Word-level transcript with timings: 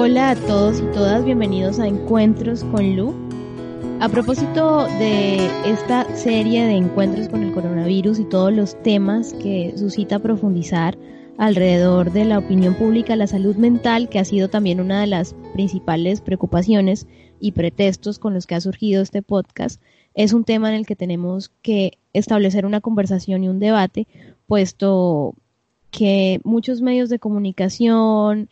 Hola 0.00 0.30
a 0.30 0.36
todos 0.36 0.78
y 0.78 0.84
todas, 0.92 1.24
bienvenidos 1.24 1.80
a 1.80 1.88
Encuentros 1.88 2.62
con 2.62 2.94
Lu. 2.94 3.12
A 3.98 4.08
propósito 4.08 4.86
de 5.00 5.44
esta 5.68 6.04
serie 6.14 6.64
de 6.66 6.76
encuentros 6.76 7.28
con 7.28 7.42
el 7.42 7.52
coronavirus 7.52 8.20
y 8.20 8.24
todos 8.24 8.52
los 8.52 8.80
temas 8.84 9.34
que 9.42 9.74
suscita 9.76 10.20
profundizar 10.20 10.96
alrededor 11.36 12.12
de 12.12 12.26
la 12.26 12.38
opinión 12.38 12.74
pública, 12.74 13.16
la 13.16 13.26
salud 13.26 13.56
mental, 13.56 14.08
que 14.08 14.20
ha 14.20 14.24
sido 14.24 14.48
también 14.48 14.80
una 14.80 15.00
de 15.00 15.08
las 15.08 15.34
principales 15.52 16.20
preocupaciones 16.20 17.08
y 17.40 17.50
pretextos 17.50 18.20
con 18.20 18.34
los 18.34 18.46
que 18.46 18.54
ha 18.54 18.60
surgido 18.60 19.02
este 19.02 19.22
podcast, 19.22 19.82
es 20.14 20.32
un 20.32 20.44
tema 20.44 20.68
en 20.68 20.76
el 20.76 20.86
que 20.86 20.94
tenemos 20.94 21.50
que 21.60 21.98
establecer 22.12 22.66
una 22.66 22.80
conversación 22.80 23.42
y 23.42 23.48
un 23.48 23.58
debate, 23.58 24.06
puesto 24.46 25.34
que 25.90 26.40
muchos 26.44 26.82
medios 26.82 27.08
de 27.08 27.18
comunicación, 27.18 28.48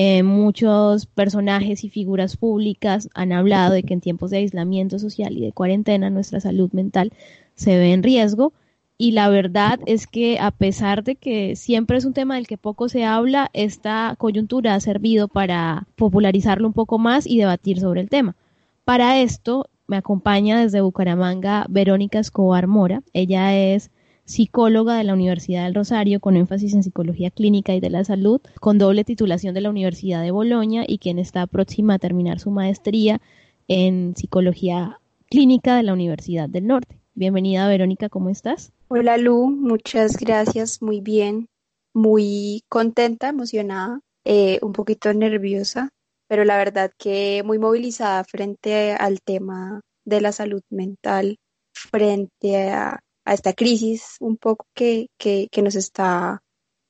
eh, 0.00 0.22
muchos 0.22 1.06
personajes 1.06 1.82
y 1.82 1.88
figuras 1.88 2.36
públicas 2.36 3.08
han 3.14 3.32
hablado 3.32 3.74
de 3.74 3.82
que 3.82 3.94
en 3.94 4.00
tiempos 4.00 4.30
de 4.30 4.36
aislamiento 4.36 5.00
social 5.00 5.36
y 5.36 5.40
de 5.40 5.50
cuarentena 5.50 6.08
nuestra 6.08 6.38
salud 6.38 6.70
mental 6.70 7.12
se 7.56 7.76
ve 7.76 7.92
en 7.92 8.04
riesgo. 8.04 8.52
Y 8.96 9.10
la 9.10 9.28
verdad 9.28 9.80
es 9.86 10.06
que 10.06 10.38
a 10.38 10.52
pesar 10.52 11.02
de 11.02 11.16
que 11.16 11.56
siempre 11.56 11.98
es 11.98 12.04
un 12.04 12.12
tema 12.12 12.36
del 12.36 12.46
que 12.46 12.56
poco 12.56 12.88
se 12.88 13.04
habla, 13.04 13.50
esta 13.54 14.14
coyuntura 14.18 14.76
ha 14.76 14.80
servido 14.80 15.26
para 15.26 15.88
popularizarlo 15.96 16.68
un 16.68 16.74
poco 16.74 17.00
más 17.00 17.26
y 17.26 17.36
debatir 17.36 17.80
sobre 17.80 18.00
el 18.00 18.08
tema. 18.08 18.36
Para 18.84 19.20
esto 19.20 19.68
me 19.88 19.96
acompaña 19.96 20.60
desde 20.60 20.80
Bucaramanga 20.80 21.66
Verónica 21.68 22.20
Escobar 22.20 22.68
Mora. 22.68 23.02
Ella 23.14 23.56
es 23.56 23.90
psicóloga 24.28 24.98
de 24.98 25.04
la 25.04 25.14
Universidad 25.14 25.64
del 25.64 25.74
Rosario 25.74 26.20
con 26.20 26.36
énfasis 26.36 26.74
en 26.74 26.82
psicología 26.82 27.30
clínica 27.30 27.74
y 27.74 27.80
de 27.80 27.88
la 27.88 28.04
salud, 28.04 28.42
con 28.60 28.76
doble 28.76 29.02
titulación 29.02 29.54
de 29.54 29.62
la 29.62 29.70
Universidad 29.70 30.22
de 30.22 30.30
Boloña 30.30 30.84
y 30.86 30.98
quien 30.98 31.18
está 31.18 31.46
próxima 31.46 31.94
a 31.94 31.98
terminar 31.98 32.38
su 32.38 32.50
maestría 32.50 33.22
en 33.68 34.14
psicología 34.16 35.00
clínica 35.30 35.76
de 35.76 35.82
la 35.82 35.94
Universidad 35.94 36.46
del 36.46 36.66
Norte. 36.66 37.00
Bienvenida 37.14 37.66
Verónica, 37.68 38.10
¿cómo 38.10 38.28
estás? 38.28 38.70
Hola 38.88 39.16
Lu, 39.16 39.48
muchas 39.50 40.18
gracias, 40.18 40.82
muy 40.82 41.00
bien, 41.00 41.48
muy 41.94 42.62
contenta, 42.68 43.30
emocionada, 43.30 44.00
eh, 44.24 44.58
un 44.60 44.72
poquito 44.72 45.12
nerviosa, 45.14 45.88
pero 46.28 46.44
la 46.44 46.58
verdad 46.58 46.92
que 46.98 47.42
muy 47.46 47.58
movilizada 47.58 48.22
frente 48.24 48.92
al 48.92 49.22
tema 49.22 49.80
de 50.04 50.20
la 50.20 50.32
salud 50.32 50.62
mental, 50.68 51.38
frente 51.72 52.68
a 52.68 53.00
a 53.28 53.34
esta 53.34 53.52
crisis 53.52 54.16
un 54.20 54.38
poco 54.38 54.66
que, 54.74 55.10
que, 55.18 55.48
que 55.52 55.60
nos 55.60 55.74
está 55.74 56.42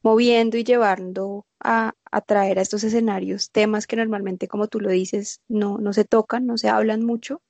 moviendo 0.05 0.56
y 0.56 0.62
llevando 0.62 1.47
a, 1.58 1.94
a, 2.12 2.20
traer 2.20 2.61
a 2.61 2.62
estos 2.62 2.84
escenarios 2.84 3.50
temas 3.50 3.89
que 3.89 3.97
normalmente, 3.97 4.47
como 4.47 4.69
tú 4.69 4.78
lo 4.78 4.89
dices, 4.91 5.41
no, 5.48 5.78
no 5.78 5.92
se 5.92 6.05
tocan, 6.05 6.47
no 6.47 6.56
se 6.56 6.69
hablan 6.69 7.05
mucho. 7.05 7.42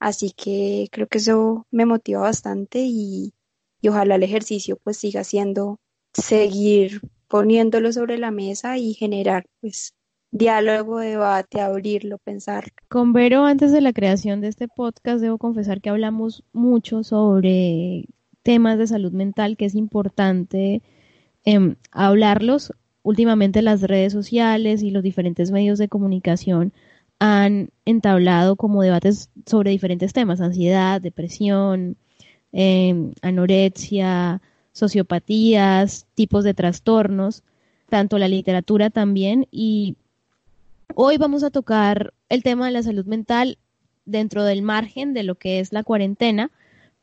Así 0.00 0.32
que 0.32 0.88
creo 0.90 1.06
que 1.06 1.18
eso 1.18 1.68
me 1.70 1.86
motiva 1.86 2.20
bastante 2.20 2.80
y, 2.80 3.32
y 3.80 3.88
ojalá 3.88 4.16
el 4.16 4.24
ejercicio 4.24 4.76
pues 4.82 4.96
siga 4.96 5.22
siendo 5.22 5.78
seguir 6.12 7.02
poniéndolo 7.28 7.92
sobre 7.92 8.18
la 8.18 8.32
mesa 8.32 8.76
y 8.76 8.94
generar 8.94 9.46
pues 9.60 9.94
diálogo, 10.32 10.98
debate, 10.98 11.60
abrirlo, 11.60 12.18
pensar. 12.18 12.72
Con 12.88 13.12
Vero, 13.12 13.44
antes 13.44 13.70
de 13.70 13.80
la 13.80 13.92
creación 13.92 14.40
de 14.40 14.48
este 14.48 14.66
podcast, 14.66 15.20
debo 15.20 15.38
confesar 15.38 15.80
que 15.80 15.90
hablamos 15.90 16.42
mucho 16.52 17.04
sobre 17.04 18.06
temas 18.46 18.78
de 18.78 18.86
salud 18.86 19.10
mental 19.10 19.56
que 19.56 19.64
es 19.64 19.74
importante 19.74 20.80
em, 21.44 21.74
hablarlos. 21.90 22.72
Últimamente 23.02 23.60
las 23.60 23.82
redes 23.82 24.12
sociales 24.12 24.84
y 24.84 24.92
los 24.92 25.02
diferentes 25.02 25.50
medios 25.50 25.80
de 25.80 25.88
comunicación 25.88 26.72
han 27.18 27.70
entablado 27.84 28.54
como 28.54 28.82
debates 28.82 29.30
sobre 29.46 29.72
diferentes 29.72 30.12
temas, 30.12 30.40
ansiedad, 30.40 31.00
depresión, 31.00 31.96
em, 32.52 33.14
anorexia, 33.20 34.40
sociopatías, 34.72 36.06
tipos 36.14 36.44
de 36.44 36.54
trastornos, 36.54 37.42
tanto 37.88 38.16
la 38.16 38.28
literatura 38.28 38.90
también. 38.90 39.48
Y 39.50 39.96
hoy 40.94 41.16
vamos 41.18 41.42
a 41.42 41.50
tocar 41.50 42.14
el 42.28 42.44
tema 42.44 42.66
de 42.66 42.72
la 42.72 42.84
salud 42.84 43.06
mental 43.06 43.58
dentro 44.04 44.44
del 44.44 44.62
margen 44.62 45.14
de 45.14 45.24
lo 45.24 45.34
que 45.34 45.58
es 45.58 45.72
la 45.72 45.82
cuarentena, 45.82 46.52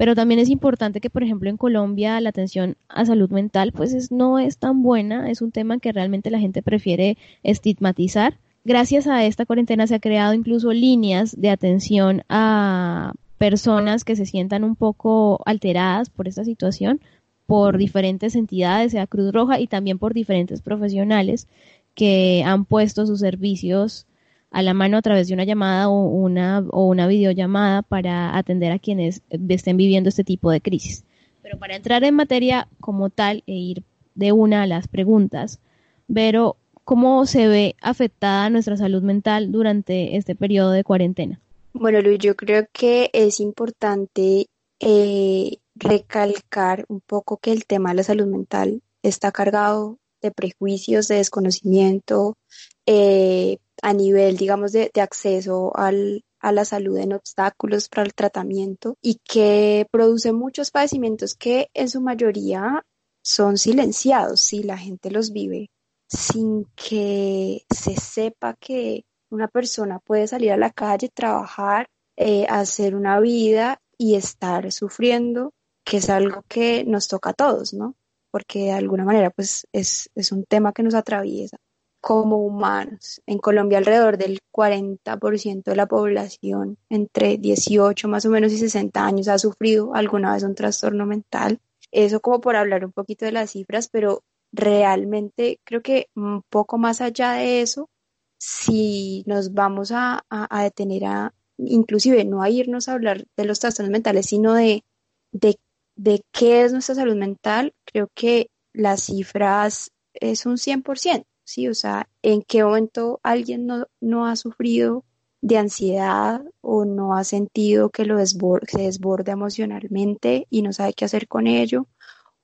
pero 0.04 0.16
también 0.16 0.42
es 0.42 0.50
importante 0.50 1.00
que, 1.00 1.10
por 1.10 1.24
ejemplo, 1.24 1.50
en 1.50 1.56
Colombia 1.56 2.20
la 2.20 2.28
atención 2.28 2.76
a 2.90 3.06
salud 3.06 3.30
mental 3.30 3.72
pues 3.72 4.12
no 4.12 4.38
es 4.38 4.58
tan 4.58 4.84
buena, 4.84 5.32
es 5.32 5.42
un 5.42 5.54
tema 5.54 5.80
que 5.80 5.94
realmente 5.94 6.30
la 6.30 6.40
gente 6.40 6.62
prefiere 6.62 7.18
estigmatizar. 7.42 8.38
Gracias 8.66 9.08
a 9.08 9.24
esta 9.24 9.46
cuarentena 9.46 9.88
se 9.88 9.96
ha 9.96 10.02
creado 10.02 10.34
incluso 10.34 10.74
líneas 10.74 11.40
de 11.40 11.50
atención 11.50 12.24
a 12.28 13.14
personas 13.38 14.04
que 14.04 14.18
se 14.18 14.26
sientan 14.26 14.66
un 14.66 14.76
poco 14.76 15.42
alteradas 15.46 16.10
por 16.10 16.28
esta 16.28 16.44
situación, 16.44 17.00
por 17.46 17.78
diferentes 17.78 18.36
entidades, 18.36 18.92
sea 18.92 19.08
Cruz 19.08 19.32
Roja 19.32 19.62
y 19.62 19.68
también 19.68 20.00
por 20.00 20.14
diferentes 20.14 20.62
profesionales 20.62 21.48
que 21.96 22.44
han 22.46 22.66
puesto 22.66 23.06
sus 23.06 23.22
servicios 23.22 24.06
a 24.54 24.62
la 24.62 24.74
mano 24.74 24.98
a 24.98 25.02
través 25.02 25.28
de 25.28 25.34
una 25.34 25.44
llamada 25.44 25.90
o 25.90 26.06
una, 26.06 26.64
o 26.70 26.86
una 26.86 27.08
videollamada 27.08 27.82
para 27.82 28.38
atender 28.38 28.72
a 28.72 28.80
quienes 28.80 29.24
estén 29.50 29.78
viviendo 29.78 30.10
este 30.10 30.24
tipo 30.24 30.52
de 30.52 30.62
crisis. 30.62 31.04
Pero 31.42 31.58
para 31.58 31.76
entrar 31.76 32.04
en 32.04 32.16
materia 32.16 32.68
como 32.80 33.10
tal 33.10 33.44
e 33.48 33.54
ir 33.54 33.84
de 34.16 34.32
una 34.32 34.62
a 34.62 34.68
las 34.68 34.88
preguntas, 34.88 35.60
Vero, 36.08 36.56
¿cómo 36.84 37.26
se 37.26 37.48
ve 37.48 37.76
afectada 37.82 38.50
nuestra 38.52 38.78
salud 38.78 39.02
mental 39.02 39.52
durante 39.52 40.16
este 40.18 40.36
periodo 40.36 40.70
de 40.70 40.84
cuarentena? 40.84 41.42
Bueno, 41.74 42.00
Luis, 42.02 42.20
yo 42.20 42.36
creo 42.36 42.68
que 42.72 43.10
es 43.12 43.40
importante 43.40 44.46
eh, 44.80 45.58
recalcar 45.74 46.86
un 46.90 47.02
poco 47.02 47.38
que 47.38 47.52
el 47.52 47.66
tema 47.66 47.90
de 47.90 47.96
la 47.96 48.04
salud 48.04 48.28
mental 48.28 48.84
está 49.02 49.32
cargado 49.32 49.98
de 50.22 50.30
prejuicios, 50.30 51.08
de 51.08 51.16
desconocimiento, 51.16 52.38
eh, 52.86 53.58
a 53.84 53.94
nivel, 53.94 54.38
digamos, 54.38 54.72
de, 54.72 54.90
acceso 55.02 55.76
al, 55.76 56.24
a 56.40 56.52
la 56.54 56.64
salud 56.64 56.98
en 56.98 57.14
obstáculos 57.14 57.90
para 57.90 58.04
el 58.04 58.14
tratamiento 58.14 58.98
y 59.02 59.20
que 59.24 59.86
produce 59.92 60.32
muchos 60.32 60.72
padecimientos 60.72 61.36
que 61.36 61.70
en 61.74 61.90
su 61.90 62.02
mayoría 62.02 62.86
son 63.22 63.58
silenciados, 63.58 64.42
si 64.42 64.64
la 64.64 64.78
gente 64.78 65.12
los 65.12 65.32
vive 65.34 65.70
sin 66.08 66.66
que 66.76 67.66
se 67.70 67.96
sepa 67.96 68.56
que 68.60 69.06
una 69.30 69.48
persona 69.48 70.00
puede 70.00 70.28
salir 70.28 70.52
a 70.52 70.58
la 70.58 70.70
calle, 70.70 71.10
trabajar, 71.10 71.88
eh, 72.16 72.46
hacer 72.50 72.96
una 72.96 73.20
vida 73.20 73.80
y 73.98 74.16
estar 74.16 74.72
sufriendo, 74.72 75.52
que 75.84 75.98
es 75.98 76.10
algo 76.10 76.44
que 76.48 76.84
nos 76.86 77.08
toca 77.08 77.32
a 77.32 77.34
todos, 77.34 77.74
¿no? 77.74 77.96
Porque 78.32 78.66
de 78.66 78.72
alguna 78.74 79.04
manera 79.06 79.32
pues 79.32 79.68
es, 79.74 80.10
es 80.16 80.32
un 80.32 80.46
tema 80.46 80.72
que 80.72 80.84
nos 80.84 80.94
atraviesa 80.94 81.58
como 82.04 82.36
humanos. 82.36 83.22
En 83.26 83.38
Colombia 83.38 83.78
alrededor 83.78 84.18
del 84.18 84.42
40% 84.52 85.64
de 85.64 85.76
la 85.78 85.86
población 85.86 86.78
entre 86.90 87.38
18 87.38 88.10
más 88.10 88.26
o 88.26 88.30
menos 88.30 88.52
y 88.52 88.58
60 88.58 89.06
años 89.06 89.30
ha 89.30 89.38
sufrido 89.38 89.96
alguna 89.96 90.34
vez 90.34 90.44
un 90.44 90.54
trastorno 90.54 91.06
mental. 91.06 91.62
Eso 91.94 92.20
como 92.20 92.42
por 92.42 92.58
hablar 92.58 92.84
un 92.84 92.92
poquito 92.92 93.24
de 93.24 93.32
las 93.32 93.52
cifras, 93.52 93.88
pero 93.88 94.22
realmente 94.52 95.62
creo 95.64 95.82
que 95.82 96.10
un 96.14 96.42
poco 96.50 96.78
más 96.78 97.00
allá 97.00 97.32
de 97.34 97.62
eso, 97.62 97.90
si 98.38 99.24
nos 99.26 99.54
vamos 99.54 99.94
a, 99.94 100.26
detener 100.62 101.06
a, 101.06 101.34
inclusive 101.58 102.26
no 102.26 102.44
a 102.44 102.50
irnos 102.50 102.90
a 102.90 102.94
hablar 102.96 103.24
de 103.38 103.46
los 103.46 103.62
trastornos 103.62 103.92
mentales, 103.92 104.26
sino 104.26 104.54
de, 104.56 104.84
de, 105.32 105.58
de 105.96 106.22
qué 106.34 106.66
es 106.66 106.74
nuestra 106.74 106.96
salud 106.96 107.16
mental, 107.16 107.74
creo 107.86 108.10
que 108.14 108.50
las 108.74 109.04
cifras 109.04 109.92
es 110.14 110.46
un 110.46 110.58
100%. 110.58 111.24
¿Sí? 111.44 111.68
O 111.68 111.74
sea, 111.74 112.10
en 112.22 112.42
qué 112.42 112.64
momento 112.64 113.20
alguien 113.24 113.68
no, 114.02 114.26
ha 114.26 114.36
sufrido 114.36 115.04
de 115.42 115.58
ansiedad 115.58 116.42
o 116.62 116.86
no 116.86 117.16
ha 117.16 117.24
sentido 117.24 117.90
que 117.90 118.06
lo 118.06 118.18
se 118.26 118.82
desborda 118.82 119.34
emocionalmente 119.34 120.48
y 120.50 120.62
no 120.62 120.74
sabe 120.74 120.94
qué 120.94 121.06
hacer 121.06 121.28
con 121.28 121.48
ello, 121.48 121.88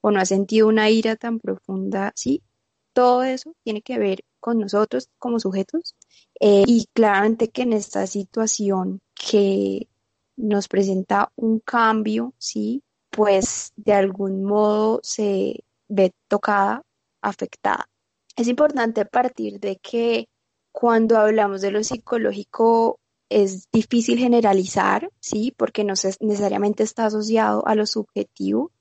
o 0.01 0.11
no 0.11 0.19
ha 0.19 0.25
sentido 0.25 0.67
una 0.67 0.89
ira 0.89 1.15
tan 1.15 1.39
profunda, 1.39 2.11
¿sí? 2.15 2.43
Todo 2.93 3.23
eso 3.23 3.53
tiene 3.63 3.81
que 3.81 3.97
ver 3.99 4.23
con 4.39 4.59
nosotros 4.59 5.09
como 5.17 5.39
sujetos 5.39 5.95
eh, 6.39 6.63
y 6.67 6.87
claramente 6.93 7.49
que 7.49 7.63
en 7.63 7.73
esta 7.73 8.07
situación 8.07 9.01
que 9.13 9.87
nos 10.37 10.67
presenta 10.67 11.31
un 11.35 11.59
cambio, 11.59 12.33
¿sí? 12.37 12.83
Pues 13.09 13.73
de 13.75 13.93
algún 13.93 14.43
modo 14.43 14.99
se 15.03 15.63
ve 15.87 16.13
tocada, 16.27 16.83
afectada. 17.21 17.89
Es 18.35 18.47
importante 18.47 19.05
partir 19.05 19.59
de 19.59 19.77
que 19.77 20.29
cuando 20.71 21.17
hablamos 21.17 21.61
de 21.61 21.71
lo 21.71 21.83
psicológico 21.83 22.99
es 23.29 23.69
difícil 23.71 24.17
generalizar, 24.19 25.09
¿sí? 25.19 25.53
Porque 25.57 25.83
no 25.83 25.93
necesariamente 26.21 26.83
está 26.83 27.05
asociado 27.07 27.65
a 27.67 27.75
lo 27.75 27.85
subjetivo 27.85 28.71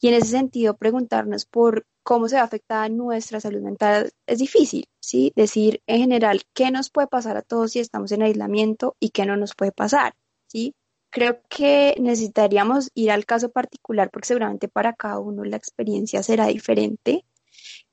Y 0.00 0.08
en 0.08 0.14
ese 0.14 0.28
sentido, 0.28 0.76
preguntarnos 0.76 1.46
por 1.46 1.86
cómo 2.02 2.28
se 2.28 2.36
va 2.36 2.50
a 2.68 2.88
nuestra 2.88 3.40
salud 3.40 3.62
mental 3.62 4.10
es 4.26 4.38
difícil, 4.38 4.86
¿sí? 5.00 5.32
Decir 5.36 5.82
en 5.86 6.00
general 6.00 6.42
qué 6.54 6.70
nos 6.70 6.90
puede 6.90 7.08
pasar 7.08 7.36
a 7.36 7.42
todos 7.42 7.72
si 7.72 7.80
estamos 7.80 8.12
en 8.12 8.22
aislamiento 8.22 8.96
y 9.00 9.10
qué 9.10 9.26
no 9.26 9.36
nos 9.36 9.54
puede 9.54 9.72
pasar, 9.72 10.14
¿sí? 10.48 10.74
Creo 11.10 11.40
que 11.48 11.96
necesitaríamos 12.00 12.90
ir 12.94 13.10
al 13.10 13.26
caso 13.26 13.50
particular 13.50 14.10
porque 14.10 14.28
seguramente 14.28 14.68
para 14.68 14.94
cada 14.94 15.18
uno 15.20 15.44
la 15.44 15.56
experiencia 15.56 16.22
será 16.22 16.46
diferente. 16.48 17.24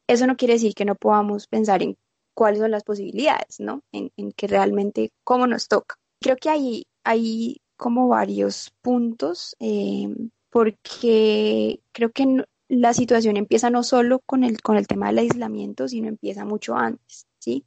Eso 0.07 0.27
no 0.27 0.37
quiere 0.37 0.53
decir 0.55 0.73
que 0.73 0.85
no 0.85 0.95
podamos 0.95 1.47
pensar 1.47 1.83
en 1.83 1.97
cuáles 2.33 2.59
son 2.59 2.71
las 2.71 2.83
posibilidades, 2.83 3.59
¿no? 3.59 3.81
En, 3.91 4.11
que 4.33 4.47
realmente 4.47 5.11
cómo 5.23 5.47
nos 5.47 5.67
toca. 5.67 5.95
Creo 6.21 6.37
que 6.37 6.49
hay, 6.49 6.87
hay 7.03 7.61
como 7.75 8.07
varios 8.07 8.71
puntos 8.81 9.55
eh, 9.59 10.07
porque 10.49 11.81
creo 11.91 12.11
que 12.11 12.45
la 12.69 12.93
situación 12.93 13.37
empieza 13.37 13.69
no 13.69 13.83
solo 13.83 14.19
con 14.19 14.43
el, 14.43 14.61
con 14.61 14.77
el 14.77 14.87
tema 14.87 15.07
del 15.07 15.19
aislamiento, 15.19 15.87
sino 15.87 16.07
empieza 16.07 16.45
mucho 16.45 16.75
antes, 16.75 17.27
¿sí? 17.39 17.65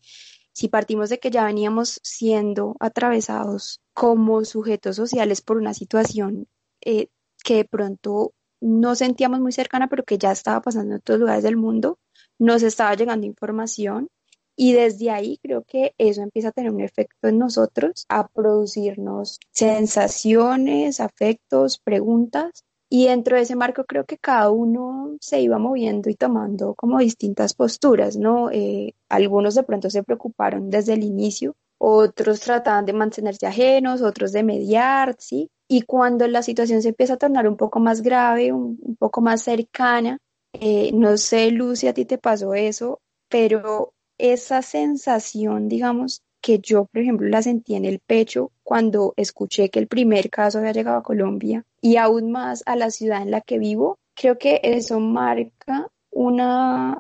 Si 0.53 0.69
partimos 0.69 1.09
de 1.11 1.19
que 1.19 1.31
ya 1.31 1.45
veníamos 1.45 2.01
siendo 2.03 2.77
atravesados 2.81 3.81
como 3.95 4.45
sujetos 4.45 4.97
sociales 4.97 5.41
por 5.41 5.57
una 5.57 5.75
situación 5.75 6.49
eh, 6.81 7.09
que 7.43 7.57
de 7.57 7.65
pronto 7.65 8.35
no 8.61 8.95
sentíamos 8.95 9.41
muy 9.41 9.53
cercana, 9.53 9.89
pero 9.89 10.05
que 10.05 10.19
ya 10.19 10.33
estaba 10.33 10.61
pasando 10.61 10.95
en 10.95 11.01
otros 11.01 11.19
lugares 11.19 11.43
del 11.43 11.57
mundo, 11.57 11.99
nos 12.41 12.65
estaba 12.65 12.95
llegando 12.97 13.27
información 13.27 14.09
y 14.57 14.73
desde 14.73 15.11
ahí 15.11 15.39
creo 15.43 15.63
que 15.63 15.95
eso 15.97 16.23
empieza 16.23 16.49
a 16.49 16.53
tener 16.53 16.73
un 16.73 16.81
efecto 16.81 17.29
en 17.29 17.39
nosotros, 17.39 18.05
a 18.09 18.27
producirnos 18.27 19.39
sensaciones, 19.53 21.01
afectos, 21.01 21.79
preguntas 21.79 22.65
y 22.89 23.07
dentro 23.07 23.37
de 23.37 23.43
ese 23.43 23.55
marco 23.55 23.85
creo 23.85 24.05
que 24.05 24.19
cada 24.19 24.51
uno 24.51 25.17
se 25.21 25.41
iba 25.41 25.59
moviendo 25.59 26.11
y 26.11 26.17
tomando 26.17 26.75
como 26.75 26.99
distintas 26.99 27.55
posturas, 27.55 28.17
¿no? 28.17 28.51
Eh, 28.51 28.95
algunos 29.09 29.55
de 29.55 29.63
pronto 29.63 29.89
se 29.91 30.03
preocuparon 30.03 30.71
desde 30.71 30.95
el 30.95 31.05
inicio, 31.05 31.55
otros 31.79 32.41
trataban 32.41 32.85
de 32.87 32.93
mantenerse 32.93 33.47
ajenos, 33.47 34.03
otros 34.03 34.33
de 34.33 34.43
mediar, 34.43 35.15
¿sí? 35.19 35.49
Y 35.69 35.83
cuando 35.83 36.27
la 36.27 36.43
situación 36.43 36.83
se 36.83 36.89
empieza 36.89 37.15
a 37.15 37.17
tornar 37.17 37.47
un 37.47 37.57
poco 37.57 37.79
más 37.79 38.03
grave, 38.03 38.53
un, 38.53 38.97
poco 38.99 39.21
más 39.21 39.43
cercana, 39.43 40.19
eh, 40.53 40.91
no 40.93 41.17
sé, 41.17 41.51
Lucy, 41.51 41.89
a 41.89 41.95
ti 41.95 42.05
te 42.05 42.19
pasó 42.19 42.55
eso, 42.55 43.01
pero 43.29 43.93
esa 44.19 44.63
sensación, 44.63 45.69
digamos, 45.69 46.23
que 46.41 46.59
yo, 46.59 46.87
por 46.87 47.03
ejemplo, 47.03 47.29
la 47.29 47.43
sentí 47.43 47.75
en 47.75 47.85
el 47.85 48.01
pecho 48.01 48.51
cuando 48.63 49.15
escuché 49.17 49.71
que 49.71 49.79
el 49.79 49.89
primer 49.89 50.31
caso 50.31 50.59
había 50.59 50.73
llegado 50.73 50.99
a 50.99 51.03
Colombia 51.03 51.65
y 51.81 51.97
aún 51.97 52.31
más 52.33 52.63
a 52.67 52.77
la 52.77 52.91
ciudad 52.91 53.23
en 53.23 53.31
la 53.31 53.41
que 53.41 53.59
vivo, 53.59 53.99
creo 54.15 54.39
que 54.39 54.61
eso 54.63 55.01
marca 55.01 55.89
una 56.11 56.99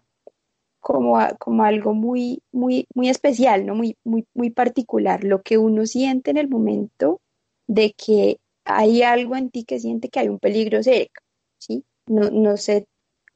como, 0.80 1.18
como 1.38 1.64
algo 1.64 1.94
muy, 1.94 2.42
muy, 2.52 2.86
muy 2.94 3.08
especial, 3.08 3.66
¿no? 3.66 3.74
Muy, 3.74 3.96
muy, 4.04 4.26
muy 4.34 4.50
particular, 4.50 5.24
lo 5.24 5.42
que 5.42 5.58
uno 5.58 5.86
siente 5.86 6.30
en 6.30 6.38
el 6.38 6.48
momento 6.48 7.20
de 7.66 7.92
que 7.92 8.38
hay 8.64 9.02
algo 9.02 9.36
en 9.36 9.50
ti 9.50 9.64
que 9.64 9.80
siente 9.80 10.08
que 10.08 10.20
hay 10.20 10.28
un 10.28 10.38
peligro 10.38 10.82
cerca, 10.82 11.20
¿sí? 11.58 11.84
No, 12.06 12.30
no 12.30 12.56
sé 12.56 12.86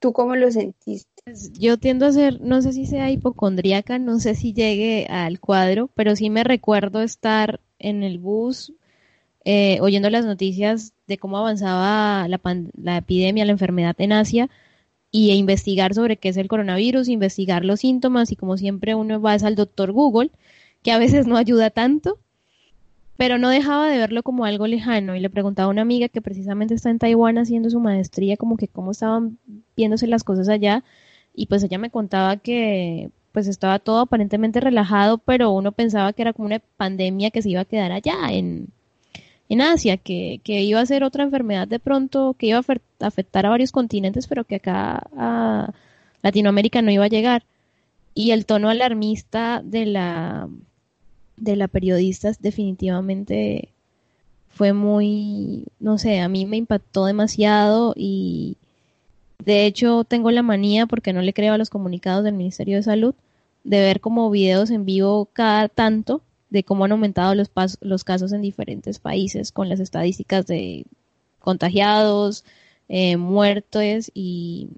¿Tú 0.04 0.12
cómo 0.12 0.36
lo 0.36 0.50
sentiste? 0.50 1.22
Pues, 1.24 1.50
yo 1.54 1.78
tiendo 1.78 2.04
a 2.04 2.12
ser, 2.12 2.38
no 2.42 2.60
sé 2.60 2.74
si 2.74 2.84
sea 2.84 3.10
hipocondríaca, 3.10 3.98
no 3.98 4.20
sé 4.20 4.34
si 4.34 4.52
llegue 4.52 5.06
al 5.06 5.40
cuadro, 5.40 5.88
pero 5.94 6.14
sí 6.14 6.28
me 6.28 6.44
recuerdo 6.44 7.00
estar 7.00 7.58
en 7.78 8.02
el 8.02 8.18
bus 8.18 8.74
eh, 9.46 9.78
oyendo 9.80 10.10
las 10.10 10.26
noticias 10.26 10.92
de 11.06 11.16
cómo 11.16 11.38
avanzaba 11.38 12.28
la, 12.28 12.38
la 12.76 12.98
epidemia, 12.98 13.46
la 13.46 13.52
enfermedad 13.52 13.96
en 13.96 14.12
Asia 14.12 14.50
y 15.10 15.30
e 15.30 15.36
investigar 15.36 15.94
sobre 15.94 16.18
qué 16.18 16.28
es 16.28 16.36
el 16.36 16.48
coronavirus, 16.48 17.08
investigar 17.08 17.64
los 17.64 17.80
síntomas 17.80 18.30
y 18.30 18.36
como 18.36 18.58
siempre 18.58 18.94
uno 18.94 19.22
va 19.22 19.32
al 19.32 19.54
doctor 19.54 19.90
Google, 19.90 20.32
que 20.82 20.92
a 20.92 20.98
veces 20.98 21.26
no 21.26 21.38
ayuda 21.38 21.70
tanto, 21.70 22.18
pero 23.16 23.38
no 23.38 23.48
dejaba 23.48 23.88
de 23.88 23.98
verlo 23.98 24.22
como 24.22 24.44
algo 24.44 24.66
lejano 24.66 25.14
y 25.14 25.20
le 25.20 25.30
preguntaba 25.30 25.66
a 25.66 25.70
una 25.70 25.82
amiga 25.82 26.08
que 26.08 26.20
precisamente 26.22 26.74
está 26.74 26.90
en 26.90 26.98
Taiwán 26.98 27.38
haciendo 27.38 27.70
su 27.70 27.80
maestría 27.80 28.36
como 28.36 28.56
que 28.56 28.68
cómo 28.68 28.90
estaban 28.90 29.38
viéndose 29.76 30.06
las 30.06 30.24
cosas 30.24 30.48
allá 30.48 30.84
y 31.34 31.46
pues 31.46 31.62
ella 31.62 31.78
me 31.78 31.90
contaba 31.90 32.36
que 32.36 33.10
pues 33.34 33.48
estaba 33.48 33.80
todo 33.80 33.98
aparentemente 33.98 34.60
relajado, 34.60 35.18
pero 35.18 35.50
uno 35.50 35.72
pensaba 35.72 36.12
que 36.12 36.22
era 36.22 36.32
como 36.32 36.46
una 36.46 36.60
pandemia 36.76 37.32
que 37.32 37.42
se 37.42 37.50
iba 37.50 37.62
a 37.62 37.64
quedar 37.64 37.90
allá 37.90 38.14
en, 38.30 38.68
en 39.48 39.60
Asia, 39.60 39.96
que, 39.96 40.40
que 40.44 40.62
iba 40.62 40.80
a 40.80 40.86
ser 40.86 41.02
otra 41.02 41.24
enfermedad 41.24 41.66
de 41.66 41.80
pronto, 41.80 42.36
que 42.38 42.46
iba 42.46 42.58
a 42.58 43.06
afectar 43.06 43.44
a 43.44 43.50
varios 43.50 43.72
continentes, 43.72 44.28
pero 44.28 44.44
que 44.44 44.56
acá 44.56 45.02
a 45.16 45.72
Latinoamérica 46.22 46.80
no 46.80 46.92
iba 46.92 47.06
a 47.06 47.08
llegar. 47.08 47.44
Y 48.14 48.30
el 48.30 48.46
tono 48.46 48.68
alarmista 48.70 49.62
de 49.64 49.86
la 49.86 50.48
de 51.36 51.56
la 51.56 51.68
periodista 51.68 52.32
definitivamente 52.40 53.70
fue 54.48 54.72
muy, 54.72 55.66
no 55.80 55.98
sé, 55.98 56.20
a 56.20 56.28
mí 56.28 56.46
me 56.46 56.56
impactó 56.56 57.06
demasiado 57.06 57.92
y 57.96 58.56
de 59.44 59.66
hecho 59.66 60.04
tengo 60.04 60.30
la 60.30 60.42
manía, 60.42 60.86
porque 60.86 61.12
no 61.12 61.22
le 61.22 61.32
creo 61.32 61.54
a 61.54 61.58
los 61.58 61.70
comunicados 61.70 62.24
del 62.24 62.34
Ministerio 62.34 62.76
de 62.76 62.82
Salud, 62.84 63.14
de 63.64 63.80
ver 63.80 64.00
como 64.00 64.30
videos 64.30 64.70
en 64.70 64.84
vivo 64.84 65.28
cada 65.32 65.68
tanto 65.68 66.22
de 66.50 66.62
cómo 66.62 66.84
han 66.84 66.92
aumentado 66.92 67.34
los, 67.34 67.50
los 67.80 68.04
casos 68.04 68.32
en 68.32 68.42
diferentes 68.42 69.00
países 69.00 69.50
con 69.50 69.68
las 69.68 69.80
estadísticas 69.80 70.46
de 70.46 70.86
contagiados, 71.40 72.44
eh, 72.88 73.16
muertos 73.16 74.10
y, 74.14 74.68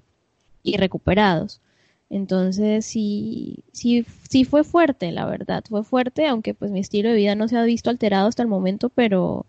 y 0.63 0.77
recuperados. 0.77 1.61
Entonces 2.09 2.85
sí, 2.85 3.63
sí, 3.73 4.05
sí 4.29 4.45
fue 4.45 4.63
fuerte, 4.63 5.11
la 5.11 5.25
verdad, 5.25 5.63
fue 5.69 5.83
fuerte, 5.83 6.25
aunque 6.27 6.53
pues 6.53 6.71
mi 6.71 6.79
estilo 6.79 7.09
de 7.09 7.15
vida 7.15 7.35
no 7.35 7.47
se 7.47 7.57
ha 7.57 7.63
visto 7.63 7.89
alterado 7.89 8.27
hasta 8.27 8.43
el 8.43 8.47
momento, 8.47 8.89
pero, 8.89 9.45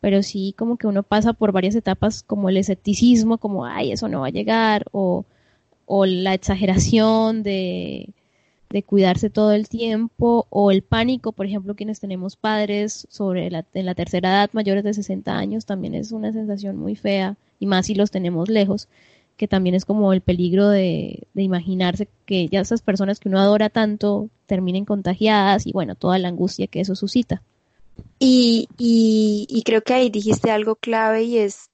pero 0.00 0.22
sí 0.22 0.54
como 0.58 0.76
que 0.76 0.86
uno 0.86 1.02
pasa 1.02 1.32
por 1.34 1.52
varias 1.52 1.74
etapas 1.76 2.22
como 2.22 2.48
el 2.50 2.56
escepticismo, 2.58 3.38
como, 3.38 3.66
ay, 3.66 3.92
eso 3.92 4.08
no 4.08 4.20
va 4.22 4.28
a 4.28 4.30
llegar, 4.30 4.86
o, 4.92 5.24
o 5.86 6.06
la 6.06 6.34
exageración 6.34 7.42
de, 7.42 8.10
de 8.70 8.82
cuidarse 8.84 9.30
todo 9.30 9.52
el 9.52 9.68
tiempo, 9.68 10.46
o 10.50 10.70
el 10.70 10.82
pánico, 10.82 11.32
por 11.32 11.46
ejemplo, 11.46 11.74
quienes 11.76 12.00
tenemos 12.00 12.36
padres 12.36 13.06
sobre 13.10 13.50
la, 13.50 13.66
en 13.74 13.86
la 13.86 13.94
tercera 13.94 14.30
edad, 14.30 14.50
mayores 14.52 14.84
de 14.84 14.94
60 14.94 15.36
años, 15.36 15.66
también 15.66 15.94
es 15.94 16.12
una 16.12 16.32
sensación 16.32 16.76
muy 16.76 16.96
fea, 16.96 17.36
y 17.58 17.66
más 17.66 17.86
si 17.86 17.94
los 17.94 18.10
tenemos 18.10 18.48
lejos 18.48 18.88
que 19.40 19.48
también 19.48 19.74
es 19.74 19.86
como 19.86 20.12
el 20.12 20.20
peligro 20.20 20.68
de, 20.68 21.26
imaginarse 21.34 22.06
que 22.26 22.46
ya 22.48 22.60
esas 22.60 22.82
personas 22.82 23.18
que 23.18 23.30
uno 23.30 23.40
adora 23.40 23.70
tanto 23.70 24.28
terminen 24.44 24.84
contagiadas 24.84 25.66
y 25.66 25.72
bueno, 25.72 25.94
toda 25.94 26.18
la 26.18 26.28
angustia 26.28 26.66
que 26.66 26.80
eso 26.80 26.94
suscita. 26.94 27.42
Y, 28.18 28.68
y, 28.76 29.62
creo 29.64 29.80
que 29.80 29.94
ahí 29.94 30.10
dijiste 30.10 30.50
algo 30.50 30.76
clave 30.76 31.22
y 31.22 31.38
es, 31.38 31.70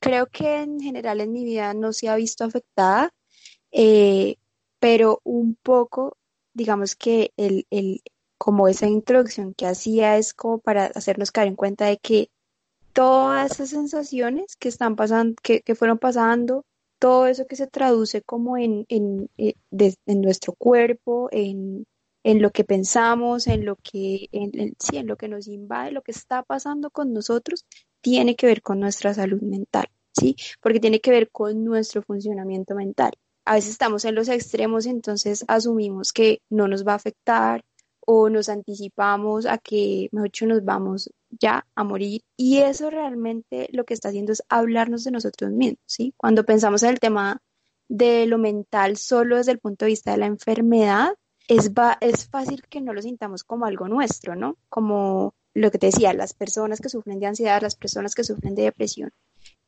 creo 0.00 0.28
que 0.28 0.62
en 0.62 0.80
general 0.80 1.20
en 1.20 1.30
mi 1.30 1.44
vida 1.44 1.74
no 1.74 1.92
se 1.92 2.08
ha 2.08 2.16
visto 2.16 2.44
afectada, 2.44 3.10
eh, 3.70 4.36
pero 4.80 5.20
un 5.24 5.58
poco, 5.62 6.16
digamos 6.54 6.96
que 6.96 7.32
el, 7.36 7.66
el, 7.68 8.00
como 8.38 8.66
esa 8.66 8.86
introducción 8.86 9.52
que 9.52 9.66
hacía 9.66 10.16
es 10.16 10.32
como 10.32 10.58
para 10.58 10.86
hacernos 10.86 11.32
caer 11.32 11.48
en 11.48 11.56
cuenta 11.56 11.84
de 11.84 11.98
que 11.98 12.30
todas 12.94 13.52
esas 13.52 13.68
sensaciones 13.68 14.56
que 14.56 14.70
están 14.70 14.96
pasando, 14.96 15.34
que, 15.42 15.60
que 15.60 15.74
fueron 15.74 15.98
pasando, 15.98 16.64
todo 16.98 17.26
eso 17.26 17.46
que 17.46 17.56
se 17.56 17.66
traduce 17.66 18.22
como 18.22 18.56
en, 18.56 18.84
en, 18.88 19.30
eh, 19.38 19.54
en 20.06 20.20
nuestro 20.20 20.54
cuerpo, 20.54 21.28
en, 21.32 21.86
en, 22.24 22.42
lo 22.42 22.50
que 22.50 22.64
pensamos, 22.64 23.46
en 23.46 23.64
lo 23.64 23.76
que, 23.76 24.28
sí, 24.78 24.96
en 24.96 25.06
lo 25.06 25.16
que 25.16 25.28
nos 25.28 25.48
invade, 25.48 25.92
lo 25.92 26.02
que 26.02 26.12
está 26.12 26.42
pasando 26.42 26.90
con 26.90 27.12
nosotros, 27.12 27.64
tiene 28.00 28.36
que 28.36 28.46
ver 28.46 28.62
con 28.62 28.80
nuestra 28.80 29.14
salud 29.14 29.40
mental, 29.42 29.86
¿sí? 30.12 30.36
Porque 30.60 30.80
tiene 30.80 31.00
que 31.00 31.10
ver 31.10 31.30
con 31.30 31.64
nuestro 31.64 32.02
funcionamiento 32.02 32.74
mental. 32.74 33.12
A 33.44 33.54
veces 33.54 33.70
estamos 33.70 34.04
en 34.04 34.14
los 34.14 34.28
extremos, 34.28 34.86
entonces 34.86 35.44
asumimos 35.48 36.12
que 36.12 36.42
no 36.50 36.68
nos 36.68 36.86
va 36.86 36.92
a 36.92 36.96
afectar, 36.96 37.64
o 38.10 38.30
nos 38.30 38.48
anticipamos 38.48 39.44
a 39.44 39.58
que, 39.58 40.08
mejor 40.12 40.28
dicho, 40.28 40.46
nos 40.46 40.64
vamos 40.64 41.10
ya 41.28 41.66
a 41.74 41.84
morir. 41.84 42.22
Y 42.38 42.56
eso 42.56 42.88
realmente 42.88 43.68
lo 43.70 43.84
que 43.84 43.92
está 43.92 44.08
haciendo 44.08 44.32
es 44.32 44.42
hablarnos 44.48 45.04
de 45.04 45.10
nosotros 45.10 45.50
mismos, 45.50 45.82
¿sí? 45.84 46.14
Cuando 46.16 46.42
pensamos 46.42 46.82
en 46.84 46.88
el 46.88 47.00
tema 47.00 47.42
de 47.86 48.24
lo 48.24 48.38
mental 48.38 48.96
solo 48.96 49.36
desde 49.36 49.52
el 49.52 49.58
punto 49.58 49.84
de 49.84 49.90
vista 49.90 50.12
de 50.12 50.16
la 50.16 50.24
enfermedad, 50.24 51.16
es, 51.48 51.70
es 52.00 52.28
fácil 52.30 52.62
que 52.70 52.80
no 52.80 52.94
lo 52.94 53.02
sintamos 53.02 53.44
como 53.44 53.66
algo 53.66 53.88
nuestro, 53.88 54.34
¿no? 54.34 54.56
Como 54.70 55.34
lo 55.52 55.70
que 55.70 55.76
te 55.76 55.88
decía, 55.88 56.14
las 56.14 56.32
personas 56.32 56.80
que 56.80 56.88
sufren 56.88 57.20
de 57.20 57.26
ansiedad, 57.26 57.60
las 57.60 57.76
personas 57.76 58.14
que 58.14 58.24
sufren 58.24 58.54
de 58.54 58.62
depresión. 58.62 59.10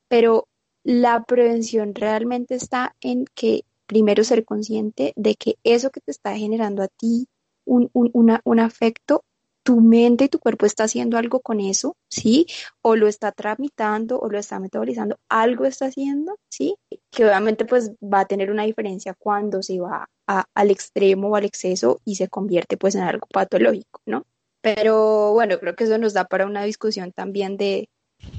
Pero 0.09 0.49
la 0.82 1.25
prevención 1.25 1.94
realmente 1.94 2.54
está 2.54 2.97
en 3.02 3.26
que 3.35 3.66
primero 3.85 4.25
ser 4.25 4.47
consciente 4.47 5.12
de 5.16 5.35
que 5.35 5.56
eso 5.62 5.90
que 5.90 6.00
te 6.00 6.11
está 6.11 6.35
generando 6.38 6.82
a 6.82 6.88
ti 6.88 7.28
un, 7.70 7.90
un, 7.92 8.38
un 8.44 8.60
afecto, 8.60 9.24
tu 9.62 9.80
mente 9.80 10.24
y 10.24 10.28
tu 10.28 10.38
cuerpo 10.38 10.66
está 10.66 10.84
haciendo 10.84 11.18
algo 11.18 11.40
con 11.40 11.60
eso, 11.60 11.96
¿sí? 12.08 12.46
O 12.82 12.96
lo 12.96 13.06
está 13.06 13.32
tramitando 13.32 14.18
o 14.18 14.28
lo 14.28 14.38
está 14.38 14.58
metabolizando, 14.58 15.18
algo 15.28 15.64
está 15.64 15.86
haciendo, 15.86 16.38
¿sí? 16.48 16.76
Que 17.10 17.24
obviamente 17.24 17.64
pues 17.64 17.92
va 18.02 18.20
a 18.20 18.24
tener 18.26 18.50
una 18.50 18.64
diferencia 18.64 19.14
cuando 19.14 19.62
se 19.62 19.78
va 19.80 20.08
al 20.26 20.70
extremo 20.70 21.28
o 21.28 21.36
al 21.36 21.44
exceso 21.44 22.00
y 22.04 22.16
se 22.16 22.28
convierte 22.28 22.76
pues 22.76 22.94
en 22.94 23.02
algo 23.02 23.26
patológico, 23.32 24.00
¿no? 24.06 24.24
Pero 24.62 25.32
bueno, 25.32 25.58
creo 25.58 25.74
que 25.74 25.84
eso 25.84 25.98
nos 25.98 26.12
da 26.12 26.24
para 26.24 26.46
una 26.46 26.64
discusión 26.64 27.12
también 27.12 27.56
de 27.56 27.88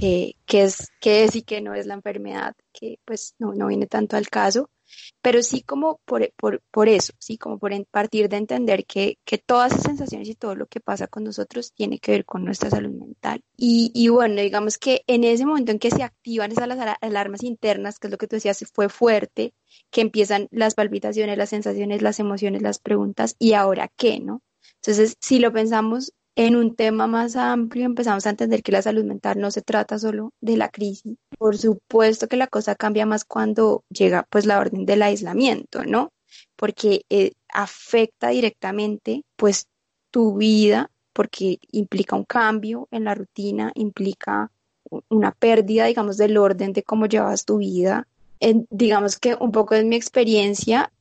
eh, 0.02 0.34
qué, 0.46 0.64
es, 0.64 0.90
qué 1.00 1.24
es 1.24 1.36
y 1.36 1.42
qué 1.42 1.62
no 1.62 1.74
es 1.74 1.86
la 1.88 1.96
enfermedad, 1.96 2.54
que 2.74 3.00
pues 3.06 3.36
no, 3.40 3.54
no 3.54 3.68
viene 3.68 3.88
tanto 3.88 4.18
al 4.18 4.30
caso 4.30 4.70
pero 5.22 5.44
sí 5.44 5.62
como 5.62 6.00
por, 6.06 6.32
por, 6.36 6.90
eso, 6.90 7.14
sí, 7.20 7.38
como 7.38 7.60
por 7.60 7.72
partir 7.88 8.30
de 8.30 8.38
entender 8.38 8.86
que, 8.86 9.18
que, 9.26 9.38
todas 9.38 9.72
esas 9.72 9.84
sensaciones 9.84 10.30
y 10.30 10.36
todo 10.36 10.56
lo 10.56 10.68
que 10.68 10.80
pasa 10.80 11.08
con 11.08 11.24
nosotros 11.24 11.74
tiene 11.74 12.00
que 12.00 12.12
ver 12.12 12.26
con 12.26 12.44
nuestra 12.44 12.70
salud 12.70 12.92
mental. 12.92 13.44
Y, 13.56 13.92
y 13.94 14.10
bueno, 14.10 14.42
digamos 14.42 14.78
que 14.78 15.04
en 15.08 15.24
ese 15.24 15.46
momento 15.46 15.72
en 15.72 15.80
que 15.80 15.92
se 15.92 16.04
activan 16.04 16.52
esas 16.52 16.70
alarmas 17.02 17.44
internas, 17.44 18.00
que 18.00 18.08
es 18.08 18.12
lo 18.12 18.18
que 18.18 18.28
tú 18.28 18.36
decías, 18.36 18.64
fue 18.74 18.90
fuerte, 18.90 19.54
que 19.90 20.02
empiezan 20.02 20.48
las 20.52 20.76
palpitaciones, 20.76 21.38
las 21.38 21.50
sensaciones, 21.50 22.02
las 22.02 22.20
emociones, 22.20 22.62
las 22.62 22.80
preguntas, 22.80 23.36
¿y 23.40 23.54
ahora 23.54 23.90
qué, 23.96 24.20
no? 24.20 24.42
Entonces, 24.76 25.16
si 25.20 25.40
lo 25.40 25.54
pensamos 25.54 26.14
en 26.36 26.56
un 26.56 26.76
tema 26.76 27.08
más 27.08 27.36
amplio 27.36 27.86
empezamos 27.86 28.26
a 28.26 28.30
entender 28.30 28.64
que 28.64 28.72
la 28.72 28.82
salud 28.82 29.04
mental 29.04 29.40
no 29.40 29.52
se 29.52 29.62
trata 29.62 30.00
solo 30.00 30.34
de 30.42 30.58
la 30.58 30.70
crisis. 30.70 31.18
Por 31.42 31.58
supuesto 31.58 32.28
que 32.28 32.38
la 32.38 32.46
cosa 32.46 32.76
cambia 32.76 33.08
más 33.08 33.26
cuando 33.26 33.84
llega 33.90 34.28
pues 34.30 34.46
la 34.46 34.60
orden 34.60 34.86
del 34.86 35.02
aislamiento, 35.02 35.84
¿no? 35.84 36.12
Porque 36.56 37.02
eh, 37.10 37.32
afecta 37.52 38.30
directamente 38.30 39.24
pues 39.38 39.66
tu 40.12 40.38
vida, 40.38 40.92
porque 41.14 41.58
implica 41.72 42.16
un 42.16 42.26
cambio 42.26 42.88
en 42.92 43.06
la 43.06 43.16
rutina, 43.16 43.72
implica 43.74 44.52
una 45.10 45.32
pérdida, 45.32 45.86
digamos, 45.86 46.18
del 46.18 46.38
orden 46.38 46.74
de 46.74 46.84
cómo 46.84 47.08
llevas 47.08 47.44
tu 47.44 47.58
vida. 47.58 48.08
digamos 48.70 49.18
que 49.18 49.34
un 49.34 49.52
poco 49.52 49.74
en 49.74 49.90
mi 49.90 49.96
experiencia, 49.96 50.92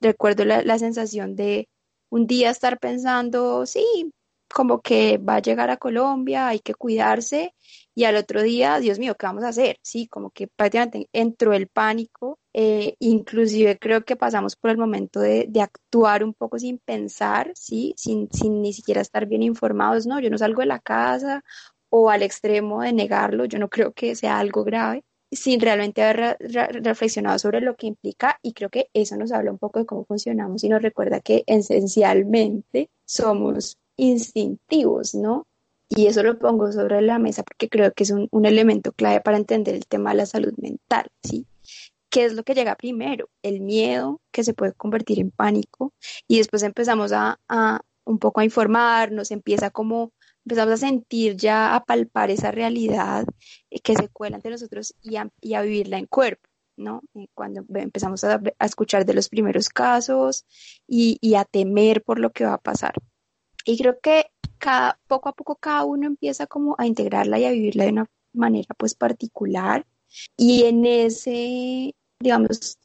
recuerdo 0.00 0.46
la 0.46 0.78
sensación 0.78 1.36
de 1.36 1.68
un 2.08 2.26
día 2.26 2.48
estar 2.48 2.78
pensando, 2.78 3.66
sí, 3.66 4.14
como 4.52 4.80
que 4.80 5.18
va 5.18 5.36
a 5.36 5.42
llegar 5.42 5.70
a 5.70 5.76
Colombia, 5.76 6.48
hay 6.48 6.60
que 6.60 6.74
cuidarse 6.74 7.54
y 7.94 8.04
al 8.04 8.16
otro 8.16 8.42
día, 8.42 8.78
Dios 8.78 8.98
mío, 8.98 9.16
¿qué 9.16 9.26
vamos 9.26 9.44
a 9.44 9.48
hacer? 9.48 9.78
Sí, 9.82 10.06
como 10.06 10.30
que 10.30 10.46
prácticamente 10.48 11.08
entró 11.12 11.52
el 11.52 11.68
pánico, 11.68 12.38
eh, 12.52 12.94
inclusive 12.98 13.78
creo 13.78 14.04
que 14.04 14.16
pasamos 14.16 14.56
por 14.56 14.70
el 14.70 14.78
momento 14.78 15.20
de, 15.20 15.46
de, 15.48 15.60
actuar 15.62 16.24
un 16.24 16.34
poco 16.34 16.58
sin 16.58 16.78
pensar, 16.78 17.52
sí, 17.54 17.94
sin, 17.96 18.28
sin 18.32 18.62
ni 18.62 18.72
siquiera 18.72 19.00
estar 19.00 19.26
bien 19.26 19.42
informados, 19.42 20.06
no, 20.06 20.20
yo 20.20 20.30
no 20.30 20.38
salgo 20.38 20.60
de 20.60 20.66
la 20.66 20.80
casa 20.80 21.42
o 21.90 22.10
al 22.10 22.22
extremo 22.22 22.82
de 22.82 22.92
negarlo, 22.92 23.44
yo 23.44 23.58
no 23.58 23.68
creo 23.68 23.92
que 23.92 24.14
sea 24.14 24.38
algo 24.38 24.64
grave 24.64 25.04
sin 25.30 25.60
realmente 25.60 26.02
haber 26.02 26.36
reflexionado 26.82 27.38
sobre 27.38 27.60
lo 27.60 27.76
que 27.76 27.86
implica 27.86 28.38
y 28.42 28.52
creo 28.52 28.68
que 28.68 28.88
eso 28.92 29.16
nos 29.16 29.32
habla 29.32 29.52
un 29.52 29.58
poco 29.58 29.78
de 29.78 29.86
cómo 29.86 30.04
funcionamos 30.04 30.64
y 30.64 30.68
nos 30.68 30.82
recuerda 30.82 31.20
que 31.20 31.44
esencialmente 31.46 32.90
somos 33.04 33.78
instintivos, 33.96 35.14
¿no? 35.14 35.46
Y 35.90 36.06
eso 36.06 36.22
lo 36.22 36.38
pongo 36.38 36.70
sobre 36.70 37.02
la 37.02 37.18
mesa 37.18 37.42
porque 37.42 37.68
creo 37.68 37.92
que 37.92 38.04
es 38.04 38.10
un, 38.10 38.28
elemento 38.46 38.92
clave 38.92 39.20
para 39.20 39.36
entender 39.36 39.74
el 39.74 39.86
tema 39.86 40.10
de 40.10 40.18
la 40.18 40.26
salud 40.26 40.54
mental, 40.56 41.10
¿sí? 41.22 41.46
¿Qué 42.08 42.24
es 42.24 42.34
lo 42.34 42.44
que 42.44 42.54
llega 42.54 42.76
primero? 42.76 43.28
El 43.42 43.60
miedo, 43.60 44.20
que 44.30 44.44
se 44.44 44.54
puede 44.54 44.72
convertir 44.72 45.18
en 45.18 45.32
pánico, 45.32 45.92
y 46.28 46.38
después 46.38 46.62
empezamos 46.62 47.12
a, 47.12 47.40
un 48.04 48.18
poco 48.18 48.40
a 48.40 48.44
informarnos, 48.44 49.32
empieza 49.32 49.70
como, 49.70 50.12
empezamos 50.44 50.74
a 50.74 50.76
sentir 50.76 51.36
ya, 51.36 51.74
a 51.74 51.84
palpar 51.84 52.30
esa 52.30 52.52
realidad 52.52 53.24
eh, 53.70 53.80
que 53.80 53.94
se 53.96 54.08
cuela 54.08 54.36
ante 54.36 54.50
nosotros 54.50 54.94
y 55.02 55.16
a, 55.16 55.28
vivirla 55.62 55.98
en 55.98 56.06
cuerpo. 56.06 56.48
¿no? 56.76 57.02
Eh, 57.14 57.26
cuando 57.34 57.64
empezamos 57.74 58.22
a, 58.24 58.40
escuchar 58.60 59.04
de 59.04 59.14
los 59.14 59.28
primeros 59.28 59.68
casos 59.68 60.46
y, 60.86 61.18
y, 61.20 61.34
a 61.34 61.44
temer 61.44 62.02
por 62.02 62.20
lo 62.20 62.30
que 62.30 62.44
va 62.44 62.54
a 62.54 62.58
pasar. 62.58 62.94
Y 63.64 63.76
creo 63.76 63.98
que 64.00 64.29
cada, 64.60 64.98
poco 65.08 65.28
a 65.28 65.32
poco 65.32 65.56
cada 65.56 65.84
uno 65.84 66.06
empieza 66.06 66.46
como 66.46 66.76
a 66.78 66.86
integrarla 66.86 67.38
y 67.40 67.44
a 67.46 67.50
vivirla 67.50 67.84
de 67.84 67.92
una 67.92 68.06
manera 68.32 68.74
pues 68.76 68.94
particular. 68.94 69.86
Y 70.36 70.64
en 70.64 70.86
ese, 70.86 71.94
digamos, 72.20 72.78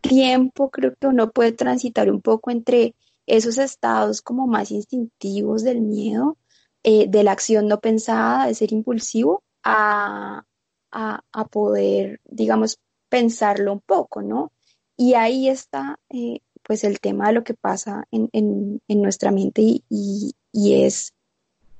tiempo 0.00 0.70
creo 0.70 0.94
que 0.98 1.06
uno 1.06 1.30
puede 1.30 1.52
transitar 1.52 2.10
un 2.10 2.20
poco 2.20 2.50
entre 2.50 2.94
esos 3.26 3.58
estados 3.58 4.22
como 4.22 4.46
más 4.46 4.70
instintivos 4.70 5.62
del 5.62 5.80
miedo, 5.80 6.36
eh, 6.82 7.06
de 7.08 7.24
la 7.24 7.32
acción 7.32 7.68
no 7.68 7.80
pensada, 7.80 8.46
de 8.46 8.54
ser 8.54 8.72
impulsivo, 8.72 9.42
a, 9.64 10.44
a, 10.90 11.44
poder, 11.50 12.20
digamos, 12.24 12.78
pensarlo 13.08 13.72
un 13.72 13.80
poco, 13.80 14.22
¿no? 14.22 14.52
Y 14.96 15.14
ahí 15.14 15.48
está 15.48 15.98
eh, 16.10 16.40
pues 16.62 16.84
el 16.84 17.00
tema 17.00 17.28
de 17.28 17.34
lo 17.34 17.44
que 17.44 17.54
pasa 17.54 18.06
en, 18.10 18.30
en, 18.32 18.80
nuestra 19.02 19.30
mente 19.30 19.62
y, 19.62 19.84
y, 19.88 20.32
es 20.52 21.14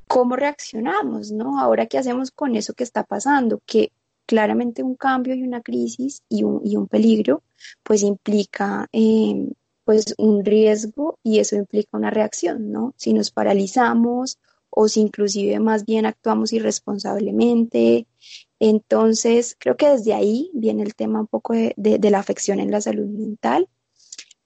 cómo 0.06 0.36
reaccionamos, 0.36 1.30
¿no? 1.30 1.60
Ahora, 1.60 1.86
¿qué 1.86 1.98
hacemos 1.98 2.30
con 2.30 2.56
eso 2.56 2.74
que 2.74 2.84
está 2.84 3.04
pasando? 3.04 3.60
Que 3.66 3.92
claramente 4.26 4.82
un 4.82 4.94
cambio 4.94 5.34
y 5.34 5.42
una 5.42 5.62
crisis 5.62 6.22
y 6.28 6.44
un, 6.44 6.60
y 6.64 6.76
un 6.76 6.86
peligro, 6.86 7.42
pues 7.82 8.02
implica 8.02 8.88
eh, 8.92 9.48
pues 9.84 10.14
un 10.18 10.44
riesgo 10.44 11.18
y 11.22 11.38
eso 11.38 11.56
implica 11.56 11.96
una 11.96 12.10
reacción, 12.10 12.70
¿no? 12.70 12.94
Si 12.96 13.12
nos 13.12 13.30
paralizamos 13.30 14.38
o 14.70 14.88
si 14.88 15.00
inclusive 15.00 15.58
más 15.60 15.84
bien 15.84 16.06
actuamos 16.06 16.52
irresponsablemente. 16.52 18.06
Entonces, 18.60 19.56
creo 19.58 19.76
que 19.76 19.88
desde 19.88 20.14
ahí 20.14 20.50
viene 20.52 20.82
el 20.82 20.94
tema 20.94 21.20
un 21.20 21.26
poco 21.26 21.54
de, 21.54 21.74
de 21.76 22.10
la 22.10 22.18
afección 22.18 22.60
en 22.60 22.70
la 22.70 22.80
salud 22.80 23.06
mental 23.06 23.68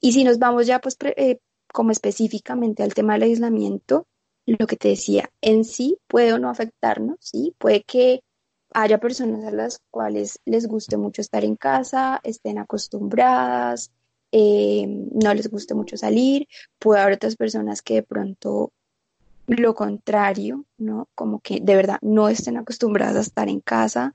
y 0.05 0.13
si 0.13 0.25
nos 0.25 0.39
vamos 0.39 0.67
ya 0.67 0.81
pues 0.81 0.97
eh, 1.17 1.39
como 1.73 1.93
específicamente 1.93 2.83
al 2.83 2.93
tema 2.93 3.15
del 3.15 3.23
aislamiento, 3.23 4.07
lo 4.47 4.67
que 4.67 4.77
te 4.77 4.89
decía, 4.89 5.31
en 5.41 5.65
sí 5.65 5.99
puede 6.07 6.33
o 6.33 6.39
no 6.39 6.51
afectarnos, 6.51 7.17
¿sí? 7.21 7.55
Puede 7.59 7.83
que 7.85 8.23
haya 8.75 8.99
personas 8.99 9.45
a 9.45 9.51
las 9.51 9.81
cuales 9.91 10.41
les 10.45 10.67
guste 10.67 10.97
mucho 10.97 11.21
estar 11.21 11.45
en 11.45 11.57
casa, 11.57 12.21
estén 12.25 12.59
acostumbradas, 12.59 13.93
eh, 14.33 14.87
no 14.87 15.35
les 15.35 15.51
guste 15.51 15.75
mucho 15.75 15.97
salir, 15.97 16.49
puede 16.79 17.03
haber 17.03 17.15
otras 17.15 17.37
personas 17.37 17.83
que 17.83 17.95
de 17.95 18.03
pronto 18.03 18.73
lo 19.47 19.75
contrario, 19.75 20.65
¿no? 20.79 21.09
Como 21.15 21.41
que 21.41 21.61
de 21.61 21.77
verdad 21.77 21.99
no 22.01 22.29
estén 22.29 22.57
acostumbradas 22.57 23.17
a 23.17 23.21
estar 23.21 23.49
en 23.49 23.61
casa 23.61 24.13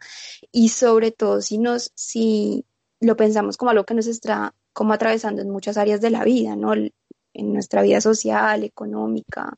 y 0.52 0.70
sobre 0.70 1.12
todo 1.12 1.42
si 1.42 1.58
nos, 1.58 1.92
si 1.96 2.66
lo 3.00 3.16
pensamos 3.16 3.58
como 3.58 3.72
algo 3.72 3.86
que 3.86 3.94
nos 3.94 4.08
está 4.08 4.56
como 4.74 4.94
atravesando 4.94 5.42
en 5.42 5.50
muchas 5.50 5.78
áreas 5.78 6.02
de 6.02 6.10
la 6.12 6.24
vida, 6.24 6.56
¿no? 6.56 6.74
En 6.74 7.54
nuestra 7.54 7.82
vida 7.82 8.02
social, 8.02 8.64
económica, 8.64 9.58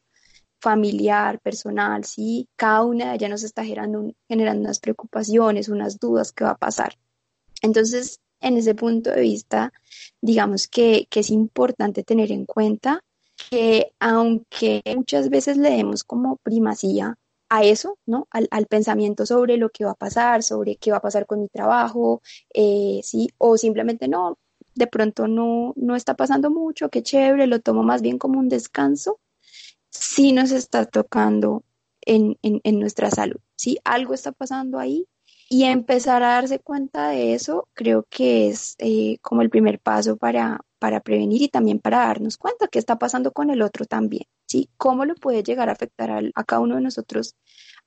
familiar, 0.59 1.39
personal, 1.39 2.03
¿sí? 2.05 2.47
Cada 2.55 2.83
una 2.83 3.09
de 3.09 3.15
ellas 3.15 3.29
nos 3.29 3.43
está 3.43 3.63
generando, 3.63 4.13
generando 4.27 4.61
unas 4.61 4.79
preocupaciones, 4.79 5.69
unas 5.69 5.99
dudas 5.99 6.31
que 6.31 6.43
va 6.43 6.51
a 6.51 6.57
pasar. 6.57 6.97
Entonces, 7.61 8.19
en 8.41 8.57
ese 8.57 8.75
punto 8.75 9.11
de 9.11 9.21
vista, 9.21 9.73
digamos 10.21 10.67
que, 10.67 11.07
que 11.09 11.21
es 11.21 11.29
importante 11.29 12.03
tener 12.03 12.31
en 12.31 12.45
cuenta 12.45 13.01
que 13.49 13.93
aunque 13.99 14.81
muchas 14.95 15.29
veces 15.29 15.57
le 15.57 15.71
demos 15.71 16.03
como 16.03 16.37
primacía 16.37 17.17
a 17.49 17.63
eso, 17.63 17.97
¿no? 18.05 18.27
Al, 18.31 18.47
al, 18.51 18.67
pensamiento 18.67 19.25
sobre 19.25 19.57
lo 19.57 19.69
que 19.69 19.85
va 19.85 19.91
a 19.91 19.95
pasar, 19.95 20.43
sobre 20.43 20.75
qué 20.75 20.91
va 20.91 20.97
a 20.97 21.01
pasar 21.01 21.25
con 21.25 21.41
mi 21.41 21.47
trabajo, 21.47 22.21
eh, 22.53 23.01
¿sí? 23.03 23.29
O 23.37 23.57
simplemente 23.57 24.07
no, 24.07 24.37
de 24.75 24.87
pronto 24.87 25.27
no, 25.27 25.73
no 25.75 25.95
está 25.95 26.15
pasando 26.15 26.51
mucho, 26.51 26.89
qué 26.89 27.01
chévere, 27.03 27.47
lo 27.47 27.59
tomo 27.59 27.83
más 27.83 28.01
bien 28.01 28.17
como 28.19 28.39
un 28.39 28.49
descanso, 28.49 29.19
sí 29.89 30.31
nos 30.31 30.51
está 30.51 30.86
tocando 30.86 31.63
en, 32.01 32.38
en, 32.41 32.79
nuestra 32.79 33.12
salud, 33.12 33.39
¿sí? 33.55 33.77
Algo 33.84 34.13
está 34.13 34.31
pasando 34.31 34.79
ahí 34.79 35.05
y 35.50 35.63
empezar 35.65 36.24
a 36.24 36.29
darse 36.29 36.60
cuenta 36.60 37.10
de 37.10 37.34
eso 37.34 37.67
creo 37.74 38.05
que 38.10 38.50
es 38.50 38.75
eh, 38.79 39.17
como 39.22 39.41
el 39.41 39.50
primer 39.50 39.79
paso 39.79 40.17
para, 40.17 40.62
para 40.79 41.01
prevenir 41.01 41.41
y 41.41 41.50
también 41.50 41.79
para 41.79 42.00
darnos 42.00 42.38
cuenta 42.38 42.67
qué 42.67 42.79
está 42.79 42.98
pasando 42.98 43.31
con 43.31 43.50
el 43.50 43.62
otro 43.62 43.86
también, 43.86 44.24
¿sí? 44.48 44.69
¿Cómo 44.77 45.05
lo 45.05 45.15
puede 45.15 45.43
llegar 45.43 45.69
a 45.69 45.74
afectar 45.74 46.12
a, 46.12 46.22
a 46.36 46.43
cada 46.43 46.62
uno 46.62 46.75
de 46.75 46.81
nosotros 46.81 47.36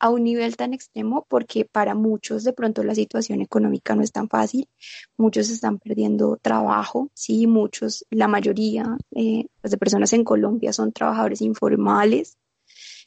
a 0.03 0.11
un 0.11 0.25
nivel 0.25 0.57
tan 0.57 0.75
extremo 0.75 1.25
porque 1.29 1.65
para 1.65 1.95
muchos 1.95 2.43
de 2.43 2.53
pronto 2.53 2.83
la 2.83 2.93
situación 2.97 3.41
económica 3.41 3.95
no 3.95 4.03
es 4.03 4.11
tan 4.11 4.29
fácil, 4.29 4.69
muchos 5.17 5.49
están 5.49 5.79
perdiendo 5.79 6.39
trabajo, 6.43 7.09
sí, 7.15 7.47
muchos, 7.47 8.05
la 8.11 8.27
mayoría 8.27 8.97
eh, 9.13 9.47
pues, 9.61 9.71
de 9.71 9.79
personas 9.79 10.13
en 10.13 10.25
Colombia 10.25 10.73
son 10.73 10.91
trabajadores 10.91 11.41
informales. 11.41 12.37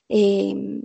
Em, 0.08 0.84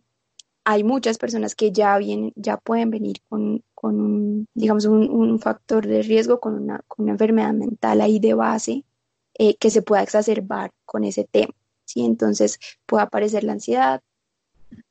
hay 0.65 0.83
muchas 0.83 1.17
personas 1.17 1.55
que 1.55 1.71
ya, 1.71 1.97
vienen, 1.99 2.33
ya 2.35 2.57
pueden 2.57 2.91
venir 2.91 3.19
con, 3.29 3.63
con 3.73 4.01
un, 4.01 4.49
digamos, 4.53 4.87
un, 4.87 5.39
factor 5.39 5.87
de 5.87 6.03
riesgo, 6.03 6.41
con 6.41 6.55
una, 6.55 6.83
con 6.89 7.05
una 7.05 7.13
enfermedad 7.13 7.53
mental 7.53 8.01
ahí 8.01 8.19
de 8.19 8.35
base 8.35 8.85
eh, 9.35 9.55
que 9.57 9.71
se 9.71 9.83
pueda 9.83 10.03
exacerbar 10.03 10.73
con 10.85 11.05
ese 11.05 11.23
tema. 11.31 11.55
¿sí? 11.85 12.05
Entonces 12.05 12.59
puede 12.85 13.05
aparecer 13.05 13.45
la 13.45 13.53
ansiedad, 13.53 14.03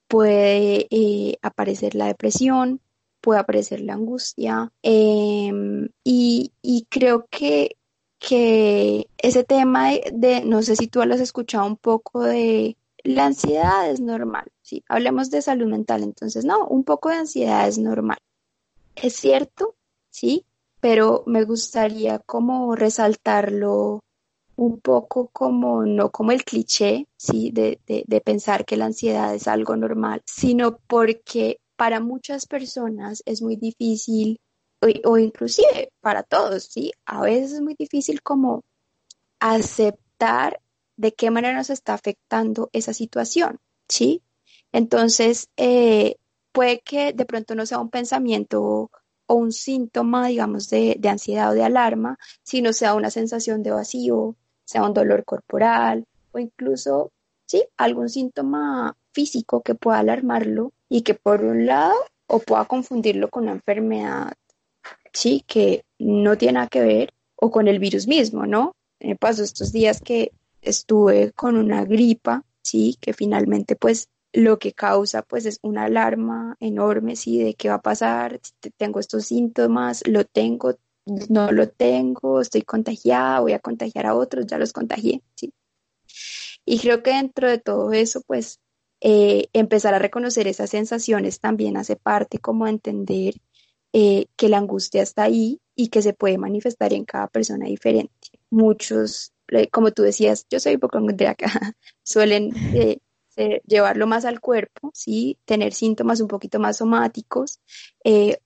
puede 0.10 0.88
eh, 0.89 1.38
aparecer 1.42 1.96
la 1.96 2.08
depresión, 2.08 2.82
puede 3.22 3.39
aparecer 3.39 3.80
la 3.82 3.94
angustia 3.94 4.72
em, 4.82 5.89
y, 6.04 6.51
creo 6.89 7.28
que, 7.30 7.78
que 8.18 9.08
ese 9.20 9.44
tema 9.44 9.92
de, 10.12 10.44
no 10.44 10.63
sé 10.63 10.75
si 10.75 10.88
tú 10.88 11.06
lo 11.06 11.13
has 11.13 11.22
escuchado 11.22 11.66
un 11.68 11.78
poco 11.78 12.24
de 12.24 12.75
la 13.04 13.28
ansiedad 13.28 13.89
es 13.89 14.01
normal, 14.01 14.51
sí, 14.62 14.84
hablemos 14.89 15.30
de 15.30 15.42
salud 15.42 15.68
mental, 15.68 16.04
entonces 16.04 16.44
no, 16.44 16.66
un 16.68 16.84
poco 16.84 17.10
de 17.10 17.16
ansiedad 17.16 17.68
es 17.68 17.78
normal. 17.78 18.18
Es 18.96 19.16
cierto, 19.16 19.75
sí, 20.10 20.44
pero 20.82 21.24
me 21.28 21.44
gustaría 21.44 22.20
como 22.20 22.75
resaltarlo 22.75 24.01
un 24.60 24.80
poco 24.82 25.30
como, 25.30 25.86
no 25.86 26.12
como 26.12 26.32
el 26.32 26.44
cliché, 26.44 27.08
sí, 27.18 27.51
de, 27.51 27.80
de 27.86 28.22
pensar 28.22 28.66
que 28.66 28.78
la 28.78 28.86
ansiedad 28.86 29.34
es 29.34 29.48
algo 29.48 29.75
normal, 29.78 30.22
sino 30.25 30.78
porque 30.80 31.60
para 31.78 32.01
muchas 32.01 32.46
personas 32.46 33.24
es 33.25 33.42
muy 33.42 33.56
difícil, 33.56 34.42
o, 35.06 35.18
inclusive 35.18 35.92
para 36.01 36.24
todos, 36.24 36.66
¿sí? 36.66 36.92
A 37.06 37.22
veces 37.22 37.54
es 37.54 37.62
muy 37.62 37.75
difícil 37.80 38.22
como 38.22 38.63
aceptar 39.39 40.60
de 40.98 41.13
qué 41.13 41.32
manera 41.32 41.56
nos 41.58 41.70
está 41.70 41.94
afectando 41.94 42.70
esa 42.74 42.94
situación, 42.94 43.60
¿sí? 43.88 44.22
Entonces, 44.74 45.48
eh, 45.56 46.18
puede 46.51 46.82
que 46.82 47.13
de 47.13 47.25
pronto 47.25 47.56
no 47.56 47.66
sea 47.66 47.80
un 47.80 47.89
pensamiento 47.89 48.92
o 49.28 49.36
un 49.36 49.54
síntoma, 49.54 50.28
digamos, 50.28 50.70
de, 50.70 50.98
de, 51.00 51.10
ansiedad 51.10 51.51
o 51.51 51.54
de 51.54 51.63
alarma, 51.63 52.18
sino 52.44 52.74
sea 52.74 52.94
una 52.96 53.10
sensación 53.10 53.63
de 53.63 53.72
vacío, 53.72 54.36
sea 54.70 54.84
un 54.84 54.94
dolor 54.94 55.26
corporal 55.26 56.06
o 56.32 56.38
incluso, 56.38 57.12
sí, 57.48 57.64
algún 57.76 58.08
síntoma 58.08 58.96
físico 59.12 59.62
que 59.62 59.74
pueda 59.74 59.98
alarmarlo 59.98 60.74
y 60.88 61.02
que 61.02 61.16
por 61.16 61.44
un 61.44 61.66
lado 61.66 61.96
o 62.28 62.38
pueda 62.38 62.66
confundirlo 62.66 63.30
con 63.30 63.44
una 63.46 63.54
enfermedad, 63.54 64.34
sí, 65.12 65.44
que 65.48 65.86
no 65.98 66.38
tiene 66.38 66.54
nada 66.54 66.68
que 66.68 66.82
ver 66.82 67.14
o 67.36 67.50
con 67.50 67.68
el 67.68 67.80
virus 67.80 68.06
mismo, 68.08 68.46
¿no? 68.46 68.76
Me 69.00 69.16
pasó 69.16 69.44
estos 69.44 69.72
días 69.72 70.02
que 70.02 70.34
estuve 70.62 71.32
con 71.32 71.58
una 71.58 71.84
gripa, 71.84 72.44
sí, 72.62 72.96
que 73.02 73.14
finalmente 73.14 73.76
pues 73.76 74.10
lo 74.34 74.60
que 74.60 74.74
causa 74.74 75.24
pues 75.24 75.48
es 75.48 75.58
una 75.64 75.86
alarma 75.86 76.58
enorme, 76.60 77.16
sí, 77.16 77.42
de 77.42 77.56
qué 77.56 77.70
va 77.70 77.76
a 77.76 77.82
pasar, 77.82 78.40
tengo 78.78 79.00
estos 79.00 79.26
síntomas, 79.26 80.04
lo 80.08 80.26
tengo, 80.26 80.76
no 81.30 81.51
lo 81.51 81.70
tengo, 81.70 82.42
estoy 82.42 82.62
contagiada, 82.63 83.39
voy 83.39 83.54
a 83.54 83.60
contagiar 83.60 84.06
a 84.06 84.16
otros, 84.16 84.46
ya 84.48 84.58
los 84.58 84.74
contagié, 84.74 85.22
sí. 85.36 85.54
Y 86.66 86.80
creo 86.80 87.01
que 87.04 87.12
dentro 87.12 87.50
de 87.50 87.58
todo 87.58 87.92
eso 87.94 88.22
pues 88.25 88.60
eh, 89.01 89.48
empezar 89.54 89.94
a 89.94 90.00
reconocer 90.00 90.48
esas 90.48 90.72
sensaciones 90.72 91.39
también 91.39 91.78
hace 91.78 91.96
parte 91.96 92.39
como 92.39 92.68
entender 92.68 93.36
eh, 93.94 94.25
que 94.36 94.50
la 94.50 94.58
angustia 94.58 95.01
está 95.01 95.24
ahí 95.24 95.62
y 95.74 95.88
que 95.88 96.01
se 96.01 96.13
puede 96.13 96.38
manifestar 96.38 96.94
en 96.94 97.06
cada 97.06 97.28
persona 97.28 97.68
diferente. 97.68 98.12
Muchos, 98.50 99.32
eh, 99.48 99.70
como 99.70 99.92
tú 99.92 100.04
decías, 100.04 100.46
yo 100.50 100.60
soy 100.60 100.74
hipocondríaca, 100.74 101.46
suelen 102.04 102.51
llevarlo 103.66 104.06
más 104.06 104.25
al 104.25 104.42
cuerpo, 104.42 104.92
¿sí? 104.94 105.38
tener 105.46 105.74
síntomas 105.74 106.20
un 106.20 106.28
poquito 106.28 106.60
más 106.60 106.78
somáticos, 106.78 107.62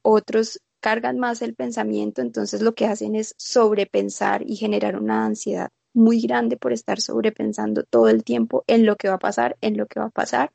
otros 0.04 0.60
cargan 0.84 1.18
más 1.18 1.42
el 1.42 1.56
pensamiento, 1.56 2.22
entonces 2.22 2.62
lo 2.62 2.76
que 2.76 2.88
hacen 2.88 3.16
es 3.16 3.36
sobrepensar 3.38 4.44
y 4.46 4.58
generar 4.58 4.98
una 5.02 5.26
ansiedad 5.26 5.70
muy 5.94 6.20
grande 6.20 6.58
por 6.58 6.74
estar 6.74 7.00
sobrepensando 7.00 7.84
todo 7.84 8.10
el 8.10 8.26
tiempo 8.26 8.66
en 8.68 8.86
lo 8.86 8.98
que 8.98 9.08
va 9.08 9.14
a 9.14 9.20
pasar, 9.20 9.56
en 9.62 9.78
lo 9.78 9.86
que 9.88 10.02
va 10.02 10.08
a 10.08 10.10
pasar, 10.10 10.52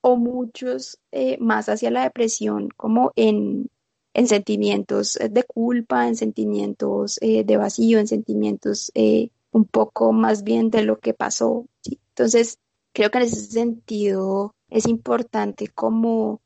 o 0.00 0.16
muchos 0.16 1.00
eh, 1.10 1.38
más 1.40 1.68
hacia 1.68 1.90
la 1.90 2.04
depresión, 2.04 2.68
como 2.76 3.10
en, 3.16 3.68
en 4.14 4.28
sentimientos 4.28 5.18
de 5.20 5.42
culpa, 5.42 6.06
en 6.06 6.14
sentimientos 6.14 7.18
eh, 7.20 7.42
de 7.42 7.56
vacío, 7.56 7.98
en 7.98 8.06
sentimientos 8.06 8.92
eh, 8.94 9.30
un 9.50 9.64
poco 9.64 10.12
más 10.12 10.44
bien 10.44 10.70
de 10.70 10.82
lo 10.82 11.00
que 11.00 11.14
pasó. 11.14 11.66
Entonces, 12.10 12.60
creo 12.92 13.10
que 13.10 13.18
en 13.18 13.24
ese 13.24 13.40
sentido 13.40 14.54
es 14.68 14.86
importante 14.86 15.66
como 15.66 16.41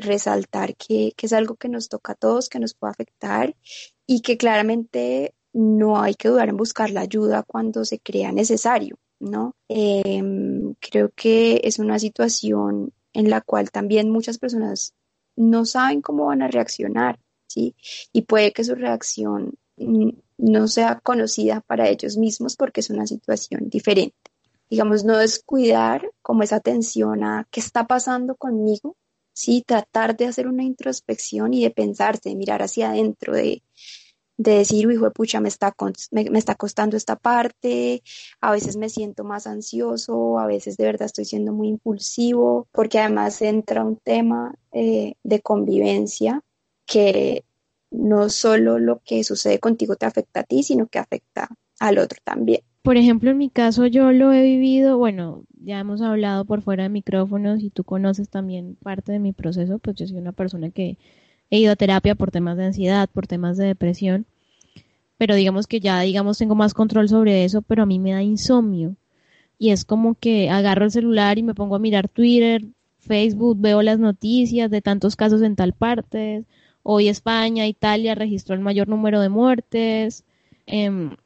resaltar 0.00 0.76
que, 0.76 1.12
que 1.16 1.26
es 1.26 1.32
algo 1.32 1.56
que 1.56 1.68
nos 1.68 1.88
toca 1.88 2.12
a 2.12 2.14
todos, 2.14 2.48
que 2.48 2.58
nos 2.58 2.74
puede 2.74 2.92
afectar 2.92 3.56
y 4.06 4.20
que 4.20 4.36
claramente 4.36 5.34
no 5.52 6.00
hay 6.00 6.14
que 6.14 6.28
dudar 6.28 6.48
en 6.48 6.56
buscar 6.56 6.90
la 6.90 7.02
ayuda 7.02 7.42
cuando 7.42 7.84
se 7.84 7.98
crea 7.98 8.32
necesario, 8.32 8.98
¿no? 9.20 9.54
Em, 9.68 10.74
creo 10.80 11.10
que 11.14 11.60
es 11.64 11.78
una 11.78 11.98
situación 11.98 12.92
en 13.12 13.30
la 13.30 13.40
cual 13.40 13.70
también 13.70 14.10
muchas 14.10 14.38
personas 14.38 14.94
no 15.36 15.64
saben 15.64 16.02
cómo 16.02 16.26
van 16.26 16.42
a 16.42 16.48
reaccionar, 16.48 17.18
¿sí? 17.46 17.74
Y 18.12 18.22
puede 18.22 18.52
que 18.52 18.64
su 18.64 18.74
reacción 18.74 19.54
no 20.38 20.68
sea 20.68 21.00
conocida 21.00 21.60
para 21.60 21.88
ellos 21.88 22.16
mismos 22.16 22.56
porque 22.56 22.80
es 22.80 22.90
una 22.90 23.06
situación 23.06 23.68
diferente. 23.68 24.16
Digamos, 24.70 25.04
no 25.04 25.18
descuidar 25.18 26.10
como 26.22 26.42
esa 26.42 26.56
atención 26.56 27.24
a 27.24 27.46
qué 27.50 27.60
está 27.60 27.86
pasando 27.86 28.36
conmigo, 28.36 28.96
sí, 29.32 29.62
tratar 29.66 30.16
de 30.16 30.26
hacer 30.26 30.46
una 30.46 30.64
introspección 30.64 31.54
y 31.54 31.62
de 31.62 31.70
pensarse, 31.70 32.30
de 32.30 32.36
mirar 32.36 32.62
hacia 32.62 32.90
adentro, 32.90 33.34
de, 33.34 33.62
de 34.36 34.58
decir, 34.58 34.90
hijo 34.90 35.04
de 35.04 35.10
pucha, 35.10 35.40
me 35.40 35.48
está, 35.48 35.74
me, 36.10 36.38
está 36.38 36.54
costando 36.54 36.96
esta 36.96 37.16
parte, 37.16 38.02
a 38.40 38.52
veces 38.52 38.76
me 38.76 38.88
siento 38.88 39.24
más 39.24 39.46
ansioso, 39.46 40.38
a 40.38 40.46
veces 40.46 40.76
de 40.76 40.84
verdad 40.84 41.06
estoy 41.06 41.24
siendo 41.24 41.52
muy 41.52 41.68
impulsivo, 41.68 42.68
porque 42.72 42.98
además 42.98 43.40
entra 43.42 43.84
un 43.84 43.96
tema 43.98 44.54
eh, 44.72 45.14
de 45.22 45.40
convivencia 45.40 46.42
que 46.86 47.44
no 47.90 48.28
solo 48.30 48.78
lo 48.78 49.00
que 49.04 49.22
sucede 49.22 49.58
contigo 49.58 49.96
te 49.96 50.06
afecta 50.06 50.40
a 50.40 50.44
ti, 50.44 50.62
sino 50.62 50.86
que 50.86 50.98
afecta 50.98 51.48
al 51.78 51.98
otro 51.98 52.18
también. 52.24 52.62
Por 52.82 52.96
ejemplo, 52.96 53.30
en 53.30 53.38
mi 53.38 53.48
caso 53.48 53.86
yo 53.86 54.10
lo 54.12 54.32
he 54.32 54.42
vivido, 54.42 54.98
bueno, 54.98 55.44
ya 55.64 55.78
hemos 55.78 56.02
hablado 56.02 56.44
por 56.44 56.62
fuera 56.62 56.82
de 56.84 56.88
micrófonos 56.88 57.62
y 57.62 57.70
tú 57.70 57.84
conoces 57.84 58.28
también 58.28 58.76
parte 58.82 59.12
de 59.12 59.20
mi 59.20 59.32
proceso, 59.32 59.78
pues 59.78 59.96
yo 59.96 60.06
soy 60.06 60.18
una 60.18 60.32
persona 60.32 60.70
que 60.70 60.98
he 61.50 61.58
ido 61.60 61.72
a 61.72 61.76
terapia 61.76 62.16
por 62.16 62.32
temas 62.32 62.56
de 62.56 62.64
ansiedad, 62.66 63.08
por 63.08 63.28
temas 63.28 63.56
de 63.56 63.66
depresión, 63.66 64.26
pero 65.16 65.36
digamos 65.36 65.68
que 65.68 65.78
ya, 65.78 66.00
digamos, 66.00 66.38
tengo 66.38 66.56
más 66.56 66.74
control 66.74 67.08
sobre 67.08 67.44
eso, 67.44 67.62
pero 67.62 67.84
a 67.84 67.86
mí 67.86 68.00
me 68.00 68.12
da 68.12 68.22
insomnio. 68.22 68.96
Y 69.58 69.70
es 69.70 69.84
como 69.84 70.16
que 70.16 70.50
agarro 70.50 70.84
el 70.84 70.90
celular 70.90 71.38
y 71.38 71.44
me 71.44 71.54
pongo 71.54 71.76
a 71.76 71.78
mirar 71.78 72.08
Twitter, 72.08 72.64
Facebook, 72.98 73.58
veo 73.60 73.82
las 73.82 74.00
noticias 74.00 74.70
de 74.70 74.82
tantos 74.82 75.14
casos 75.14 75.42
en 75.42 75.54
tal 75.54 75.72
parte. 75.74 76.44
Hoy 76.82 77.08
España, 77.08 77.68
Italia 77.68 78.16
registró 78.16 78.56
el 78.56 78.60
mayor 78.60 78.88
número 78.88 79.20
de 79.20 79.28
muertes. 79.28 80.24
Em, 80.66 81.16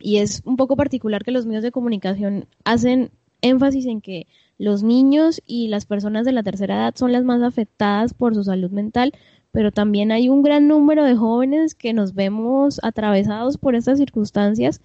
y 0.00 0.18
es 0.18 0.42
un 0.44 0.56
poco 0.56 0.76
particular 0.76 1.24
que 1.24 1.30
los 1.30 1.46
medios 1.46 1.62
de 1.62 1.72
comunicación 1.72 2.46
hacen 2.64 3.10
énfasis 3.40 3.86
en 3.86 4.00
que 4.00 4.26
los 4.58 4.82
niños 4.82 5.40
y 5.46 5.68
las 5.68 5.86
personas 5.86 6.24
de 6.24 6.32
la 6.32 6.42
tercera 6.42 6.76
edad 6.76 6.94
son 6.96 7.12
las 7.12 7.24
más 7.24 7.42
afectadas 7.42 8.12
por 8.12 8.34
su 8.34 8.44
salud 8.44 8.70
mental, 8.70 9.12
pero 9.52 9.70
también 9.72 10.12
hay 10.12 10.28
un 10.28 10.42
gran 10.42 10.68
número 10.68 11.04
de 11.04 11.16
jóvenes 11.16 11.74
que 11.74 11.92
nos 11.92 12.14
vemos 12.14 12.80
atravesados 12.82 13.56
por 13.56 13.76
estas 13.76 13.98
circunstancias. 13.98 14.80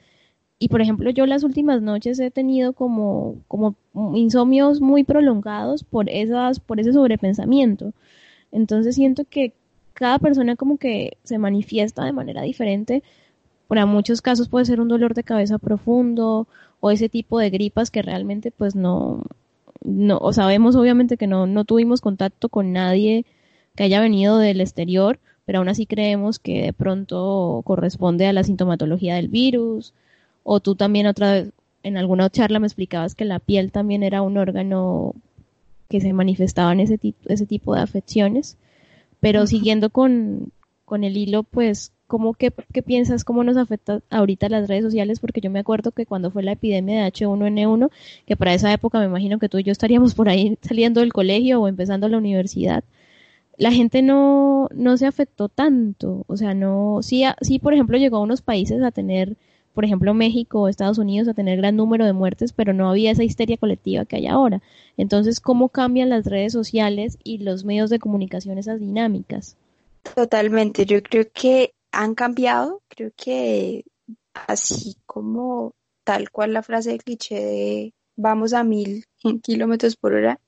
Y 0.59 0.69
por 0.69 0.81
ejemplo, 0.81 1.09
yo 1.09 1.25
las 1.25 1.43
últimas 1.43 1.81
noches 1.81 2.19
he 2.19 2.31
tenido 2.31 2.73
como, 2.73 3.35
como 3.47 3.75
insomnios 4.13 4.79
muy 4.79 5.03
prolongados 5.03 5.83
por 5.83 6.09
esas, 6.09 6.59
por 6.59 6.79
ese 6.79 6.93
sobrepensamiento. 6.93 7.93
Entonces 8.51 8.95
siento 8.95 9.25
que 9.25 9.53
cada 9.93 10.19
persona 10.19 10.55
como 10.55 10.77
que 10.77 11.17
se 11.23 11.37
manifiesta 11.37 12.05
de 12.05 12.13
manera 12.13 12.43
diferente. 12.43 13.03
Para 13.73 13.87
muchos 13.87 14.21
casos 14.21 14.49
puede 14.49 14.65
ser 14.65 14.79
un 14.79 14.87
dolor 14.87 15.15
de 15.15 15.23
cabeza 15.23 15.57
profundo 15.57 16.47
o 16.79 16.91
ese 16.91 17.09
tipo 17.09 17.39
de 17.39 17.49
gripas 17.49 17.89
que 17.89 18.03
realmente 18.03 18.51
pues 18.51 18.75
no, 18.75 19.23
no, 19.83 20.19
o 20.19 20.31
sabemos 20.31 20.75
obviamente 20.75 21.17
que 21.17 21.25
no, 21.25 21.47
no 21.47 21.65
tuvimos 21.65 21.99
contacto 21.99 22.49
con 22.49 22.71
nadie 22.71 23.25
que 23.75 23.81
haya 23.81 23.99
venido 23.99 24.37
del 24.37 24.61
exterior, 24.61 25.19
pero 25.43 25.57
aún 25.57 25.69
así 25.69 25.87
creemos 25.87 26.37
que 26.37 26.61
de 26.61 26.71
pronto 26.71 27.63
corresponde 27.65 28.27
a 28.27 28.33
la 28.33 28.43
sintomatología 28.43 29.15
del 29.15 29.29
virus. 29.29 29.95
O 30.43 30.59
tú 30.59 30.75
también 30.75 31.07
otra 31.07 31.31
vez 31.31 31.51
en 31.81 31.97
alguna 31.97 32.29
charla 32.29 32.59
me 32.59 32.67
explicabas 32.67 33.15
que 33.15 33.25
la 33.25 33.39
piel 33.39 33.71
también 33.71 34.03
era 34.03 34.21
un 34.21 34.37
órgano 34.37 35.15
que 35.89 35.99
se 35.99 36.13
manifestaba 36.13 36.73
en 36.73 36.81
ese, 36.81 36.99
ese 37.25 37.47
tipo 37.47 37.73
de 37.73 37.81
afecciones. 37.81 38.55
Pero 39.19 39.47
siguiendo 39.47 39.89
con, 39.89 40.51
con 40.85 41.03
el 41.03 41.17
hilo, 41.17 41.41
pues, 41.41 41.91
¿cómo 42.13 42.35
qué, 42.35 42.53
qué 42.71 42.83
piensas? 42.83 43.23
¿Cómo 43.23 43.43
nos 43.43 43.57
afecta 43.57 44.01
ahorita 44.11 44.47
las 44.47 44.67
redes 44.67 44.83
sociales? 44.83 45.19
Porque 45.19 45.41
yo 45.41 45.49
me 45.49 45.57
acuerdo 45.57 45.89
que 45.89 46.05
cuando 46.05 46.29
fue 46.29 46.43
la 46.43 46.51
epidemia 46.51 47.01
de 47.01 47.11
H1N1, 47.11 47.89
que 48.27 48.37
para 48.37 48.53
esa 48.53 48.71
época 48.71 48.99
me 48.99 49.05
imagino 49.05 49.39
que 49.39 49.49
tú 49.49 49.57
y 49.57 49.63
yo 49.63 49.71
estaríamos 49.71 50.13
por 50.13 50.29
ahí 50.29 50.55
saliendo 50.61 50.99
del 50.99 51.11
colegio 51.11 51.59
o 51.59 51.67
empezando 51.67 52.07
la 52.07 52.19
universidad, 52.19 52.83
la 53.57 53.71
gente 53.71 54.03
no, 54.03 54.69
no 54.75 54.95
se 54.97 55.07
afectó 55.07 55.49
tanto. 55.49 56.23
O 56.27 56.37
sea, 56.37 56.53
no, 56.53 56.99
sí, 57.01 57.23
sí, 57.41 57.57
por 57.57 57.73
ejemplo, 57.73 57.97
llegó 57.97 58.17
a 58.17 58.21
unos 58.21 58.43
países 58.43 58.83
a 58.83 58.91
tener 58.91 59.35
por 59.73 59.85
ejemplo, 59.85 60.13
México 60.13 60.61
o 60.61 60.67
Estados 60.67 60.99
Unidos 60.99 61.27
a 61.27 61.33
tener 61.33 61.57
gran 61.57 61.75
número 61.75 62.05
de 62.05 62.13
muertes, 62.13 62.53
pero 62.53 62.73
no 62.73 62.91
había 62.91 63.09
esa 63.09 63.23
histeria 63.23 63.57
colectiva 63.57 64.05
que 64.05 64.17
hay 64.17 64.27
ahora. 64.27 64.61
Entonces, 64.97 65.39
¿cómo 65.39 65.69
cambian 65.69 66.09
las 66.09 66.27
redes 66.27 66.53
sociales 66.53 67.17
y 67.23 67.39
los 67.39 67.65
medios 67.65 67.89
de 67.89 67.97
comunicación 67.97 68.59
esas 68.59 68.79
dinámicas? 68.79 69.57
Totalmente, 70.15 70.85
yo 70.85 71.01
creo 71.01 71.25
que 71.33 71.73
han 71.93 72.15
cambiado, 72.15 72.81
creo 72.89 73.11
que 73.15 73.85
así 74.33 74.97
como 75.05 75.73
tal 76.03 76.31
cual 76.31 76.53
la 76.53 76.63
frase 76.63 76.91
de 76.91 76.97
cliché 76.97 77.35
de 77.35 77.93
vamos 78.15 78.53
a 78.53 78.63
mil 78.63 79.05
kilómetros 79.43 79.95
por 79.95 80.13
hora, 80.13 80.39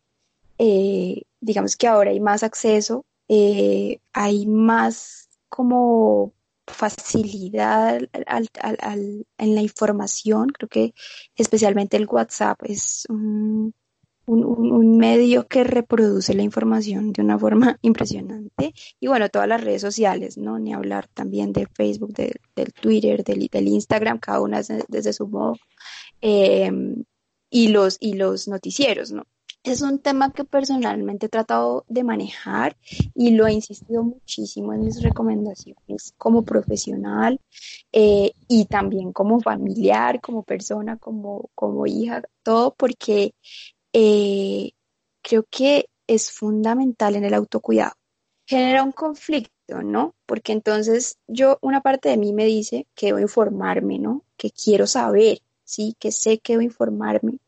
eh, 0.58 1.22
digamos 1.40 1.76
que 1.78 1.88
ahora 1.88 2.12
hay 2.12 2.20
más 2.20 2.44
acceso, 2.44 3.06
eh, 3.28 4.00
hay 4.14 4.46
más 4.48 5.30
como 5.50 6.34
facilidad 6.68 8.02
en 9.38 9.56
la 9.56 9.62
información. 9.62 10.50
Creo 10.50 10.68
que 10.68 10.94
especialmente 11.36 11.98
el 11.98 12.08
WhatsApp 12.08 12.60
es 12.64 13.06
un, 13.10 13.74
medio 14.28 15.48
que 15.48 15.64
reproduce 15.64 16.34
la 16.34 16.44
información 16.44 17.14
de 17.14 17.22
una 17.22 17.38
forma 17.38 17.78
impresionante. 17.82 18.74
Y 19.00 19.08
bueno, 19.08 19.30
todas 19.30 19.48
las 19.48 19.64
redes 19.64 19.82
sociales, 19.82 20.38
¿no? 20.38 20.60
Ni 20.60 20.74
hablar 20.74 21.08
también 21.08 21.54
de 21.54 21.68
Facebook, 21.68 22.14
del 22.14 22.74
Twitter, 22.74 23.24
del, 23.24 23.48
del, 23.48 23.68
Instagram, 23.68 24.20
cada 24.20 24.42
una 24.42 24.62
desde, 24.62 25.14
su 25.14 25.28
modo. 25.28 25.58
Eh, 26.22 26.72
y, 27.50 27.68
los, 27.70 27.98
y 28.00 28.14
los 28.14 28.48
noticieros, 28.48 29.12
¿no? 29.12 29.24
Es 29.66 29.82
un 29.82 29.98
tema 29.98 30.32
que 30.32 30.44
personalmente 30.44 31.26
he 31.26 31.30
tratado 31.30 31.86
de 31.88 32.04
manejar 32.04 32.78
y 33.16 33.32
lo 33.32 33.48
he 33.48 33.54
insistido 33.54 34.04
muchísimo 34.04 34.74
en 34.74 34.82
mis 34.82 35.02
recomendaciones 35.02 36.14
como 36.20 36.44
profesional 36.44 37.42
eh, 37.92 38.34
y 38.48 38.66
también 38.66 39.12
como 39.12 39.42
familiar, 39.42 40.22
como 40.22 40.44
persona, 40.44 40.98
como, 40.98 41.50
como 41.56 41.88
hija, 41.88 42.22
todo 42.44 42.76
porque 42.76 43.34
eh, 43.96 44.72
creo 45.22 45.46
que 45.50 45.90
es 46.08 46.32
fundamental 46.32 47.16
en 47.16 47.24
el 47.24 47.34
autocuidado. 47.34 47.94
Genera 48.46 48.84
un 48.84 48.92
conflicto, 48.92 49.82
¿no? 49.82 50.14
Porque 50.26 50.52
entonces 50.52 51.18
yo, 51.28 51.58
una 51.62 51.82
parte 51.82 52.10
de 52.10 52.18
mí 52.18 52.34
me 52.34 52.46
dice 52.46 52.88
que 52.94 53.08
debo 53.08 53.20
informarme, 53.20 53.98
¿no? 53.98 54.24
Que 54.38 54.52
quiero 54.52 54.86
saber, 54.86 55.40
¿sí? 55.64 55.96
Que 55.98 56.12
sé 56.12 56.40
que 56.40 56.54
debo 56.54 56.62
informarme 56.62 57.40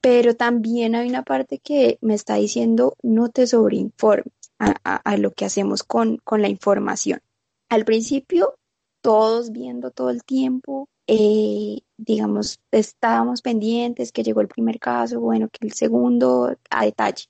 pero 0.00 0.34
también 0.34 0.94
hay 0.94 1.08
una 1.08 1.22
parte 1.22 1.58
que 1.58 1.98
me 2.00 2.14
está 2.14 2.36
diciendo 2.36 2.96
no 3.02 3.28
te 3.28 3.46
sobreinformes 3.46 4.32
a, 4.58 5.16
lo 5.18 5.32
que 5.32 5.44
hacemos 5.44 5.84
con, 5.84 6.20
la 6.30 6.48
información. 6.48 7.20
Al 7.68 7.84
principio, 7.84 8.56
todos 9.02 9.52
viendo 9.52 9.90
todo 9.90 10.10
el 10.10 10.24
tiempo, 10.24 10.88
eh, 11.08 11.80
digamos, 11.96 12.60
estábamos 12.70 13.40
pendientes 13.40 14.12
que 14.12 14.22
llegó 14.22 14.42
el 14.42 14.48
primer 14.48 14.78
caso, 14.78 15.20
bueno, 15.20 15.48
que 15.48 15.66
el 15.66 15.72
segundo 15.72 16.54
a 16.70 16.84
detalle. 16.84 17.24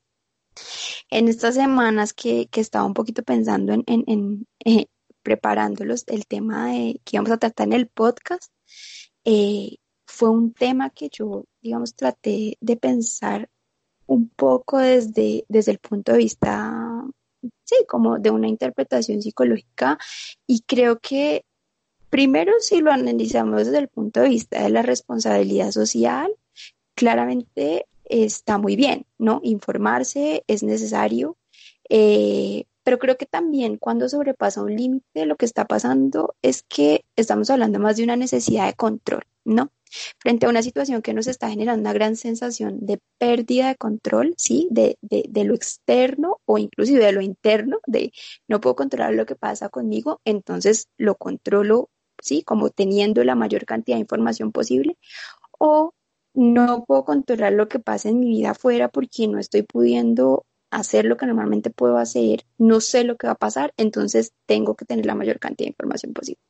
En 1.11 1.29
estas 1.29 1.55
semanas 1.55 2.13
que, 2.13 2.49
estaba 2.53 2.85
un 2.85 2.95
poquito 2.95 3.23
pensando 3.23 3.73
en, 3.73 3.85
en, 3.87 4.47
eh, 4.65 4.87
preparándolos 5.23 6.05
el 6.09 6.27
tema 6.27 6.73
de, 6.73 7.01
que 7.05 7.17
íbamos 7.17 7.31
a 7.31 7.39
tratar 7.39 7.69
en 7.69 7.75
el 7.75 7.87
podcast, 7.89 8.53
eh, 9.25 9.77
fue 10.07 10.31
un 10.31 10.53
tema 10.53 10.91
que 10.91 11.09
yo, 11.13 11.45
digamos, 11.63 11.95
traté 11.95 12.57
de 12.61 12.77
pensar 12.77 13.49
un 14.07 14.29
poco 14.31 14.79
desde, 14.79 15.45
desde 15.49 15.73
el 15.73 15.79
punto 15.79 16.13
de 16.13 16.19
vista, 16.19 17.05
sí, 17.65 17.77
como 17.87 18.19
de 18.19 18.31
una 18.31 18.49
interpretación 18.49 19.23
psicológica 19.23 19.99
y 20.49 20.63
creo 20.63 20.99
que 20.99 21.45
primero 22.11 22.53
si 22.61 22.81
lo 22.81 22.91
analizamos 22.93 23.67
desde 23.67 23.79
el 23.79 23.89
punto 23.89 24.21
de 24.21 24.29
vista 24.29 24.63
de 24.63 24.71
la 24.71 24.83
responsabilidad 24.83 25.71
social, 25.71 26.33
claramente 26.95 27.87
está 28.05 28.59
muy 28.59 28.77
bien, 28.77 29.07
¿no? 29.19 29.41
Informarse 29.43 30.45
es 30.47 30.63
necesario, 30.63 31.37
eh, 31.89 32.65
pero 32.83 32.99
creo 32.99 33.19
que 33.19 33.27
también 33.27 33.77
cuando 33.77 34.09
sobrepasa 34.09 34.63
un 34.63 34.75
límite, 34.75 35.27
lo 35.27 35.37
que 35.37 35.45
está 35.45 35.67
pasando 35.67 36.35
es 36.43 36.63
que 36.63 37.05
estamos 37.17 37.51
hablando 37.51 37.79
más 37.79 37.99
de 37.99 38.05
una 38.05 38.17
necesidad 38.17 38.67
de 38.67 38.75
control, 38.75 39.25
¿no? 39.45 39.71
Frente 40.19 40.47
a 40.47 40.49
una 40.49 40.63
situación 40.63 41.03
que 41.03 41.15
nos 41.15 41.27
está 41.27 41.51
generando 41.51 41.83
una 41.83 41.93
gran 41.93 42.17
sensación 42.17 42.79
de 42.87 42.99
pérdida 43.19 43.69
de 43.69 43.77
control, 43.77 44.35
¿sí? 44.37 44.69
De, 44.71 44.97
de, 45.03 45.45
lo 45.45 45.55
externo 45.55 46.41
o 46.47 46.59
inclusive 46.59 47.05
de 47.05 47.13
lo 47.13 47.21
interno, 47.21 47.79
de 47.87 48.13
no 48.49 48.61
puedo 48.61 48.77
controlar 48.77 49.15
lo 49.15 49.27
que 49.27 49.37
pasa 49.37 49.69
conmigo, 49.69 50.21
entonces 50.25 50.89
lo 50.97 51.17
controlo, 51.17 51.91
¿sí? 52.21 52.43
Como 52.43 52.71
teniendo 52.71 53.25
la 53.25 53.35
mayor 53.35 53.65
cantidad 53.67 53.97
de 53.97 54.03
información 54.03 54.53
posible, 54.53 54.97
o 55.59 55.93
no 56.35 56.85
puedo 56.85 57.05
controlar 57.05 57.53
lo 57.53 57.69
que 57.69 57.79
pasa 57.81 58.09
en 58.09 58.21
mi 58.21 58.29
vida 58.29 58.51
afuera 58.51 58.89
porque 58.89 59.27
no 59.29 59.39
estoy 59.39 59.63
pudiendo 59.63 60.47
hacer 60.71 61.05
lo 61.05 61.17
que 61.17 61.27
normalmente 61.27 61.71
puedo 61.71 61.99
hacer, 61.99 62.45
no 62.59 62.81
sé 62.81 63.05
lo 63.05 63.17
que 63.17 63.27
va 63.27 63.33
a 63.35 63.37
pasar, 63.39 63.73
entonces 63.77 64.33
tengo 64.47 64.75
que 64.75 64.85
tener 64.85 65.07
la 65.07 65.15
mayor 65.15 65.39
cantidad 65.39 65.67
de 65.67 65.71
información 65.71 66.13
posible. 66.13 66.41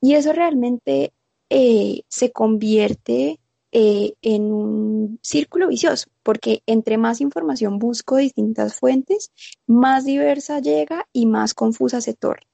Y 0.00 0.14
eso 0.14 0.32
realmente 0.32 1.12
eh, 1.50 2.02
se 2.08 2.30
convierte 2.32 3.40
eh, 3.72 4.14
en 4.22 4.52
un 4.52 5.18
círculo 5.22 5.68
vicioso, 5.68 6.08
porque 6.22 6.62
entre 6.66 6.98
más 6.98 7.20
información 7.20 7.78
busco 7.78 8.16
distintas 8.16 8.74
fuentes, 8.74 9.30
más 9.66 10.04
diversa 10.04 10.60
llega 10.60 11.06
y 11.12 11.26
más 11.26 11.54
confusa 11.54 12.00
se 12.00 12.14
torna, 12.14 12.46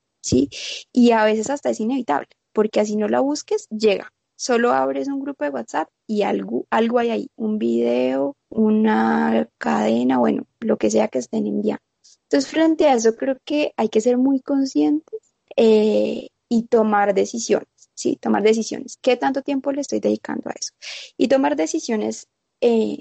Y 0.92 1.10
a 1.12 1.24
veces 1.24 1.50
hasta 1.50 1.70
es 1.70 1.80
inevitable, 1.80 2.28
porque 2.52 2.80
así 2.80 2.96
no 2.96 3.08
la 3.08 3.20
busques, 3.20 3.68
llega. 3.68 4.12
Solo 4.36 4.72
abres 4.72 5.08
un 5.08 5.20
grupo 5.20 5.44
de 5.44 5.50
WhatsApp 5.50 5.88
y 6.06 6.22
algo, 6.22 6.66
algo 6.70 6.98
hay 6.98 7.10
ahí, 7.10 7.30
un 7.36 7.58
video, 7.58 8.36
una 8.50 9.48
cadena, 9.56 10.18
bueno, 10.18 10.46
lo 10.60 10.76
que 10.76 10.90
sea 10.90 11.08
que 11.08 11.18
estén 11.18 11.46
enviando. 11.46 11.82
Entonces, 12.24 12.50
frente 12.50 12.86
a 12.86 12.94
eso, 12.94 13.16
creo 13.16 13.38
que 13.44 13.72
hay 13.76 13.88
que 13.88 14.00
ser 14.00 14.18
muy 14.18 14.40
conscientes 14.40 15.20
eh, 15.56 16.28
y 16.48 16.62
tomar 16.64 17.14
decisiones, 17.14 17.68
¿sí? 17.94 18.16
Tomar 18.20 18.42
decisiones. 18.42 18.98
¿Qué 19.00 19.16
tanto 19.16 19.42
tiempo 19.42 19.72
le 19.72 19.80
estoy 19.80 20.00
dedicando 20.00 20.50
a 20.50 20.52
eso? 20.52 20.72
Y 21.16 21.28
tomar 21.28 21.56
decisiones 21.56 22.28
eh, 22.60 22.98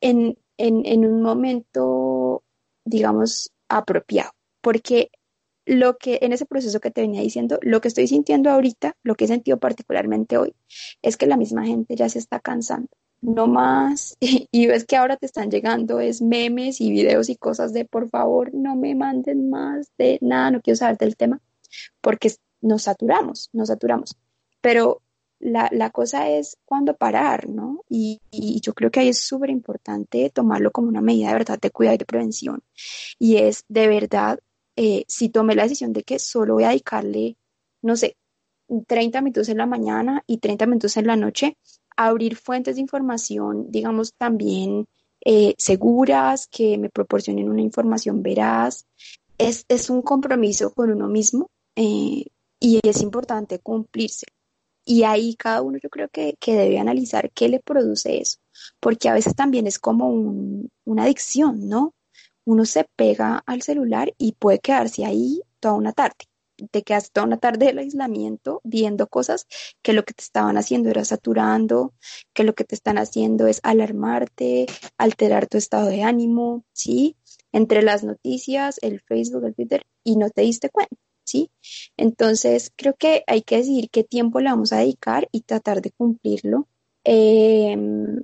en, 0.00 0.38
en 0.56 1.04
un 1.04 1.20
momento, 1.20 2.42
digamos, 2.84 3.52
apropiado, 3.68 4.32
porque 4.62 5.10
lo 5.70 5.98
que 5.98 6.18
en 6.22 6.32
ese 6.32 6.46
proceso 6.46 6.80
que 6.80 6.90
te 6.90 7.00
venía 7.00 7.20
diciendo, 7.20 7.60
lo 7.62 7.80
que 7.80 7.86
estoy 7.86 8.08
sintiendo 8.08 8.50
ahorita, 8.50 8.96
lo 9.04 9.14
que 9.14 9.26
he 9.26 9.28
sentido 9.28 9.60
particularmente 9.60 10.36
hoy, 10.36 10.52
es 11.00 11.16
que 11.16 11.28
la 11.28 11.36
misma 11.36 11.64
gente 11.64 11.94
ya 11.94 12.08
se 12.08 12.18
está 12.18 12.40
cansando. 12.40 12.88
No 13.20 13.46
más, 13.46 14.16
y 14.20 14.66
ves 14.66 14.84
que 14.84 14.96
ahora 14.96 15.16
te 15.16 15.26
están 15.26 15.48
llegando 15.48 16.00
es 16.00 16.22
memes 16.22 16.80
y 16.80 16.90
videos 16.90 17.28
y 17.28 17.36
cosas 17.36 17.72
de 17.72 17.84
por 17.84 18.08
favor 18.08 18.52
no 18.52 18.74
me 18.74 18.96
manden 18.96 19.48
más 19.48 19.92
de 19.96 20.18
nada, 20.22 20.50
no 20.50 20.60
quiero 20.60 20.76
saber 20.76 20.98
del 20.98 21.16
tema, 21.16 21.40
porque 22.00 22.32
nos 22.60 22.82
saturamos, 22.82 23.48
nos 23.52 23.68
saturamos. 23.68 24.16
Pero 24.60 25.02
la, 25.38 25.68
la 25.70 25.90
cosa 25.90 26.28
es 26.30 26.58
cuándo 26.64 26.96
parar, 26.96 27.48
¿no? 27.48 27.84
Y, 27.88 28.20
y, 28.32 28.60
yo 28.60 28.74
creo 28.74 28.90
que 28.90 29.00
ahí 29.00 29.10
es 29.10 29.20
súper 29.20 29.50
importante 29.50 30.30
tomarlo 30.30 30.72
como 30.72 30.88
una 30.88 31.00
medida 31.00 31.28
de 31.28 31.34
verdad 31.34 31.60
de 31.60 31.70
cuidado 31.70 31.94
y 31.94 31.98
de 31.98 32.06
prevención. 32.06 32.60
Y 33.20 33.36
es 33.36 33.64
de 33.68 33.86
verdad 33.86 34.40
eh, 34.82 35.04
si 35.08 35.28
tomé 35.28 35.54
la 35.54 35.64
decisión 35.64 35.92
de 35.92 36.04
que 36.04 36.18
solo 36.18 36.54
voy 36.54 36.64
a 36.64 36.70
dedicarle, 36.70 37.36
no 37.82 37.96
sé, 37.96 38.16
30 38.86 39.20
minutos 39.20 39.50
en 39.50 39.58
la 39.58 39.66
mañana 39.66 40.24
y 40.26 40.38
30 40.38 40.64
minutos 40.64 40.96
en 40.96 41.06
la 41.06 41.16
noche 41.16 41.58
a 41.98 42.06
abrir 42.06 42.34
fuentes 42.34 42.76
de 42.76 42.80
información, 42.80 43.70
digamos, 43.70 44.14
también 44.14 44.86
eh, 45.22 45.54
seguras, 45.58 46.46
que 46.46 46.78
me 46.78 46.88
proporcionen 46.88 47.50
una 47.50 47.60
información 47.60 48.22
veraz. 48.22 48.86
Es, 49.36 49.66
es 49.68 49.90
un 49.90 50.00
compromiso 50.00 50.72
con 50.72 50.90
uno 50.90 51.08
mismo 51.08 51.50
eh, 51.76 52.24
y 52.58 52.80
es 52.82 53.02
importante 53.02 53.58
cumplirse. 53.58 54.28
Y 54.86 55.02
ahí 55.02 55.34
cada 55.34 55.60
uno 55.60 55.76
yo 55.76 55.90
creo 55.90 56.08
que, 56.08 56.36
que, 56.40 56.54
debe 56.54 56.78
analizar 56.78 57.30
qué 57.32 57.50
le 57.50 57.60
produce 57.60 58.18
eso, 58.18 58.38
porque 58.80 59.10
a 59.10 59.12
veces 59.12 59.34
también 59.36 59.66
es 59.66 59.78
como 59.78 60.08
un, 60.08 60.70
una 60.86 61.02
adicción, 61.02 61.68
¿no? 61.68 61.92
Uno 62.44 62.64
se 62.64 62.86
pega 62.96 63.42
al 63.46 63.62
celular 63.62 64.14
y 64.18 64.32
puede 64.32 64.58
quedarse 64.58 65.04
ahí 65.04 65.42
toda 65.60 65.74
una 65.74 65.92
tarde. 65.92 66.16
Te 66.70 66.82
quedas 66.82 67.10
toda 67.10 67.26
una 67.26 67.38
tarde 67.38 67.66
del 67.66 67.78
aislamiento 67.78 68.60
viendo 68.64 69.06
cosas 69.06 69.46
que 69.82 69.92
lo 69.94 70.04
que 70.04 70.12
te 70.12 70.22
estaban 70.22 70.58
haciendo 70.58 70.90
era 70.90 71.04
saturando, 71.04 71.94
que 72.34 72.44
lo 72.44 72.54
que 72.54 72.64
te 72.64 72.74
están 72.74 72.98
haciendo 72.98 73.46
es 73.46 73.60
alarmarte, 73.62 74.66
alterar 74.98 75.46
tu 75.46 75.56
estado 75.56 75.88
de 75.88 76.02
ánimo, 76.02 76.64
¿sí? 76.72 77.16
Entre 77.52 77.82
las 77.82 78.04
noticias, 78.04 78.78
el 78.82 79.00
Facebook, 79.00 79.44
el 79.46 79.54
Twitter, 79.54 79.86
y 80.04 80.16
no 80.16 80.28
te 80.30 80.42
diste 80.42 80.68
cuenta, 80.68 80.96
¿sí? 81.24 81.50
Entonces, 81.96 82.72
creo 82.76 82.94
que 82.94 83.24
hay 83.26 83.42
que 83.42 83.56
decidir 83.58 83.88
qué 83.90 84.04
tiempo 84.04 84.40
le 84.40 84.50
vamos 84.50 84.72
a 84.72 84.78
dedicar 84.78 85.28
y 85.32 85.42
tratar 85.42 85.80
de 85.80 85.92
cumplirlo. 85.92 86.68
Em, 87.04 88.22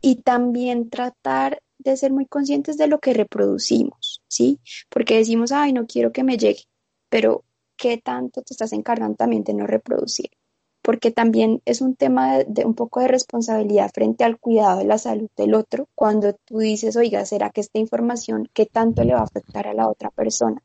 y 0.00 0.16
también 0.22 0.90
tratar 0.90 1.62
de 1.78 1.96
ser 1.96 2.12
muy 2.12 2.26
conscientes 2.26 2.76
de 2.76 2.86
lo 2.86 2.98
que 3.00 3.14
reproducimos, 3.14 4.22
¿sí? 4.28 4.60
Porque 4.88 5.16
decimos, 5.18 5.52
ay, 5.52 5.72
no 5.72 5.86
quiero 5.86 6.12
que 6.12 6.24
me 6.24 6.36
llegue, 6.36 6.64
pero 7.08 7.44
¿qué 7.76 7.98
tanto 7.98 8.42
te 8.42 8.54
estás 8.54 8.72
encargando 8.72 9.16
también 9.16 9.44
de 9.44 9.54
no 9.54 9.66
reproducir? 9.66 10.30
porque 10.88 11.10
también 11.10 11.60
es 11.66 11.82
un 11.82 11.96
tema 11.96 12.38
de, 12.38 12.64
un 12.64 12.72
poco 12.72 13.00
de 13.00 13.08
responsabilidad 13.08 13.90
frente 13.92 14.24
al 14.24 14.38
cuidado 14.38 14.78
de 14.78 14.86
la 14.86 14.96
salud 14.96 15.28
del 15.36 15.52
otro, 15.52 15.86
cuando 15.94 16.32
tú 16.32 16.60
dices, 16.60 16.96
oiga, 16.96 17.26
¿será 17.26 17.50
que 17.50 17.60
esta 17.60 17.78
información 17.78 18.48
qué 18.54 18.64
tanto 18.64 19.04
le 19.04 19.12
va 19.12 19.20
a 19.20 19.24
afectar 19.24 19.66
a 19.66 19.74
la 19.74 19.86
otra 19.86 20.10
persona? 20.10 20.62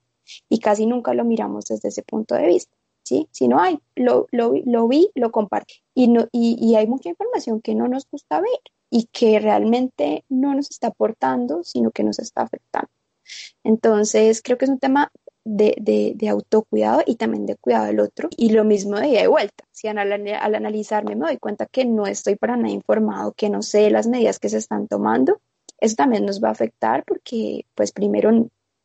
Y 0.47 0.59
casi 0.59 0.85
nunca 0.85 1.13
lo 1.13 1.25
miramos 1.25 1.65
desde 1.65 1.89
ese 1.89 2.03
punto 2.03 2.35
de 2.35 2.47
vista. 2.47 2.73
¿Sí? 3.03 3.27
Si 3.31 3.49
no 3.49 3.59
hay, 3.59 3.79
lo, 3.95 4.27
lo, 4.31 4.87
vi, 4.87 5.09
lo 5.13 5.29
comparto. 5.29 5.73
Y, 5.93 6.07
no, 6.07 6.29
y, 6.31 6.55
y 6.57 6.75
hay 6.75 6.87
mucha 6.87 7.09
información 7.09 7.59
que 7.59 7.75
no 7.75 7.89
nos 7.89 8.09
gusta 8.09 8.39
ver 8.39 8.61
y 8.93 9.09
que 9.11 9.39
realmente 9.39 10.23
no 10.29 10.53
nos 10.53 10.69
está 10.69 10.89
aportando, 10.89 11.63
sino 11.63 11.89
que 11.89 12.03
nos 12.03 12.19
está 12.19 12.43
afectando. 12.43 12.91
Entonces, 13.63 14.43
creo 14.43 14.59
que 14.59 14.65
es 14.65 14.71
un 14.71 14.77
tema 14.77 15.11
de, 15.43 16.13
de, 16.15 16.29
autocuidado 16.29 17.01
y 17.03 17.15
también 17.15 17.47
de 17.47 17.55
cuidado 17.55 17.87
del 17.87 17.99
otro. 17.99 18.29
Y 18.37 18.51
lo 18.51 18.63
mismo 18.63 18.99
de 18.99 19.07
ida 19.07 19.23
y 19.23 19.27
vuelta. 19.27 19.63
Si 19.71 19.87
al, 19.87 19.97
al, 19.97 20.55
analizarme 20.55 21.15
me 21.15 21.25
doy 21.25 21.37
cuenta 21.37 21.65
que 21.65 21.85
no 21.85 22.05
estoy 22.05 22.35
para 22.35 22.55
nada 22.55 22.69
informado, 22.69 23.33
que 23.33 23.49
no 23.49 23.63
sé 23.63 23.89
las 23.89 24.05
medidas 24.05 24.37
que 24.37 24.49
se 24.49 24.59
están 24.59 24.87
tomando, 24.87 25.41
eso 25.79 25.95
también 25.95 26.23
nos 26.23 26.39
va 26.39 26.49
a 26.49 26.51
afectar 26.51 27.03
porque, 27.03 27.65
pues 27.73 27.93
primero, 27.93 28.29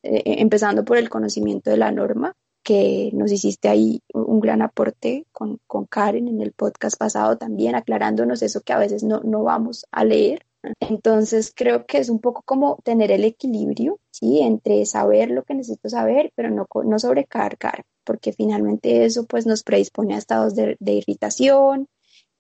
eh, 0.03 0.23
empezando 0.25 0.87
por 0.87 0.97
el 0.97 1.11
conocimiento 1.11 1.69
de 1.69 1.77
la 1.77 1.93
norma, 1.93 2.35
que 2.69 3.09
nos 3.15 3.33
hiciste 3.33 3.71
ahí 3.71 4.03
un 4.13 4.41
gran 4.41 4.61
aporte 4.61 5.25
con, 5.33 5.59
con, 5.67 5.87
Karen 5.87 6.29
en 6.29 6.43
el 6.43 6.53
podcast 6.53 6.99
pasado 6.99 7.39
también, 7.39 7.75
aclarándonos 7.75 8.43
eso 8.43 8.61
que 8.61 8.75
a 8.75 8.79
veces 8.79 9.03
no, 9.05 9.21
no 9.25 9.43
vamos 9.43 9.87
a 9.91 10.05
leer 10.05 10.45
entonces 10.81 11.53
creo 11.55 11.87
que 11.87 11.99
es 11.99 12.09
un 12.09 12.19
poco 12.21 12.43
como 12.43 12.79
tener 12.85 13.13
el 13.13 13.25
equilibrio, 13.25 14.01
¿sí? 14.11 14.41
Entre 14.41 14.85
saber 14.87 15.31
lo 15.31 15.45
que 15.45 15.55
necesito 15.55 15.89
saber, 15.89 16.33
pero 16.35 16.51
no, 16.51 16.67
no 16.85 16.99
sobrecargar, 16.99 17.85
porque 18.05 18.33
finalmente 18.33 19.05
eso 19.05 19.25
pues 19.27 19.47
nos 19.47 19.63
predispone 19.63 20.15
a 20.15 20.19
estados 20.19 20.55
de, 20.55 20.77
irritación. 20.81 21.89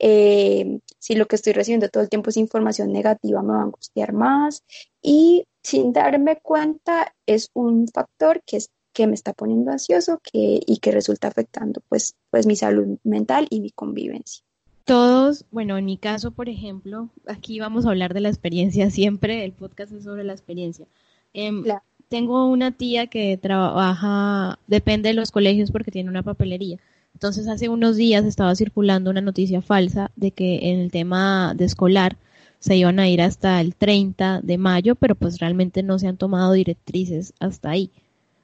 Eh, 0.01 0.81
si 0.99 1.14
lo 1.14 1.27
que 1.27 1.37
estoy 1.37 1.53
recibiendo 1.53 1.88
todo 1.88 2.03
el 2.03 2.09
tiempo 2.09 2.31
es 2.31 2.37
información 2.37 2.93
negativa, 2.93 3.43
me 3.43 3.53
va 3.53 3.61
a 3.61 3.62
angustiar 3.64 4.12
más. 4.12 4.64
Y 5.01 5.47
sin 5.62 5.93
darme 5.93 6.38
cuenta, 6.41 7.14
es 7.27 7.51
un 7.55 7.88
factor 7.88 8.43
que, 8.45 8.59
es, 8.59 8.71
que 8.98 9.06
me 9.06 9.14
está 9.14 9.32
poniendo 9.32 9.70
ansioso 9.70 10.18
que, 10.24 10.58
y 10.66 10.78
que 10.78 10.90
resulta 10.90 11.28
afectando 11.28 11.80
pues, 11.88 12.16
pues 12.30 12.48
mi 12.48 12.56
salud 12.56 12.98
mental 13.04 13.46
y 13.48 13.61
mi 13.61 13.70
convivencia 13.70 14.42
todos, 14.84 15.44
bueno, 15.50 15.76
en 15.76 15.84
mi 15.84 15.98
caso, 15.98 16.30
por 16.30 16.48
ejemplo, 16.48 17.11
aquí 17.26 17.61
vamos 17.61 17.84
a 17.84 17.90
hablar 17.90 18.14
de 18.14 18.20
la 18.20 18.30
experiencia 18.30 18.90
siempre, 18.98 19.44
el 19.44 19.52
podcast 19.52 19.92
es 19.92 20.04
sobre 20.04 20.24
la 20.24 20.32
experiencia. 20.32 20.87
Em, 21.34 21.62
tengo 22.08 22.46
una 22.46 22.70
tía 22.72 23.06
que 23.06 23.37
trabaja, 23.37 24.58
depende 24.66 25.11
de 25.11 25.14
los 25.14 25.30
colegios 25.30 25.70
porque 25.70 25.90
tiene 25.90 26.08
una 26.08 26.22
papelería. 26.22 26.78
Entonces, 27.12 27.48
hace 27.48 27.68
unos 27.68 27.96
días 27.96 28.24
estaba 28.24 28.54
circulando 28.54 29.11
una 29.11 29.20
noticia 29.20 29.61
falsa 29.61 30.11
de 30.16 30.30
que 30.30 30.70
en 30.70 30.80
el 30.80 30.90
tema 30.90 31.52
de 31.54 31.66
escolar 31.66 32.16
se 32.58 32.74
iban 32.74 32.98
a 32.98 33.11
ir 33.11 33.20
hasta 33.20 33.61
el 33.61 33.74
30 33.74 34.40
de 34.42 34.56
mayo, 34.56 34.94
pero 34.94 35.14
pues 35.14 35.38
realmente 35.38 35.82
no 35.82 35.98
se 35.98 36.08
han 36.08 36.16
tomado 36.16 36.54
directrices 36.54 37.34
hasta 37.40 37.68
ahí, 37.68 37.90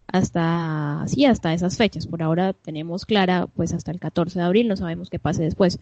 hasta, 0.06 1.04
sí, 1.06 1.24
hasta 1.24 1.54
esas 1.54 1.76
fechas. 1.76 2.06
Por 2.06 2.22
ahora 2.22 2.52
tenemos 2.52 3.06
clara, 3.06 3.46
pues 3.54 3.72
hasta 3.72 3.90
el 3.90 4.00
14 4.00 4.38
de 4.38 4.44
abril, 4.44 4.68
no 4.68 4.76
sabemos 4.76 5.10
qué 5.10 5.18
pase 5.18 5.42
después. 5.42 5.78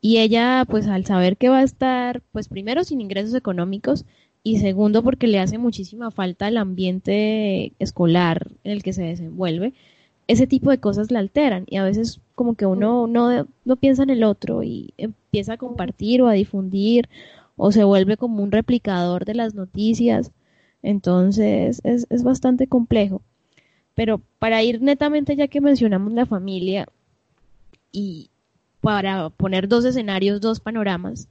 Y 0.00 0.18
ella, 0.18 0.66
pues 0.68 0.88
al 0.88 1.06
saber 1.06 1.36
que 1.36 1.48
va 1.48 1.58
a 1.60 1.62
estar, 1.62 2.22
pues 2.32 2.48
primero 2.48 2.84
sin 2.84 3.00
ingresos 3.00 3.34
económicos 3.34 4.04
y 4.42 4.58
segundo 4.58 5.02
porque 5.02 5.28
le 5.28 5.38
hace 5.38 5.58
muchísima 5.58 6.10
falta 6.10 6.48
el 6.48 6.56
ambiente 6.56 7.72
escolar 7.78 8.48
en 8.64 8.72
el 8.72 8.82
que 8.82 8.92
se 8.92 9.04
desenvuelve, 9.04 9.74
ese 10.28 10.46
tipo 10.46 10.70
de 10.70 10.78
cosas 10.78 11.10
la 11.10 11.20
alteran 11.20 11.64
y 11.68 11.76
a 11.76 11.84
veces 11.84 12.20
como 12.34 12.54
que 12.56 12.66
uno 12.66 13.06
no, 13.06 13.46
no 13.64 13.76
piensa 13.76 14.02
en 14.02 14.10
el 14.10 14.24
otro 14.24 14.62
y 14.62 14.94
empieza 14.98 15.54
a 15.54 15.58
compartir 15.58 16.22
o 16.22 16.28
a 16.28 16.32
difundir 16.32 17.08
o 17.56 17.72
se 17.72 17.84
vuelve 17.84 18.16
como 18.16 18.42
un 18.42 18.52
replicador 18.52 19.24
de 19.24 19.34
las 19.34 19.54
noticias. 19.54 20.32
Entonces 20.82 21.80
es, 21.84 22.06
es 22.10 22.22
bastante 22.24 22.66
complejo. 22.66 23.22
Pero 23.94 24.20
para 24.38 24.62
ir 24.62 24.80
netamente, 24.80 25.36
ya 25.36 25.48
que 25.48 25.60
mencionamos 25.60 26.12
la 26.12 26.26
familia 26.26 26.86
y, 27.90 28.30
para 28.80 29.30
poner 29.30 29.68
dos 29.68 29.84
escenarios, 29.84 30.40
dos 30.40 30.60
panoramas. 30.60 31.28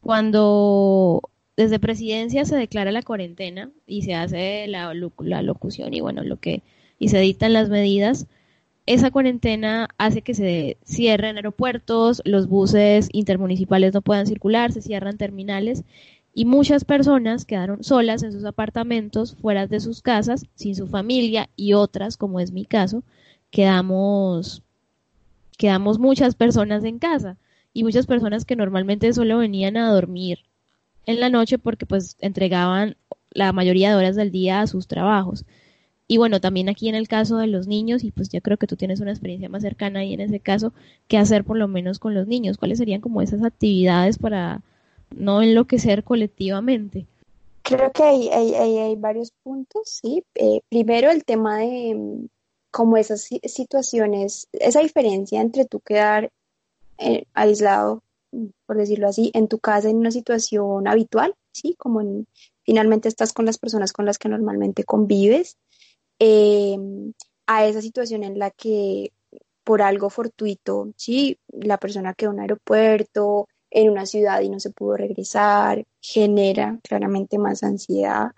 Cuando 0.00 1.22
desde 1.56 1.78
presidencia 1.78 2.44
se 2.44 2.56
declara 2.56 2.92
la 2.92 3.02
cuarentena 3.02 3.70
y 3.86 4.02
se 4.02 4.14
hace 4.14 4.66
la, 4.68 4.92
locución 4.94 5.94
y 5.94 6.00
bueno, 6.00 6.24
lo 6.24 6.38
que 6.38 6.62
y 6.98 7.08
se 7.08 7.18
dictan 7.18 7.52
las 7.52 7.68
medidas, 7.68 8.26
esa 8.86 9.10
cuarentena 9.10 9.88
hace 9.98 10.22
que 10.22 10.34
se 10.34 10.76
cierren 10.84 11.36
aeropuertos, 11.36 12.22
los 12.24 12.48
buses 12.48 13.08
intermunicipales 13.12 13.94
no 13.94 14.02
puedan 14.02 14.26
circular, 14.26 14.72
se 14.72 14.82
cierran 14.82 15.16
terminales 15.16 15.84
y 16.34 16.44
muchas 16.44 16.84
personas 16.84 17.44
quedaron 17.44 17.84
solas 17.84 18.24
en 18.24 18.32
sus 18.32 18.44
apartamentos, 18.44 19.36
fuera 19.36 19.68
de 19.68 19.78
sus 19.78 20.02
casas, 20.02 20.46
sin 20.56 20.74
su 20.74 20.88
familia 20.88 21.48
y 21.54 21.74
otras, 21.74 22.16
como 22.16 22.40
es 22.40 22.50
mi 22.52 22.64
caso, 22.64 23.04
quedamos 23.50 24.62
quedamos 25.56 26.00
muchas 26.00 26.34
personas 26.34 26.82
en 26.82 26.98
casa 26.98 27.36
y 27.72 27.84
muchas 27.84 28.06
personas 28.06 28.44
que 28.44 28.56
normalmente 28.56 29.12
solo 29.12 29.38
venían 29.38 29.76
a 29.76 29.92
dormir 29.92 30.40
en 31.06 31.20
la 31.20 31.28
noche 31.28 31.58
porque 31.58 31.86
pues 31.86 32.16
entregaban 32.20 32.96
la 33.30 33.52
mayoría 33.52 33.90
de 33.90 33.96
horas 33.96 34.16
del 34.16 34.32
día 34.32 34.60
a 34.60 34.66
sus 34.66 34.88
trabajos. 34.88 35.44
Y 36.06 36.18
bueno, 36.18 36.40
también 36.40 36.68
aquí 36.68 36.88
en 36.88 36.96
el 36.96 37.08
caso 37.08 37.38
de 37.38 37.46
los 37.46 37.66
niños, 37.66 38.04
y 38.04 38.10
pues 38.10 38.28
yo 38.28 38.40
creo 38.42 38.58
que 38.58 38.66
tú 38.66 38.76
tienes 38.76 39.00
una 39.00 39.10
experiencia 39.12 39.48
más 39.48 39.62
cercana 39.62 40.00
ahí 40.00 40.12
en 40.12 40.20
ese 40.20 40.40
caso, 40.40 40.72
¿qué 41.08 41.16
hacer 41.16 41.44
por 41.44 41.56
lo 41.56 41.68
menos 41.68 41.98
con 41.98 42.14
los 42.14 42.26
niños? 42.26 42.58
¿Cuáles 42.58 42.78
serían 42.78 43.00
como 43.00 43.22
esas 43.22 43.42
actividades 43.42 44.18
para 44.18 44.62
no 45.16 45.42
enloquecer 45.42 46.04
colectivamente? 46.04 47.06
Creo 47.62 47.92
que 47.92 48.02
hay, 48.02 48.28
hay, 48.28 48.54
hay, 48.54 48.96
varios 48.96 49.32
puntos, 49.42 49.88
sí. 49.88 50.22
Eh, 50.34 50.60
primero 50.68 51.10
el 51.10 51.24
tema 51.24 51.58
de, 51.58 52.28
como 52.70 52.96
esas 52.96 53.28
situaciones, 53.44 54.48
esa 54.52 54.80
diferencia 54.80 55.40
entre 55.40 55.64
tú 55.64 55.80
quedar 55.80 56.30
eh, 56.98 57.24
aislado, 57.32 58.02
por 58.66 58.76
decirlo 58.76 59.08
así, 59.08 59.30
en 59.32 59.48
tu 59.48 59.58
casa 59.58 59.88
en 59.88 59.96
una 59.96 60.10
situación 60.10 60.86
habitual, 60.88 61.34
¿sí? 61.52 61.74
Como 61.78 62.24
finalmente 62.64 63.08
estás 63.08 63.32
con 63.32 63.46
las 63.46 63.58
personas 63.58 63.92
con 63.92 64.04
las 64.04 64.18
que 64.18 64.28
normalmente 64.28 64.84
convives, 64.84 65.56
em, 66.18 67.12
a 67.46 67.66
esa 67.66 67.80
situación 67.80 68.24
en 68.24 68.38
la 68.38 68.50
que 68.50 69.12
por 69.64 69.80
algo 69.80 70.10
fortuito, 70.10 70.92
¿sí? 70.96 71.38
La 71.48 71.78
persona 71.78 72.14
quedó 72.14 72.30
en 72.30 72.36
un 72.36 72.42
aeropuerto, 72.42 73.48
en 73.74 73.90
una 73.90 74.06
ciudad 74.06 74.40
y 74.40 74.48
no 74.48 74.60
se 74.60 74.70
pudo 74.70 74.96
regresar, 74.96 75.84
genera 76.00 76.78
claramente 76.82 77.38
más 77.38 77.64
ansiedad, 77.64 78.28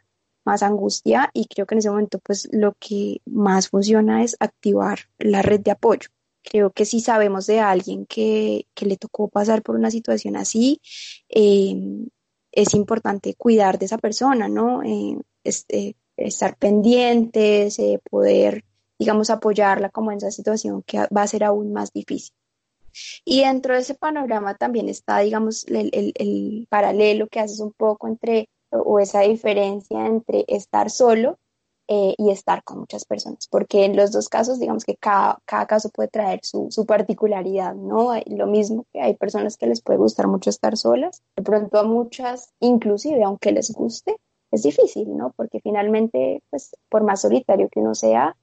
más 0.45 0.63
angustia 0.63 1.31
y 1.35 1.47
creo 1.47 1.67
que 1.67 1.75
en 1.75 1.81
ese 1.81 1.91
momento 1.91 2.19
pues 2.21 2.49
lo 2.53 2.75
que 2.81 3.21
más 3.27 3.69
funciona 3.69 4.25
es 4.25 4.37
activar 4.41 5.01
la 5.19 5.43
red 5.43 5.61
de 5.61 5.73
apoyo. 5.73 6.09
Creo 6.43 6.71
que 6.71 6.87
si 6.87 7.01
sabemos 7.01 7.47
de 7.47 7.61
alguien 7.61 8.07
que, 8.07 8.67
le 8.81 8.97
tocó 8.97 9.29
pasar 9.29 9.63
por 9.63 9.77
una 9.77 9.91
situación 9.91 10.37
así, 10.37 10.81
em, 11.29 12.09
es 12.53 12.73
importante 12.75 13.35
cuidar 13.35 13.79
de 13.79 13.87
esa 13.87 13.99
persona, 13.99 14.49
¿no? 14.49 14.83
Eh, 14.83 15.19
eh, 15.69 15.95
estar 16.17 16.57
pendientes, 16.57 17.79
eh, 17.79 18.01
poder, 18.11 18.65
digamos, 18.99 19.29
apoyarla 19.31 19.91
como 19.91 20.13
en 20.13 20.19
esa 20.19 20.31
situación 20.31 20.83
que 20.83 20.99
va 21.15 21.23
a 21.23 21.27
ser 21.27 21.45
aún 21.45 21.73
más 21.73 21.93
difícil. 21.93 22.35
Y 23.25 23.43
dentro 23.43 23.75
de 23.75 23.81
ese 23.81 23.95
panorama 23.95 24.55
también 24.55 24.89
está, 24.89 25.19
digamos, 25.19 25.67
el, 25.67 25.91
el, 25.93 26.13
el 26.17 26.67
paralelo 26.71 27.29
que 27.29 27.41
haces 27.41 27.61
un 27.61 27.73
poco 27.73 28.09
entre 28.09 28.49
o 28.71 28.99
esa 28.99 29.21
diferencia 29.21 30.07
entre 30.07 30.45
estar 30.49 30.91
solo 30.91 31.39
eh, 31.89 32.15
y 32.19 32.31
estar 32.31 32.65
con 32.65 32.81
muchas 32.81 33.05
personas, 33.05 33.47
porque 33.49 33.85
en 33.85 33.95
los 33.95 34.11
dos 34.11 34.29
casos, 34.29 34.59
digamos 34.59 34.85
que 34.85 34.97
cada, 34.97 35.39
cada 35.45 35.67
caso 35.67 35.89
puede 35.91 36.09
traer 36.09 36.41
su, 36.43 36.67
su, 36.71 36.85
particularidad, 36.85 37.77
¿no? 37.77 38.11
Lo 38.27 38.49
mismo 38.49 38.87
que 38.93 39.01
hay 39.01 39.15
personas 39.15 39.57
que 39.57 39.69
les 39.69 39.83
puede 39.83 39.99
gustar 39.99 40.27
mucho 40.27 40.51
estar 40.51 40.77
solas, 40.77 41.23
de 41.37 41.45
pronto 41.45 41.79
a 41.79 41.85
muchas, 41.85 42.53
inclusive 42.59 43.23
aunque 43.23 43.53
les 43.53 43.71
guste, 43.71 44.17
es 44.51 44.65
difícil, 44.65 45.17
¿no? 45.17 45.33
Porque 45.37 45.61
finalmente, 45.61 46.43
pues, 46.51 46.75
por 46.89 47.05
más 47.05 47.21
solitario 47.21 47.69
que 47.69 47.79
uno 47.79 47.95
sea, 47.95 48.37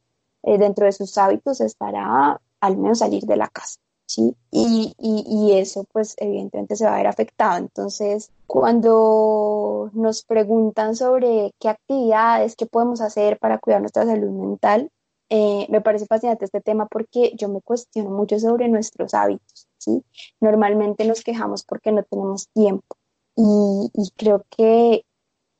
eh, 0.43 0.57
dentro 0.57 0.85
de 0.85 0.93
sus 0.93 1.17
hábitos 1.17 1.59
estará 1.59 2.39
al 2.61 2.77
menos 2.77 2.99
salir 2.99 3.23
de 3.23 3.35
la 3.35 3.49
casa. 3.49 3.77
¿Sí? 4.05 4.35
Y, 4.51 4.93
y, 4.99 5.51
eso 5.53 5.85
pues 5.91 6.15
evidentemente 6.17 6.75
se 6.75 6.85
va 6.85 6.95
a 6.95 6.97
ver 6.97 7.07
afectado. 7.07 7.57
Entonces, 7.57 8.31
cuando 8.47 9.89
nos 9.93 10.23
preguntan 10.23 10.95
sobre 10.95 11.53
qué 11.59 11.69
actividades, 11.69 12.55
qué 12.55 12.65
podemos 12.65 13.01
hacer 13.01 13.39
para 13.39 13.59
cuidar 13.59 13.81
nuestra 13.81 14.05
salud 14.05 14.31
mental, 14.31 14.91
eh, 15.29 15.65
me 15.69 15.81
parece 15.81 16.05
fascinante 16.05 16.45
este 16.45 16.61
tema 16.61 16.85
porque 16.87 17.33
yo 17.35 17.49
me 17.49 17.61
cuestiono 17.61 18.11
mucho 18.11 18.37
sobre 18.39 18.67
nuestros 18.69 19.13
hábitos, 19.13 19.67
¿sí? 19.77 20.03
Normalmente 20.39 21.05
nos 21.05 21.23
quejamos 21.23 21.63
porque 21.63 21.91
no 21.91 22.03
tenemos 22.03 22.49
tiempo 22.49 22.97
y, 23.35 23.89
y 23.93 24.11
creo 24.15 24.45
que 24.55 25.05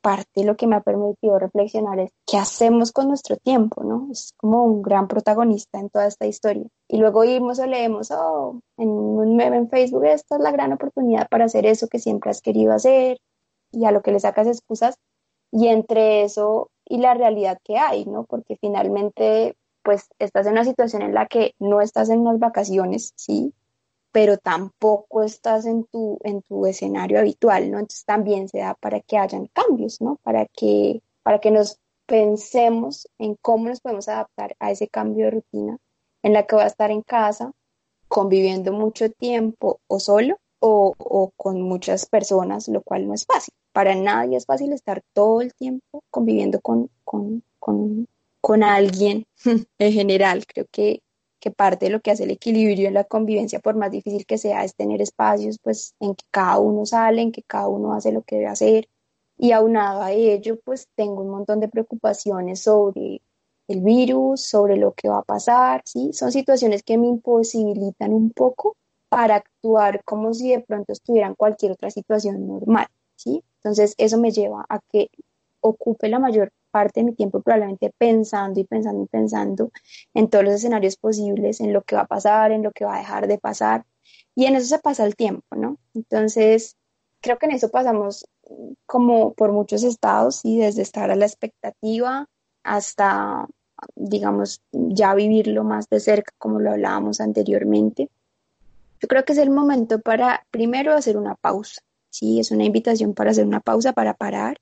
parte 0.04 0.44
lo 0.44 0.58
que 0.58 0.68
me 0.68 0.76
ha 0.76 0.82
permitido 0.82 1.40
reflexionar 1.40 1.98
es 2.00 2.12
qué 2.28 2.38
hacemos 2.38 2.92
con 2.92 3.08
nuestro 3.08 3.38
tiempo, 3.38 3.84
¿no? 3.84 4.10
Es 4.12 4.34
como 4.38 4.64
un 4.66 4.82
gran 4.82 5.08
protagonista 5.08 5.80
en 5.80 5.90
toda 5.90 6.08
esta 6.08 6.28
historia. 6.28 6.66
Y 6.90 6.98
luego 6.98 7.22
oímos 7.22 7.58
o 7.60 7.66
leemos, 7.66 8.12
oh, 8.12 8.60
en 8.78 8.90
un 8.90 9.36
meme 9.36 9.58
en 9.58 9.70
Facebook, 9.70 10.04
esta 10.04 10.36
es 10.36 10.42
la 10.42 10.52
gran 10.52 10.74
oportunidad 10.74 11.28
para 11.30 11.46
hacer 11.46 11.66
eso 11.66 11.88
que 11.88 12.00
siempre 12.00 12.30
has 12.30 12.42
querido 12.42 12.74
hacer, 12.74 13.18
y 13.72 13.86
a 13.86 13.92
lo 13.92 14.02
que 14.02 14.12
le 14.12 14.20
sacas 14.20 14.46
excusas, 14.48 14.98
y 15.52 15.68
entre 15.68 16.24
eso 16.24 16.70
y 16.86 16.98
la 16.98 17.14
realidad 17.14 17.58
que 17.64 17.78
hay, 17.78 18.06
¿no? 18.06 18.26
Porque 18.26 18.58
finalmente, 18.58 19.56
pues, 19.84 20.10
estás 20.20 20.46
en 20.46 20.54
una 20.54 20.66
situación 20.66 21.02
en 21.02 21.14
la 21.14 21.28
que 21.28 21.54
no 21.60 21.82
estás 21.82 22.10
en 22.10 22.20
unas 22.20 22.40
vacaciones, 22.40 23.14
¿sí? 23.16 23.54
Pero 24.14 24.38
tampoco 24.38 25.24
estás 25.24 25.66
en 25.66 25.84
tu, 25.86 26.20
en 26.24 26.42
tu 26.44 26.66
escenario 26.66 27.20
habitual, 27.20 27.70
¿no? 27.70 27.80
Entonces 27.80 28.06
también 28.06 28.48
se 28.48 28.60
da 28.60 28.76
para 28.76 29.02
que 29.02 29.18
hayan 29.18 29.48
cambios, 29.48 30.00
¿no? 30.00 30.18
Para 30.24 30.46
que, 30.46 31.02
para 31.24 31.40
que 31.40 31.52
nos 31.52 31.80
pensemos 32.06 33.10
en 33.18 33.36
cómo 33.42 33.68
nos 33.68 33.82
podemos 33.82 34.08
adaptar 34.08 34.56
a 34.60 34.72
ese 34.72 34.88
cambio 34.88 35.26
de 35.26 35.32
rutina 35.32 35.78
en 36.22 36.32
la 36.32 36.46
que 36.48 36.56
va 36.56 36.64
a 36.64 36.68
estar 36.68 36.92
en 36.92 37.02
casa, 37.02 37.52
conviviendo 38.08 38.72
mucho 38.72 39.12
tiempo 39.12 39.82
o 39.88 40.00
solo 40.00 40.38
o, 40.62 40.94
o 40.98 41.32
con 41.36 41.62
muchas 41.62 42.06
personas, 42.06 42.70
lo 42.70 42.82
cual 42.82 43.06
no 43.08 43.14
es 43.14 43.26
fácil 43.26 43.54
para 43.74 43.96
nadie 43.96 44.38
es 44.38 44.46
fácil 44.46 44.72
estar 44.72 45.04
todo 45.14 45.42
el 45.42 45.54
tiempo 45.54 46.04
conviviendo 46.10 46.62
con, 46.62 46.90
con, 47.04 47.44
con, 47.60 48.08
con 48.40 48.64
alguien 48.64 49.26
en 49.80 49.92
general. 49.92 50.46
Creo 50.46 50.68
que, 50.72 51.02
que, 51.44 51.52
parte 51.52 51.88
de 51.88 51.92
lo 51.92 52.00
que 52.00 52.12
hace 52.12 52.24
el 52.24 52.32
equilibrio 52.32 52.88
en 52.88 52.94
la 52.94 53.04
convivencia, 53.04 53.60
por 53.60 53.76
más 53.76 53.92
difícil 53.92 54.26
que 54.26 54.38
sea, 54.38 54.64
es 54.64 54.76
tener 54.76 55.02
espacios 55.02 55.60
pues, 55.62 55.94
en 56.00 56.16
que 56.16 56.24
cada 56.32 56.60
uno 56.60 56.86
sale, 56.86 57.22
en 57.22 57.34
que 57.34 57.44
cada 57.44 57.68
uno 57.68 57.94
hace 57.94 58.14
lo 58.14 58.22
que 58.22 58.38
debe 58.38 58.48
hacer. 58.48 58.88
Y 59.38 59.52
aunado 59.52 60.02
a 60.02 60.14
ello, 60.14 60.58
pues 60.64 60.88
tengo 60.96 61.22
un 61.22 61.30
montón 61.30 61.60
de 61.60 61.68
preocupaciones 61.68 62.62
sobre 62.62 63.22
el 63.68 63.82
virus, 63.82 64.42
sobre 64.42 64.78
lo 64.78 64.94
que 64.94 65.10
va 65.10 65.20
a 65.20 65.24
pasar, 65.24 65.82
¿sí? 65.86 66.14
Son 66.14 66.32
situaciones 66.32 66.82
que 66.84 66.98
me 66.98 67.08
imposibilitan 67.08 68.14
un 68.14 68.32
poco 68.32 68.78
para 69.10 69.36
actuar 69.36 70.02
como 70.06 70.34
si 70.34 70.52
de 70.52 70.62
pronto 70.62 70.94
estuviera 70.94 71.28
en 71.28 71.36
cualquier 71.36 71.74
otra 71.74 71.92
situación 71.92 72.48
normal, 72.48 72.88
¿sí? 73.16 73.44
Entonces, 73.58 73.96
eso 73.98 74.18
me 74.18 74.32
lleva 74.32 74.66
a 74.70 74.80
que 74.92 75.10
ocupe 75.60 76.08
la 76.08 76.20
mayor 76.20 76.52
parte 76.74 77.02
de 77.02 77.06
mi 77.06 77.14
tiempo 77.14 77.42
probablemente 77.42 77.94
pensando 77.96 78.60
y 78.60 78.64
pensando 78.64 79.04
y 79.04 79.08
pensando 79.08 79.72
en 80.16 80.28
todos 80.28 80.44
los 80.44 80.56
escenarios 80.56 80.98
posibles, 80.98 81.62
en 81.62 81.72
lo 81.72 81.84
que 81.84 81.96
va 81.96 82.02
a 82.02 82.08
pasar, 82.08 82.52
en 82.52 82.64
lo 82.64 82.72
que 82.72 82.84
va 82.84 82.96
a 82.96 83.00
dejar 83.00 83.28
de 83.28 83.38
pasar. 83.38 83.86
Y 84.36 84.46
en 84.46 84.56
eso 84.56 84.66
se 84.66 84.80
pasa 84.80 85.06
el 85.06 85.16
tiempo, 85.16 85.56
¿no? 85.56 85.78
Entonces, 85.94 86.76
creo 87.22 87.38
que 87.38 87.46
en 87.46 87.52
eso 87.52 87.70
pasamos 87.70 88.28
como 88.88 89.34
por 89.34 89.52
muchos 89.52 89.84
estados 89.84 90.42
y 90.44 90.58
desde 90.58 90.82
estar 90.82 91.12
a 91.12 91.16
la 91.16 91.28
expectativa 91.28 92.28
hasta, 92.64 93.48
digamos, 93.96 94.64
ya 94.72 95.14
vivirlo 95.14 95.64
más 95.64 95.88
de 95.90 96.00
cerca, 96.00 96.34
como 96.40 96.60
lo 96.60 96.72
hablábamos 96.72 97.22
anteriormente. 97.22 98.10
Yo 99.00 99.08
creo 99.08 99.24
que 99.26 99.34
es 99.34 99.40
el 99.40 99.52
momento 99.52 100.00
para 100.00 100.46
primero 100.50 100.94
hacer 100.94 101.18
una 101.18 101.36
pausa, 101.36 101.82
¿sí? 102.10 102.40
Es 102.40 102.50
una 102.50 102.66
invitación 102.66 103.14
para 103.14 103.32
hacer 103.32 103.46
una 103.46 103.60
pausa, 103.60 103.94
para 103.94 104.16
parar, 104.16 104.58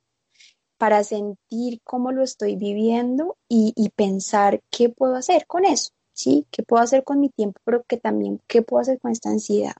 para 0.81 1.03
sentir 1.03 1.79
cómo 1.83 2.11
lo 2.11 2.23
estoy 2.23 2.55
viviendo 2.55 3.37
y, 3.47 3.91
pensar 3.95 4.63
qué 4.71 4.89
puedo 4.89 5.15
hacer 5.15 5.45
con 5.45 5.63
eso, 5.63 5.91
¿sí? 6.11 6.47
¿Qué 6.49 6.63
puedo 6.63 6.81
hacer 6.81 7.03
con 7.03 7.19
mi 7.19 7.29
tiempo, 7.29 7.61
pero 7.63 7.83
que 7.83 7.97
también 7.97 8.41
qué 8.47 8.63
puedo 8.63 8.81
hacer 8.81 8.99
con 8.99 9.11
esta 9.11 9.29
ansiedad? 9.29 9.75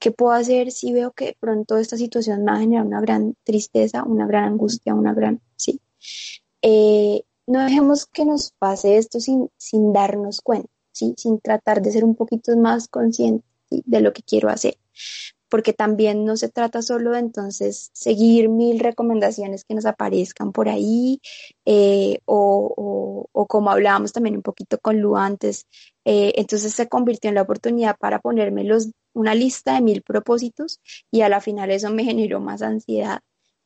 ¿Qué 0.00 0.10
puedo 0.10 0.32
hacer 0.32 0.72
si 0.72 0.92
veo 0.92 1.12
que 1.12 1.36
pronto 1.38 1.78
esta 1.78 1.96
situación 1.96 2.42
me 2.42 2.50
va 2.50 2.56
a 2.56 2.60
generar 2.62 2.84
una 2.84 3.00
gran 3.00 3.36
tristeza, 3.44 4.02
una 4.02 4.26
gran 4.26 4.42
angustia, 4.42 4.92
una 4.96 5.14
gran, 5.14 5.40
sí? 5.54 5.80
Eh, 6.62 7.22
no 7.46 7.60
dejemos 7.60 8.06
que 8.06 8.24
nos 8.24 8.50
pase 8.58 8.96
esto 8.96 9.20
sin, 9.20 9.48
sin 9.56 9.92
darnos 9.92 10.40
cuenta, 10.40 10.68
¿sí? 10.90 11.14
Sin 11.16 11.38
tratar 11.38 11.80
de 11.80 11.92
ser 11.92 12.04
un 12.04 12.16
poquito 12.16 12.56
más 12.56 12.88
consciente 12.88 13.46
de 13.70 14.00
lo 14.00 14.12
que 14.12 14.24
quiero 14.24 14.48
hacer 14.48 14.76
porque 15.48 15.72
también 15.72 16.24
no 16.24 16.36
se 16.36 16.48
trata 16.48 16.82
solo 16.82 17.12
de 17.12 17.20
entonces 17.20 17.90
seguir 17.92 18.48
mil 18.48 18.80
recomendaciones 18.80 19.64
que 19.64 19.74
nos 19.74 19.86
aparezcan 19.86 20.52
por 20.52 20.68
ahí, 20.68 21.20
eh, 21.64 22.18
o, 22.24 23.28
como 23.48 23.70
hablábamos 23.70 24.12
también 24.12 24.36
un 24.36 24.42
poquito 24.42 24.78
con 24.78 25.00
Lu 25.00 25.16
antes, 25.16 25.66
eh, 26.04 26.32
entonces 26.36 26.74
se 26.74 26.88
convirtió 26.88 27.28
en 27.28 27.36
la 27.36 27.42
oportunidad 27.42 27.96
para 27.98 28.20
ponerme 28.20 28.64
los, 28.64 28.90
una 29.12 29.34
lista 29.34 29.74
de 29.74 29.80
mil 29.82 30.02
propósitos 30.02 30.80
y 31.10 31.22
a 31.22 31.28
la 31.28 31.40
final 31.40 31.70
eso 31.70 31.90
me 31.90 32.04
generó 32.04 32.40
más 32.40 32.62
ansiedad, 32.62 33.20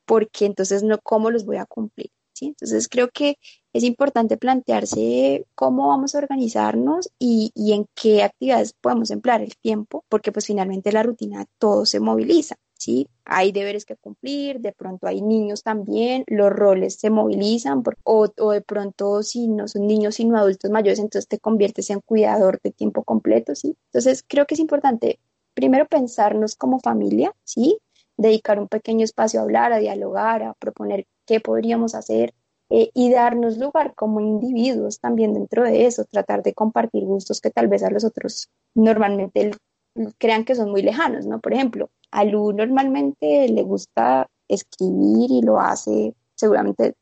porque 0.05 0.47
entonces 0.47 0.83
no, 0.83 0.99
¿cómo 1.03 1.31
los 1.31 1.45
voy 1.47 1.57
a 1.59 1.67
cumplir? 1.67 2.11
Entonces 2.47 2.89
creo 2.89 3.09
que 3.11 3.37
es 3.73 3.85
importante 3.85 4.37
plantearse 4.37 5.47
cómo 5.55 5.89
vamos 5.89 6.15
a 6.15 6.19
organizarnos 6.19 7.11
y, 7.19 7.53
en 7.73 7.87
qué 7.95 8.23
actividades 8.23 8.73
podemos 8.73 9.11
emplear 9.11 9.43
el 9.43 9.57
tiempo, 9.57 10.05
porque 10.09 10.33
pues 10.33 10.47
finalmente 10.47 10.93
la 10.93 11.03
rutina 11.03 11.47
todo 11.59 11.87
se 11.87 12.01
moviliza. 12.01 12.57
¿sí? 12.79 13.09
Hay 13.25 13.53
deberes 13.53 13.85
que 13.85 13.97
cumplir, 13.97 14.61
de 14.61 14.73
pronto 14.73 15.07
hay 15.07 15.21
niños 15.21 15.63
también, 15.63 16.25
los 16.29 16.51
roles 16.51 16.95
se 16.95 17.11
movilizan, 17.11 17.83
o, 18.05 18.29
o, 18.39 18.53
de 18.53 18.63
pronto 18.63 19.23
si 19.23 19.49
no 19.49 19.69
son 19.69 19.87
niños 19.87 20.15
sino 20.17 20.39
adultos 20.39 20.71
mayores, 20.71 20.99
entonces 20.99 21.29
te 21.29 21.39
conviertes 21.39 21.91
en 21.91 22.01
cuidador 22.01 22.61
de 22.63 22.71
tiempo 22.71 23.03
completo, 23.05 23.55
¿sí? 23.55 23.77
Entonces 23.93 24.25
creo 24.27 24.47
que 24.47 24.55
es 24.55 24.61
importante 24.61 25.19
primero 25.55 25.87
pensarnos 25.87 26.55
como 26.55 26.79
familia, 26.79 27.35
¿sí? 27.45 27.79
Dedicar 28.17 28.61
un 28.61 28.69
pequeño 28.69 29.05
espacio 29.05 29.41
a 29.41 29.43
hablar, 29.43 29.73
a 29.73 29.79
dialogar, 29.79 30.43
a 30.45 30.55
proponer 30.55 31.07
qué 31.29 31.41
podríamos 31.41 31.95
hacer 31.95 32.35
eh, 32.71 32.91
y 32.95 33.13
darnos 33.13 33.59
lugar 33.59 33.95
como 33.95 34.21
individuos 34.21 34.99
también 34.99 35.35
dentro 35.35 35.63
de 35.63 35.87
eso, 35.87 36.05
tratar 36.05 36.43
de 36.43 36.55
compartir 36.55 37.05
gustos 37.05 37.41
que 37.41 37.51
tal 37.51 37.69
vez 37.69 37.83
a 37.83 37.91
los 37.91 38.05
otros 38.05 38.49
normalmente 38.75 39.53
crean 40.17 40.45
que 40.45 40.55
son 40.55 40.71
muy 40.71 40.83
lejanos, 40.83 41.27
¿no? 41.27 41.39
Por 41.41 41.53
ejemplo, 41.53 41.91
a 42.11 42.25
Lu 42.25 42.53
normalmente 42.53 43.49
le 43.49 43.63
gusta 43.63 44.29
escribir 44.49 45.31
y 45.31 45.43
lo 45.43 45.61
hace 45.61 46.15
seguramente 46.35 46.95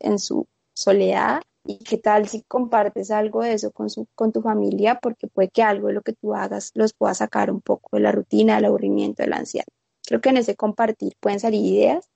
en 0.00 0.18
su 0.18 0.46
soledad. 0.74 1.42
¿Y 1.66 1.78
qué 1.78 1.98
tal 1.98 2.28
si 2.28 2.42
compartes 2.42 3.10
algo 3.10 3.42
de 3.42 3.54
eso 3.54 3.70
con, 3.70 3.88
su, 3.90 4.06
con 4.14 4.32
tu 4.32 4.42
familia? 4.42 4.98
Porque 5.00 5.26
puede 5.26 5.48
que 5.48 5.62
algo 5.62 5.88
de 5.88 5.94
lo 5.94 6.02
que 6.02 6.12
tú 6.12 6.34
hagas 6.34 6.70
los 6.74 6.92
pueda 6.94 7.14
sacar 7.14 7.50
un 7.50 7.60
poco 7.60 7.96
de 7.96 8.00
la 8.02 8.12
rutina, 8.12 8.56
del 8.56 8.66
aburrimiento, 8.66 9.22
de 9.22 9.30
la 9.30 9.36
ansiedad. 9.36 9.66
Creo 10.06 10.20
que 10.20 10.28
en 10.28 10.36
ese 10.36 10.54
compartir 10.54 11.14
pueden 11.20 11.40
salir 11.40 11.64
ideas 11.64 12.10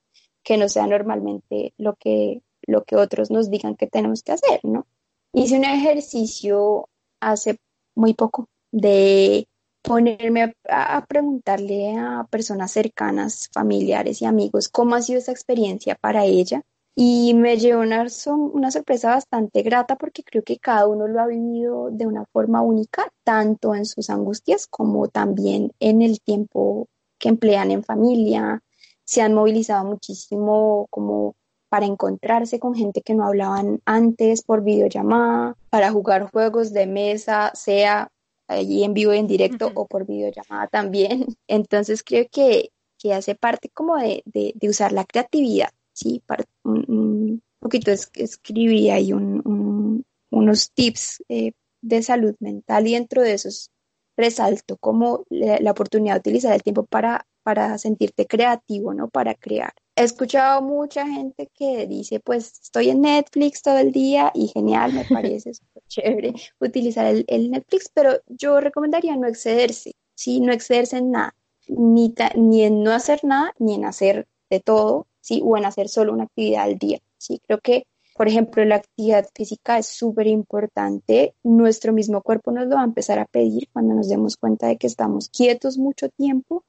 que 0.49 0.57
no 0.57 0.71
sea 0.71 0.87
normalmente 0.87 1.75
lo 1.77 1.95
que, 1.97 2.41
lo 2.63 2.83
que 2.85 2.97
otros 2.97 3.31
nos 3.31 3.51
digan 3.51 3.77
que 3.77 3.87
tenemos 3.87 4.23
que 4.23 4.33
hacer, 4.33 4.61
¿no? 4.63 4.87
Hice 5.35 5.59
un 5.59 5.65
ejercicio 5.65 6.89
hace 7.21 7.59
muy 7.95 8.15
poco 8.15 8.49
de 8.73 9.47
ponerme 9.83 10.55
a, 10.71 11.05
preguntarle 11.07 11.99
a 11.99 12.27
personas 12.31 12.71
cercanas, 12.71 13.51
familiares 13.53 14.23
y 14.23 14.25
amigos 14.25 14.71
cómo 14.71 14.95
ha 14.95 15.03
sido 15.03 15.19
esa 15.19 15.33
experiencia 15.33 15.97
para 15.97 16.25
ella. 16.25 16.63
Y 16.95 17.35
me 17.35 17.59
llevó 17.59 17.83
una, 17.83 18.07
una 18.55 18.71
sorpresa 18.71 19.11
bastante 19.11 19.61
grata 19.61 19.97
porque 19.97 20.25
creo 20.25 20.43
que 20.45 20.57
cada 20.57 20.87
uno 20.87 21.07
lo 21.09 21.21
ha 21.21 21.27
vivido 21.27 21.91
de 21.91 22.07
una 22.07 22.25
forma 22.25 22.63
única, 22.63 23.13
tanto 23.23 23.75
en 23.75 23.85
sus 23.85 24.09
angustias 24.09 24.67
como 24.67 25.09
también 25.09 25.73
en 25.79 26.01
el 26.01 26.23
tiempo 26.23 26.89
que 27.19 27.29
emplean 27.29 27.71
en 27.71 27.85
familia, 27.85 28.63
se 29.09 29.23
han 29.23 29.33
movilizado 29.33 29.87
muchísimo 29.87 30.87
como 30.91 31.35
para 31.71 31.87
encontrarse 31.87 32.61
con 32.61 32.75
gente 32.75 33.01
que 33.01 33.15
no 33.15 33.25
hablaban 33.27 33.81
antes 33.87 34.43
por 34.43 34.63
videollamada, 34.63 35.57
para 35.71 35.91
jugar 35.91 36.31
juegos 36.31 36.75
de 36.75 36.87
mesa, 36.87 37.51
sea 37.55 38.11
allí 38.49 38.85
en 38.85 38.93
vivo 38.93 39.15
y 39.15 39.19
en 39.19 39.27
directo 39.27 39.73
o 39.75 39.87
por 39.87 40.05
videollamada 40.05 40.67
también. 40.67 41.25
Entonces 41.49 42.03
creo 42.03 42.27
que, 42.31 42.69
que 42.99 43.15
hace 43.15 43.35
parte 43.35 43.71
como 43.71 43.97
de, 43.97 44.23
de, 44.27 44.69
usar 44.69 44.93
la 44.93 45.07
creatividad, 45.07 45.71
¿sí? 45.95 46.23
Para, 46.27 46.45
un, 46.65 47.43
poquito 47.61 47.91
escribí 47.91 48.91
ahí 48.91 49.15
un, 49.15 50.05
unos 50.31 50.71
tips 50.73 51.25
eh, 51.31 51.53
de 51.81 52.03
salud 52.03 52.35
mental 52.41 52.87
y 52.87 52.93
dentro 52.93 53.23
de 53.23 53.33
esos 53.33 53.71
resalto 54.19 54.77
como 54.77 55.25
la 55.31 55.71
oportunidad 55.71 56.15
de 56.15 56.21
utilizar 56.21 56.53
el 56.53 56.63
tiempo 56.63 56.85
para 56.85 57.25
para 57.49 57.79
sentirte 57.79 58.27
creativo, 58.27 58.93
¿no? 58.93 59.09
Para 59.09 59.33
crear. 59.33 59.73
He 59.97 60.05
escuchado 60.05 60.61
mucha 60.61 61.07
gente 61.07 61.49
que 61.55 61.87
dice, 61.87 62.21
pues 62.21 62.61
estoy 62.63 62.91
en 62.91 63.01
Netflix 63.01 63.63
todo 63.63 63.79
el 63.79 63.91
día 63.91 64.31
y 64.35 64.49
genial, 64.49 64.93
me 64.93 65.07
parece 65.07 65.55
súper 65.55 65.83
chévere 65.89 66.35
utilizar 66.61 67.07
el, 67.07 67.51
Netflix, 67.51 67.91
pero 67.95 68.21
yo 68.27 68.61
recomendaría 68.61 69.17
no 69.17 69.27
excederse, 69.27 69.93
¿sí? 70.15 70.41
No 70.41 70.53
excederse 70.53 70.99
en 70.99 71.13
nada, 71.13 71.35
ni, 71.69 72.15
ni 72.37 72.65
en 72.65 72.83
no 72.83 72.93
hacer 72.93 73.25
nada, 73.25 73.55
ni 73.59 73.77
en 73.77 73.87
hacer 73.87 74.29
de 74.51 74.61
todo, 74.61 75.07
¿sí? 75.23 75.41
O 75.43 75.57
en 75.57 75.65
hacer 75.65 75.89
solo 75.89 76.13
una 76.13 76.25
actividad 76.25 76.65
al 76.65 76.77
día, 76.77 76.99
¿sí? 77.17 77.41
Creo 77.47 77.61
que 77.61 77.87
por 78.15 78.29
ejemplo, 78.29 78.63
la 78.65 78.75
actividad 78.75 79.27
física 79.33 79.79
es 79.79 79.87
súper 79.87 80.27
importante. 80.27 81.35
Nuestro 81.45 81.93
mismo 81.93 82.21
cuerpo 82.21 82.51
nos 82.51 82.67
lo 82.67 82.75
va 82.75 82.83
a 82.83 82.85
empezar 82.85 83.21
a 83.21 83.27
pedir 83.27 83.69
cuando 83.73 83.95
nos 83.95 84.09
demos 84.09 84.37
cuenta 84.37 84.67
de 84.67 84.77
que 84.77 84.89
estamos 84.89 85.29
quietos 85.29 85.79
mucho 85.79 86.09
tiempo 86.09 86.65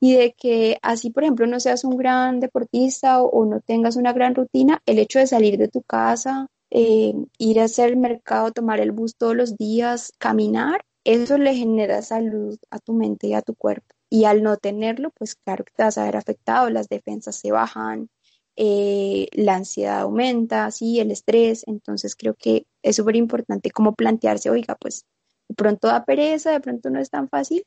y 0.00 0.14
de 0.14 0.32
que 0.32 0.78
así, 0.82 1.10
por 1.10 1.24
ejemplo, 1.24 1.46
no 1.46 1.60
seas 1.60 1.84
un 1.84 1.96
gran 1.96 2.40
deportista 2.40 3.22
o, 3.22 3.44
no 3.44 3.60
tengas 3.60 3.96
una 3.96 4.12
gran 4.12 4.34
rutina, 4.34 4.82
el 4.86 4.98
hecho 4.98 5.18
de 5.18 5.26
salir 5.26 5.58
de 5.58 5.68
tu 5.68 5.82
casa, 5.82 6.48
eh, 6.70 7.14
ir 7.38 7.60
a 7.60 7.64
hacer 7.64 7.90
el 7.90 7.96
mercado, 7.96 8.52
tomar 8.52 8.80
el 8.80 8.92
bus 8.92 9.16
todos 9.16 9.34
los 9.36 9.56
días, 9.56 10.12
caminar, 10.18 10.82
eso 11.04 11.38
le 11.38 11.54
genera 11.54 12.02
salud 12.02 12.58
a 12.70 12.78
tu 12.78 12.92
mente 12.92 13.28
y 13.28 13.34
a 13.34 13.42
tu 13.42 13.54
cuerpo. 13.54 13.86
Y 14.10 14.24
al 14.24 14.42
no 14.42 14.56
tenerlo, 14.56 15.10
pues 15.10 15.36
claro 15.36 15.64
que 15.64 15.72
te 15.74 15.82
vas 15.82 15.98
a 15.98 16.04
ver 16.04 16.16
afectado, 16.16 16.70
las 16.70 16.88
defensas 16.88 17.36
se 17.36 17.50
bajan, 17.52 18.08
eh, 18.56 19.28
la 19.32 19.54
ansiedad 19.54 20.00
aumenta, 20.00 20.70
sí, 20.70 21.00
el 21.00 21.10
estrés. 21.10 21.64
Entonces 21.66 22.16
creo 22.16 22.34
que 22.34 22.66
es 22.82 22.96
súper 22.96 23.16
importante 23.16 23.70
como 23.70 23.94
plantearse, 23.94 24.50
oiga, 24.50 24.76
pues 24.76 25.06
de 25.48 25.54
pronto 25.54 25.88
da 25.88 26.04
pereza, 26.04 26.52
de 26.52 26.60
pronto 26.60 26.90
no 26.90 27.00
es 27.00 27.10
tan 27.10 27.28
fácil, 27.28 27.64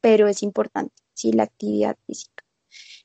pero 0.00 0.28
es 0.28 0.42
importante, 0.42 0.94
sí, 1.14 1.32
la 1.32 1.44
actividad 1.44 1.96
física. 2.06 2.44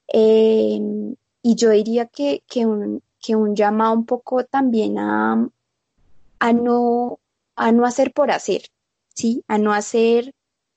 Em, 0.07 1.15
y 1.41 1.55
yo 1.55 1.69
diría 1.71 2.07
que, 2.07 2.43
que, 2.47 2.65
un, 2.65 3.01
que 3.19 3.35
un 3.35 3.55
llamado 3.55 3.93
un 3.93 4.05
poco 4.05 4.45
también 4.45 4.97
a, 4.99 5.49
a, 6.39 6.53
no, 6.53 7.19
a 7.55 7.71
no 7.71 7.85
hacer 7.85 8.13
por 8.13 8.31
hacer, 8.31 8.63
¿sí? 9.13 9.43
A 9.47 9.57
no 9.57 9.73
hacer 9.73 10.33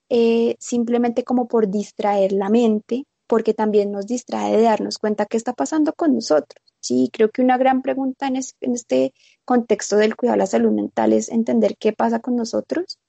eh, 0.09 0.55
simplemente 0.59 1.23
como 1.23 1.47
por 1.47 1.69
distraer 1.69 2.33
la 2.33 2.49
mente, 2.49 3.05
porque 3.27 3.53
también 3.53 3.91
nos 3.93 4.07
distrae 4.07 4.57
de 4.57 4.63
darnos 4.63 4.97
cuenta 4.97 5.25
qué 5.25 5.37
está 5.37 5.53
pasando 5.53 5.93
con 5.93 6.13
nosotros. 6.13 6.61
Sí, 6.81 7.09
creo 7.13 7.29
que 7.31 7.41
una 7.41 7.57
gran 7.57 7.81
pregunta 7.81 8.27
en, 8.27 8.35
este 8.35 9.13
contexto 9.45 9.95
del 9.95 10.17
cuidado 10.17 10.33
de 10.33 10.39
la 10.39 10.47
salud 10.47 10.71
mental 10.71 11.13
es 11.13 11.29
entender 11.29 11.77
qué 11.77 11.93
pasa 11.93 12.19
con 12.19 12.35
nosotros. 12.35 12.99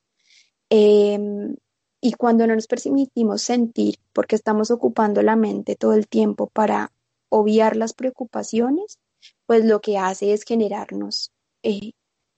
Em, 0.70 1.56
y 2.04 2.14
cuando 2.14 2.46
no 2.48 2.56
nos 2.56 2.66
permitimos 2.66 3.42
sentir, 3.42 3.94
porque 4.12 4.34
estamos 4.34 4.72
ocupando 4.72 5.22
la 5.22 5.36
mente 5.36 5.76
todo 5.76 5.94
el 5.94 6.08
tiempo 6.08 6.48
para 6.48 6.92
obviar 7.28 7.76
las 7.76 7.94
preocupaciones, 7.94 8.98
pues 9.46 9.64
lo 9.64 9.80
que 9.80 9.98
hace 9.98 10.32
es 10.32 10.42
generarnos 10.42 11.30
eh, 11.62 11.92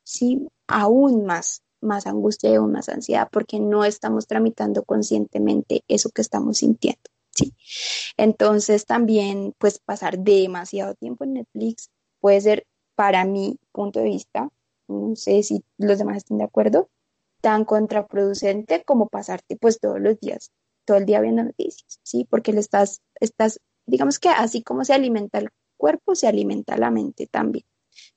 sí, 0.04 0.46
aún 0.68 1.24
más, 1.24 1.62
más 1.80 2.06
angustia 2.06 2.50
y 2.50 2.56
aún 2.56 2.72
más 2.72 2.90
ansiedad, 2.90 3.26
porque 3.32 3.58
no 3.58 3.86
estamos 3.86 4.26
tramitando 4.26 4.84
conscientemente 4.84 5.82
eso 5.88 6.10
que 6.10 6.20
estamos 6.20 6.58
sintiendo. 6.58 7.00
Sí. 7.30 7.54
Entonces 8.18 8.84
también 8.84 9.54
pues 9.56 9.78
pasar 9.78 10.18
demasiado 10.18 10.94
tiempo 10.94 11.24
en 11.24 11.32
Netflix 11.32 11.88
puede 12.20 12.42
ser 12.42 12.66
para 12.94 13.24
mi 13.24 13.58
punto 13.72 14.00
de 14.00 14.04
vista, 14.04 14.50
no 14.88 15.16
sé 15.16 15.42
si 15.42 15.64
los 15.78 15.98
demás 15.98 16.18
estén 16.18 16.36
de 16.36 16.44
acuerdo, 16.44 16.90
tan 17.45 17.66
contraproducente 17.66 18.84
como 18.84 19.07
pasarte 19.07 19.57
pues 19.57 19.78
todos 19.78 20.01
los 20.01 20.18
días, 20.18 20.51
todo 20.86 20.97
el 20.97 21.05
día 21.05 21.20
viendo 21.20 21.42
noticias, 21.42 22.01
¿sí? 22.03 22.26
Porque 22.30 22.55
le 22.55 22.61
estás, 22.61 23.03
estás, 23.20 23.61
digamos 23.84 24.18
que 24.18 24.30
así 24.30 24.62
como 24.62 24.82
se 24.82 24.95
alimenta 24.95 25.40
el 25.40 25.51
cuerpo, 25.76 26.14
se 26.14 26.26
alimenta 26.26 26.78
la 26.78 26.90
mente 26.90 27.26
también. 27.26 27.66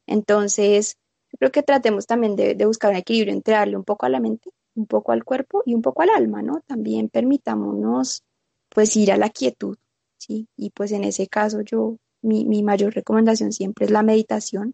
Entonces, 0.06 0.96
yo 1.30 1.40
creo 1.40 1.52
que 1.52 1.62
tratemos 1.62 2.08
también 2.08 2.38
de, 2.38 2.56
de 2.56 2.66
buscar 2.66 2.92
un 2.92 2.96
equilibrio 2.96 3.34
entre 3.34 3.56
darle 3.56 3.76
un 3.76 3.84
poco 3.84 4.06
a 4.06 4.10
la 4.10 4.22
mente, 4.22 4.50
un 4.76 4.88
poco 4.88 5.12
al 5.12 5.26
cuerpo 5.26 5.62
y 5.66 5.76
un 5.76 5.82
poco 5.82 6.04
al 6.04 6.12
alma, 6.12 6.42
¿no? 6.42 6.62
También 6.66 7.10
permitámonos 7.10 8.24
pues 8.70 8.96
ir 8.96 9.12
a 9.12 9.18
la 9.18 9.30
quietud, 9.30 9.78
¿sí? 10.16 10.48
Y 10.56 10.70
pues 10.70 10.94
en 10.94 11.04
ese 11.04 11.28
caso 11.28 11.60
yo, 11.60 11.98
mi, 12.22 12.46
mi 12.46 12.64
mayor 12.64 12.94
recomendación 12.94 13.52
siempre 13.52 13.88
es 13.88 13.92
la 13.92 14.04
meditación, 14.04 14.74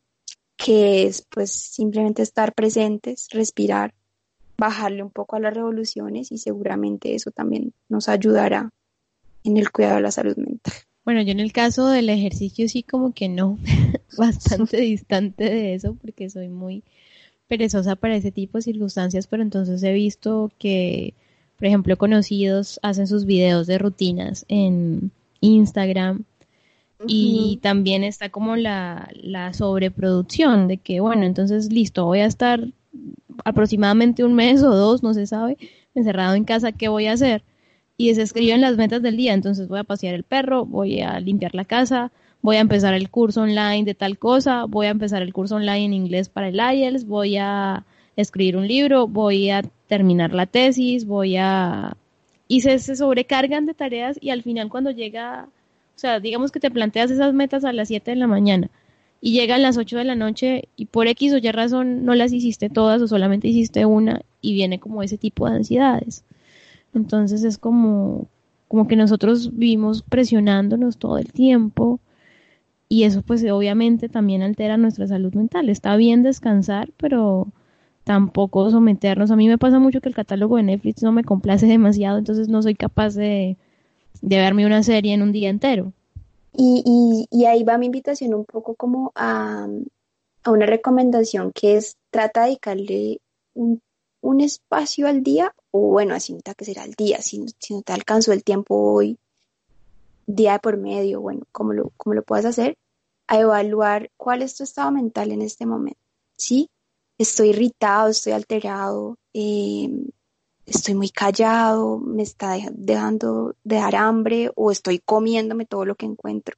que 0.57 1.07
es 1.07 1.25
pues 1.27 1.51
simplemente 1.51 2.21
estar 2.21 2.53
presentes, 2.53 3.29
respirar, 3.31 3.95
bajarle 4.57 5.03
un 5.03 5.09
poco 5.09 5.35
a 5.35 5.39
las 5.39 5.53
revoluciones 5.53 6.31
y 6.31 6.37
seguramente 6.37 7.15
eso 7.15 7.31
también 7.31 7.73
nos 7.89 8.09
ayudará 8.09 8.69
en 9.43 9.57
el 9.57 9.71
cuidado 9.71 9.95
de 9.97 10.01
la 10.01 10.11
salud 10.11 10.37
mental. 10.37 10.73
Bueno, 11.05 11.21
yo 11.21 11.31
en 11.31 11.39
el 11.39 11.51
caso 11.51 11.87
del 11.87 12.09
ejercicio 12.09 12.69
sí 12.69 12.83
como 12.83 13.13
que 13.13 13.29
no, 13.29 13.57
bastante 14.17 14.77
distante 14.81 15.43
de 15.45 15.73
eso 15.73 15.95
porque 15.95 16.29
soy 16.29 16.49
muy 16.49 16.83
perezosa 17.47 17.95
para 17.95 18.15
ese 18.15 18.31
tipo 18.31 18.57
de 18.57 18.63
circunstancias, 18.63 19.27
pero 19.27 19.43
entonces 19.43 19.83
he 19.83 19.91
visto 19.91 20.51
que 20.57 21.13
por 21.63 21.67
ejemplo, 21.67 21.97
conocidos 21.97 22.77
hacen 22.83 23.07
sus 23.07 23.25
videos 23.25 23.67
de 23.67 23.77
rutinas 23.77 24.45
en 24.49 25.11
Instagram 25.39 26.25
y 27.07 27.59
también 27.61 28.03
está 28.03 28.27
como 28.27 28.57
la, 28.57 29.09
la 29.13 29.53
sobreproducción 29.53 30.67
de 30.67 30.77
que, 30.77 30.99
bueno, 30.99 31.23
entonces 31.23 31.71
listo, 31.71 32.03
voy 32.03 32.19
a 32.19 32.25
estar 32.25 32.67
aproximadamente 33.43 34.23
un 34.23 34.33
mes 34.33 34.63
o 34.63 34.75
dos, 34.75 35.03
no 35.03 35.13
se 35.13 35.27
sabe, 35.27 35.57
encerrado 35.95 36.35
en 36.35 36.45
casa, 36.45 36.71
¿qué 36.71 36.87
voy 36.87 37.07
a 37.07 37.13
hacer? 37.13 37.43
Y 37.97 38.13
se 38.15 38.21
escriben 38.21 38.61
las 38.61 38.77
metas 38.77 39.01
del 39.01 39.17
día, 39.17 39.33
entonces 39.33 39.67
voy 39.67 39.79
a 39.79 39.83
pasear 39.83 40.15
el 40.15 40.23
perro, 40.23 40.65
voy 40.65 41.01
a 41.01 41.19
limpiar 41.19 41.53
la 41.55 41.65
casa, 41.65 42.11
voy 42.41 42.57
a 42.57 42.61
empezar 42.61 42.93
el 42.93 43.09
curso 43.09 43.41
online 43.41 43.83
de 43.83 43.93
tal 43.93 44.17
cosa, 44.17 44.65
voy 44.65 44.87
a 44.87 44.91
empezar 44.91 45.21
el 45.21 45.33
curso 45.33 45.55
online 45.55 45.85
en 45.85 45.93
inglés 45.93 46.29
para 46.29 46.49
el 46.49 46.55
IELTS, 46.55 47.05
voy 47.05 47.37
a 47.37 47.85
escribir 48.15 48.57
un 48.57 48.67
libro, 48.67 49.07
voy 49.07 49.49
a 49.49 49.63
terminar 49.87 50.33
la 50.33 50.45
tesis, 50.45 51.05
voy 51.05 51.37
a... 51.37 51.95
Y 52.47 52.61
se, 52.61 52.77
sobrecargan 52.79 53.65
de 53.65 53.73
tareas 53.73 54.17
y 54.21 54.29
al 54.29 54.43
final 54.43 54.69
cuando 54.69 54.91
llega, 54.91 55.47
o 55.95 55.99
sea, 55.99 56.19
digamos 56.19 56.51
que 56.51 56.59
te 56.59 56.69
planteas 56.69 57.09
esas 57.09 57.33
metas 57.33 57.63
a 57.63 57.73
las 57.73 57.87
7 57.87 58.11
de 58.11 58.17
la 58.17 58.27
mañana 58.27 58.69
y 59.25 59.31
llegan 59.31 59.61
las 59.61 59.77
8 59.77 59.97
de 59.97 60.03
la 60.03 60.15
noche 60.15 60.67
y 60.75 60.87
por 60.87 61.07
X 61.07 61.31
o 61.31 61.37
Y 61.37 61.49
razón 61.53 62.03
no 62.03 62.13
las 62.13 62.33
hiciste 62.33 62.69
todas 62.69 63.01
o 63.01 63.07
solamente 63.07 63.47
hiciste 63.47 63.85
una 63.85 64.21
y 64.41 64.53
viene 64.53 64.81
como 64.81 65.01
ese 65.01 65.17
tipo 65.17 65.47
de 65.47 65.55
ansiedades. 65.55 66.25
Entonces 66.93 67.45
es 67.45 67.57
como, 67.57 68.27
como 68.67 68.85
que 68.85 68.97
nosotros 68.97 69.55
vivimos 69.57 70.01
presionándonos 70.01 70.97
todo 70.97 71.17
el 71.19 71.31
tiempo 71.31 72.01
y 72.89 73.03
eso 73.05 73.21
pues 73.21 73.49
obviamente 73.49 74.09
también 74.09 74.41
altera 74.41 74.75
nuestra 74.75 75.07
salud 75.07 75.33
mental. 75.35 75.69
Está 75.69 75.95
bien 75.95 76.21
descansar, 76.21 76.89
pero 76.97 77.47
tampoco 78.03 78.69
someternos. 78.71 79.31
A 79.31 79.37
mí 79.37 79.47
me 79.47 79.57
pasa 79.57 79.79
mucho 79.79 80.01
que 80.01 80.09
el 80.09 80.15
catálogo 80.15 80.57
de 80.57 80.63
Netflix 80.63 81.01
no 81.01 81.13
me 81.13 81.23
complace 81.23 81.65
demasiado, 81.65 82.17
entonces 82.17 82.49
no 82.49 82.61
soy 82.61 82.75
capaz 82.75 83.15
de, 83.15 83.55
verme 84.21 84.65
una 84.65 84.83
serie 84.83 85.13
en 85.13 85.21
un 85.21 85.31
día 85.31 85.49
entero. 85.49 85.93
Y, 86.55 87.27
y, 87.31 87.45
ahí 87.45 87.63
va 87.63 87.79
mi 87.79 87.87
invitación 87.87 88.33
un 88.33 88.45
poco 88.45 88.75
como 88.75 89.11
a, 89.15 89.67
una 90.45 90.65
recomendación 90.65 91.51
que 91.51 91.77
es 91.77 91.97
trata 92.11 92.41
de 92.41 92.47
dedicarle 92.47 93.21
un, 93.55 93.81
espacio 94.39 95.07
al 95.07 95.23
día, 95.23 95.53
o 95.71 95.79
bueno, 95.79 96.13
así 96.13 96.33
no 96.33 96.39
que 96.55 96.65
será 96.65 96.83
el 96.83 96.93
día, 96.93 97.21
si, 97.21 97.39
no 97.39 97.81
te 97.81 97.93
alcanzó 97.93 98.33
el 98.33 98.43
tiempo 98.43 98.75
hoy, 98.75 99.17
día 100.27 100.59
por 100.59 100.77
medio, 100.77 101.21
bueno, 101.21 101.43
como 101.51 101.73
lo, 101.73 101.91
como 101.97 102.13
lo 102.13 102.23
puedas 102.23 102.45
hacer, 102.45 102.77
a 103.27 103.39
evaluar 103.39 104.11
cuál 104.17 104.41
es 104.41 104.55
tu 104.55 104.63
estado 104.63 104.91
mental 104.91 105.31
en 105.31 105.41
este 105.41 105.65
momento, 105.65 105.99
¿sí? 106.37 106.69
estoy 107.17 107.49
irritado, 107.49 108.09
estoy 108.09 108.33
alterado, 108.33 109.17
eh, 109.33 109.89
estoy 110.65 110.95
muy 110.95 111.09
callado, 111.09 111.99
me 111.99 112.23
está 112.23 112.57
dejando 112.71 113.55
de 113.63 113.75
dar 113.77 113.95
hambre 113.95 114.51
o 114.55 114.71
estoy 114.71 114.99
comiéndome 114.99 115.65
todo 115.65 115.85
lo 115.85 115.95
que 115.95 116.05
encuentro. 116.05 116.57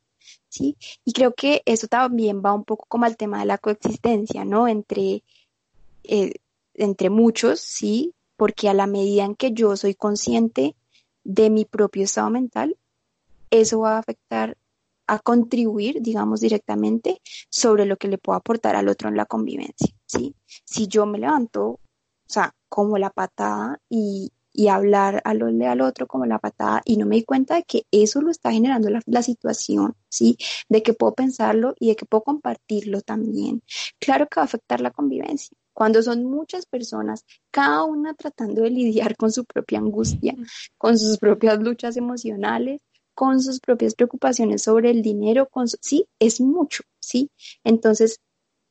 ¿sí? 0.50 0.78
Y 1.04 1.14
creo 1.14 1.34
que 1.34 1.62
eso 1.66 1.88
también 1.88 2.42
va 2.44 2.54
un 2.54 2.64
poco 2.64 2.86
como 2.88 3.06
al 3.06 3.18
tema 3.18 3.40
de 3.40 3.46
la 3.46 3.58
coexistencia, 3.58 4.46
¿no? 4.46 4.68
Entre, 4.68 5.24
eh, 6.04 6.34
entre 6.74 7.10
muchos, 7.10 7.60
¿sí? 7.60 8.14
Porque 8.38 8.70
a 8.70 8.74
la 8.74 8.88
medida 8.88 9.26
en 9.26 9.36
que 9.36 9.52
yo 9.52 9.76
soy 9.76 9.96
consciente 9.96 10.76
de 11.24 11.50
mi 11.50 11.66
propio 11.66 12.04
estado 12.04 12.30
mental, 12.30 12.78
eso 13.50 13.80
va 13.80 13.96
a 13.96 14.00
afectar 14.00 14.58
a 15.08 15.20
contribuir, 15.20 16.02
digamos, 16.02 16.42
directamente 16.42 17.22
sobre 17.50 17.86
lo 17.86 17.98
que 17.98 18.08
le 18.08 18.18
puedo 18.18 18.38
aportar 18.38 18.76
al 18.76 18.88
otro 18.90 19.10
en 19.10 19.18
la 19.18 19.26
convivencia, 19.26 19.94
¿sí? 20.06 20.36
Si 20.64 20.88
yo 20.88 21.06
me 21.06 21.20
levanto, 21.20 21.64
o 21.68 21.80
sea, 22.26 22.56
como 22.76 22.98
la 22.98 23.10
patada 23.10 23.80
y, 23.90 24.34
y 24.52 24.68
hablar 24.68 25.22
al, 25.24 25.42
al 25.62 25.80
otro 25.80 26.08
como 26.08 26.26
la 26.26 26.40
patada 26.40 26.82
y 26.84 26.98
no 26.98 27.06
me 27.06 27.16
di 27.16 27.24
cuenta 27.24 27.56
de 27.56 27.64
que 27.64 27.86
eso 27.90 28.22
lo 28.22 28.30
está 28.30 28.52
generando 28.52 28.90
la, 28.90 29.00
la, 29.06 29.22
situación, 29.22 29.96
¿sí? 30.10 30.38
De 30.68 30.84
que 30.84 30.94
puedo 30.94 31.14
pensarlo 31.14 31.74
y 31.80 31.88
de 31.88 31.96
que 31.96 32.06
puedo 32.06 32.24
compartirlo 32.24 33.00
también. 33.00 33.64
Claro 33.98 34.28
que 34.28 34.42
va 34.42 34.42
a 34.42 34.46
afectar 34.46 34.82
la 34.82 34.92
convivencia. 34.92 35.56
Cuando 35.72 36.04
son 36.04 36.26
muchas 36.26 36.66
personas, 36.66 37.24
cada 37.50 37.86
una 37.86 38.14
tratando 38.14 38.64
de 38.64 38.72
lidiar 38.72 39.16
con 39.16 39.32
su 39.32 39.46
propia 39.46 39.80
angustia, 39.80 40.36
con 40.78 41.00
sus 41.00 41.18
propias 41.18 41.60
luchas 41.60 41.96
emocionales, 41.96 42.82
con 43.14 43.42
sus 43.42 43.62
propias 43.62 43.96
preocupaciones 43.96 44.64
sobre 44.64 44.92
el 44.92 45.02
dinero, 45.02 45.48
con 45.48 45.70
sí, 45.70 46.10
es 46.20 46.42
mucho, 46.42 46.84
¿sí? 47.00 47.32
Entonces, 47.64 48.20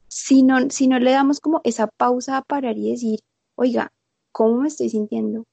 si 0.09 0.43
no, 0.43 0.69
si 0.69 0.89
no 0.89 0.99
le 0.99 1.13
damos 1.13 1.41
como 1.41 1.63
esa 1.65 1.87
pausa 1.87 2.37
a 2.37 2.43
parar 2.43 2.77
y 2.77 2.91
decir, 2.91 3.21
oiga, 3.57 3.94
¿cómo 4.35 4.61
me 4.61 4.69
estoy 4.69 4.91
sintiendo? 4.91 5.45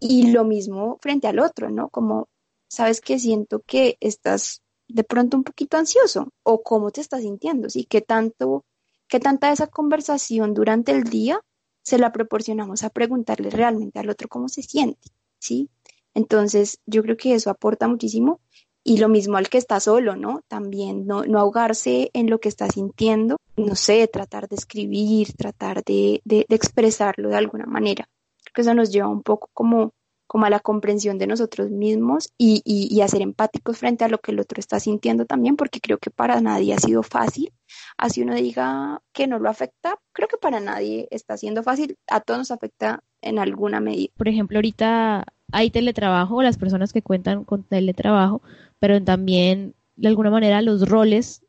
Y 0.00 0.32
lo 0.32 0.44
mismo 0.44 0.98
frente 1.02 1.28
al 1.28 1.38
otro, 1.38 1.70
¿no? 1.70 1.90
Como, 1.90 2.28
¿sabes 2.68 3.02
que 3.02 3.18
siento 3.18 3.60
que 3.60 3.98
estás 4.00 4.62
de 4.88 5.04
pronto 5.04 5.36
un 5.36 5.44
poquito 5.44 5.76
ansioso? 5.76 6.32
¿O 6.42 6.62
cómo 6.62 6.90
te 6.90 7.02
estás 7.02 7.20
sintiendo? 7.20 7.68
¿Sí? 7.68 7.84
¿Qué 7.84 8.00
tanto, 8.00 8.64
qué 9.08 9.20
tanta 9.20 9.52
esa 9.52 9.66
conversación 9.66 10.54
durante 10.54 10.92
el 10.92 11.04
día 11.04 11.42
se 11.82 11.98
la 11.98 12.12
proporcionamos 12.12 12.82
a 12.82 12.88
preguntarle 12.88 13.50
realmente 13.50 13.98
al 13.98 14.08
otro 14.08 14.26
cómo 14.28 14.48
se 14.48 14.62
siente? 14.62 15.10
¿Sí? 15.38 15.68
Entonces, 16.14 16.80
yo 16.86 17.02
creo 17.02 17.18
que 17.18 17.34
eso 17.34 17.50
aporta 17.50 17.88
muchísimo 17.88 18.40
y 18.82 18.98
lo 18.98 19.08
mismo 19.08 19.36
al 19.36 19.48
que 19.48 19.58
está 19.58 19.78
solo, 19.80 20.16
¿no? 20.16 20.42
También 20.48 21.06
no, 21.06 21.22
ahogarse 21.38 22.10
en 22.14 22.30
lo 22.30 22.40
que 22.40 22.48
está 22.48 22.68
sintiendo, 22.68 23.36
no 23.56 23.74
sé, 23.74 24.08
tratar 24.08 24.48
de 24.48 24.56
escribir, 24.56 25.34
tratar 25.34 25.84
de, 25.84 26.22
expresarlo 26.26 27.28
de 27.28 27.36
alguna 27.36 27.66
manera. 27.66 28.08
Que 28.54 28.62
eso 28.62 28.74
nos 28.74 28.90
lleva 28.90 29.08
un 29.08 29.22
poco 29.22 29.48
como, 29.52 29.92
como 30.26 30.46
a 30.46 30.50
la 30.50 30.60
comprensión 30.60 31.18
de 31.18 31.26
nosotros 31.26 31.70
mismos 31.70 32.32
y, 32.38 32.62
y, 32.64 33.00
a 33.00 33.08
ser 33.08 33.22
empáticos 33.22 33.78
frente 33.78 34.04
a 34.04 34.08
lo 34.08 34.18
que 34.18 34.32
el 34.32 34.40
otro 34.40 34.60
está 34.60 34.78
sintiendo 34.78 35.26
también, 35.26 35.56
porque 35.56 35.80
creo 35.80 35.98
que 35.98 36.10
para 36.10 36.40
nadie 36.40 36.74
ha 36.74 36.78
sido 36.78 37.02
fácil. 37.02 37.52
Así 37.96 38.22
uno 38.22 38.34
diga 38.34 39.02
que 39.12 39.26
no 39.26 39.38
lo 39.38 39.48
afecta, 39.48 39.98
creo 40.12 40.28
que 40.28 40.36
para 40.36 40.60
nadie 40.60 41.08
está 41.10 41.36
siendo 41.36 41.62
fácil, 41.62 41.96
a 42.08 42.20
todos 42.20 42.38
nos 42.38 42.50
afecta 42.50 43.02
en 43.22 43.38
alguna 43.38 43.80
medida. 43.80 44.12
Por 44.16 44.28
ejemplo, 44.28 44.58
ahorita 44.58 45.26
hay 45.52 45.70
teletrabajo, 45.70 46.42
las 46.42 46.58
personas 46.58 46.92
que 46.92 47.02
cuentan 47.02 47.44
con 47.44 47.64
teletrabajo, 47.64 48.42
pero 48.78 49.02
también 49.02 49.74
de 49.96 50.08
alguna 50.08 50.30
manera 50.30 50.62
los 50.62 50.88
roles, 50.88 51.42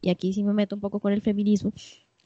y 0.00 0.10
aquí 0.10 0.32
sí 0.32 0.44
me 0.44 0.54
meto 0.54 0.76
un 0.76 0.80
poco 0.80 1.00
con 1.00 1.12
el 1.12 1.22
feminismo, 1.22 1.72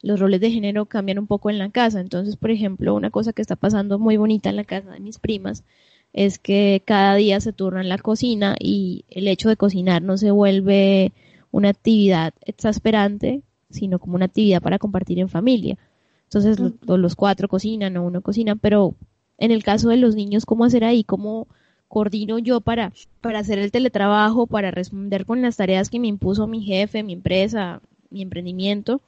los 0.03 0.19
roles 0.19 0.41
de 0.41 0.51
género 0.51 0.87
cambian 0.87 1.21
un 1.21 1.27
poco 1.27 1.49
en 1.49 1.59
la 1.59 1.71
casa. 1.71 2.01
Entonces, 2.01 2.37
por 2.37 2.51
ejemplo, 2.51 2.95
una 2.95 3.11
cosa 3.11 3.33
que 3.33 3.41
está 3.41 3.57
pasando 3.57 3.99
muy 3.99 4.17
bonita 4.17 4.51
en 4.51 4.57
la 4.57 4.65
casa 4.65 4.91
de 4.91 5.01
mis 5.01 5.19
primas 5.19 5.65
es 6.13 6.39
que 6.39 6.83
cada 6.85 7.15
día 7.15 7.41
se 7.41 7.53
turna 7.53 7.81
en 7.81 7.89
la 7.89 7.99
cocina 7.99 8.57
y 8.59 9.05
el 9.09 9.29
hecho 9.29 9.49
de 9.49 9.57
cocinar 9.57 10.03
no 10.03 10.19
se 10.19 10.31
vuelve 10.31 11.13
una 11.51 11.71
actividad 11.71 12.35
exasperante, 12.45 13.43
sino 13.71 13.99
como 13.99 14.17
una 14.17 14.27
actividad 14.27 14.61
para 14.61 14.79
compartir 14.79 15.21
en 15.21 15.29
familia. 15.29 15.79
Entonces 16.25 16.59
los, 16.87 17.15
cuatro 17.15 17.49
cocinan 17.49 17.97
o 17.97 18.05
uno 18.05 18.21
cocina, 18.21 18.57
pero 18.57 18.95
en 19.39 19.51
el 19.51 19.63
caso 19.63 19.89
de 19.89 19.99
los 19.99 20.15
niños, 20.15 20.47
¿cómo 20.47 20.65
hacer 20.65 20.85
ahí? 20.85 21.05
¿Cómo 21.05 21.47
coordino 21.89 22.39
yo 22.39 22.61
para, 22.61 22.93
para 23.21 23.39
hacer 23.39 23.59
el 23.59 23.71
teletrabajo, 23.71 24.47
para 24.47 24.71
responder 24.71 25.27
con 25.27 25.43
las 25.43 25.57
tareas 25.57 25.91
que 25.91 26.01
me 26.01 26.09
impuso 26.09 26.47
mi 26.47 26.63
jefe, 26.63 27.03
mi 27.03 27.13
empresa, 27.13 27.81
mi 28.11 28.23
emprendimiento? 28.23 29.03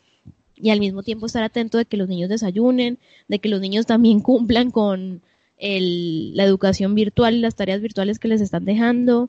Y 0.56 0.70
al 0.70 0.80
mismo 0.80 1.02
tiempo 1.02 1.26
estar 1.26 1.42
atento 1.42 1.78
de 1.78 1.84
que 1.84 1.96
los 1.96 2.08
niños 2.08 2.28
desayunen, 2.28 2.98
de 3.28 3.38
que 3.38 3.48
los 3.48 3.60
niños 3.60 3.86
también 3.86 4.20
cumplan 4.20 4.70
con 4.70 5.22
el, 5.58 6.36
la 6.36 6.44
educación 6.44 6.94
virtual 6.94 7.34
y 7.34 7.40
las 7.40 7.54
tareas 7.54 7.80
virtuales 7.80 8.18
que 8.18 8.28
les 8.28 8.40
están 8.40 8.64
dejando. 8.64 9.28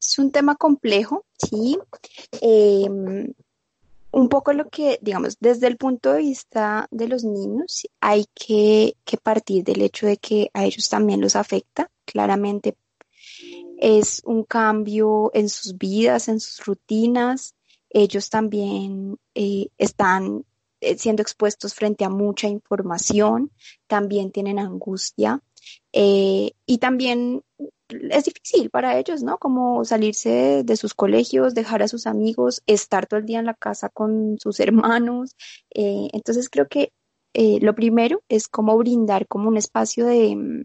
Es 0.00 0.18
un 0.18 0.30
tema 0.30 0.56
complejo, 0.56 1.24
sí. 1.38 1.78
Eh, 2.40 2.88
un 4.12 4.28
poco 4.28 4.52
lo 4.52 4.68
que, 4.68 4.98
digamos, 5.02 5.38
desde 5.40 5.66
el 5.68 5.76
punto 5.76 6.12
de 6.12 6.18
vista 6.18 6.88
de 6.90 7.08
los 7.08 7.24
niños, 7.24 7.86
hay 8.00 8.26
que, 8.34 8.96
partir 9.22 9.64
del 9.64 9.82
hecho 9.82 10.06
de 10.06 10.16
que 10.16 10.50
a 10.52 10.64
ellos 10.64 10.88
también 10.88 11.20
los 11.20 11.36
afecta. 11.36 11.90
Claramente 12.04 12.76
es 13.78 14.22
un 14.24 14.44
cambio 14.44 15.30
en 15.32 15.48
sus 15.48 15.78
vidas, 15.78 16.28
en 16.28 16.40
sus 16.40 16.64
rutinas. 16.64 17.54
Ellos 17.90 18.30
también 18.30 19.18
eh, 19.34 19.68
están 19.76 20.44
eh, 20.80 20.96
siendo 20.96 21.22
expuestos 21.22 21.74
frente 21.74 22.04
a 22.04 22.08
mucha 22.08 22.48
información, 22.48 23.50
también 23.86 24.30
tienen 24.30 24.58
angustia 24.58 25.42
eh, 25.92 26.52
y 26.66 26.78
también 26.78 27.42
es 27.88 28.24
difícil 28.24 28.70
para 28.70 28.96
ellos, 28.96 29.22
¿no? 29.22 29.38
Como 29.38 29.84
salirse 29.84 30.62
de, 30.64 30.76
sus 30.76 30.94
colegios, 30.94 31.54
dejar 31.54 31.82
a 31.82 31.88
sus 31.88 32.06
amigos, 32.06 32.62
estar 32.66 33.06
todo 33.06 33.18
el 33.18 33.26
día 33.26 33.40
en 33.40 33.46
la 33.46 33.54
casa 33.54 33.88
con 33.88 34.38
sus 34.38 34.60
hermanos. 34.60 35.36
Entonces 35.70 36.48
creo 36.48 36.68
que 36.68 36.92
lo 37.34 37.74
primero 37.74 38.22
es 38.28 38.48
como 38.48 38.76
brindar 38.78 39.26
como 39.26 39.48
un 39.48 39.56
espacio 39.56 40.06
de, 40.06 40.64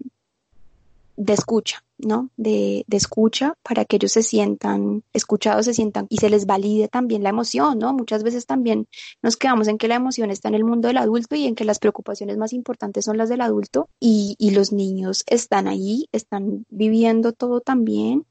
de 1.18 1.34
escucha, 1.34 1.84
¿no? 1.98 2.30
De, 2.38 2.84
de, 2.88 2.98
escucha 2.98 3.56
para 3.64 3.86
que 3.86 3.96
ellos 3.96 4.12
se 4.12 4.24
sientan 4.24 5.04
escuchados, 5.14 5.66
se 5.66 5.74
sientan 5.74 6.08
y 6.10 6.18
se 6.18 6.30
les 6.30 6.46
valide 6.46 6.88
también 6.88 7.24
la 7.24 7.30
emoción, 7.30 7.80
¿no? 7.80 7.94
Muchas 7.94 8.24
veces 8.24 8.46
también 8.46 8.88
nos 9.22 9.38
quedamos 9.38 9.68
en 9.68 9.78
que 9.78 9.88
la 9.88 9.96
emoción 9.96 10.32
está 10.32 10.50
en 10.50 10.56
el 10.56 10.66
mundo 10.66 10.88
del 10.88 10.98
adulto 10.98 11.36
y 11.36 11.46
en 11.46 11.56
que 11.56 11.66
las 11.66 11.80
preocupaciones 11.80 12.38
más 12.38 12.54
importantes 12.54 13.06
son 13.06 13.18
las 13.18 13.30
del 13.30 13.42
adulto 13.42 13.90
y, 14.00 14.36
y 14.40 14.52
los 14.52 14.72
niños 14.72 15.24
están 15.28 15.68
ahí, 15.68 16.08
están 16.12 16.66
viviendo 16.70 17.32
todo 17.32 17.62
también 17.62 18.26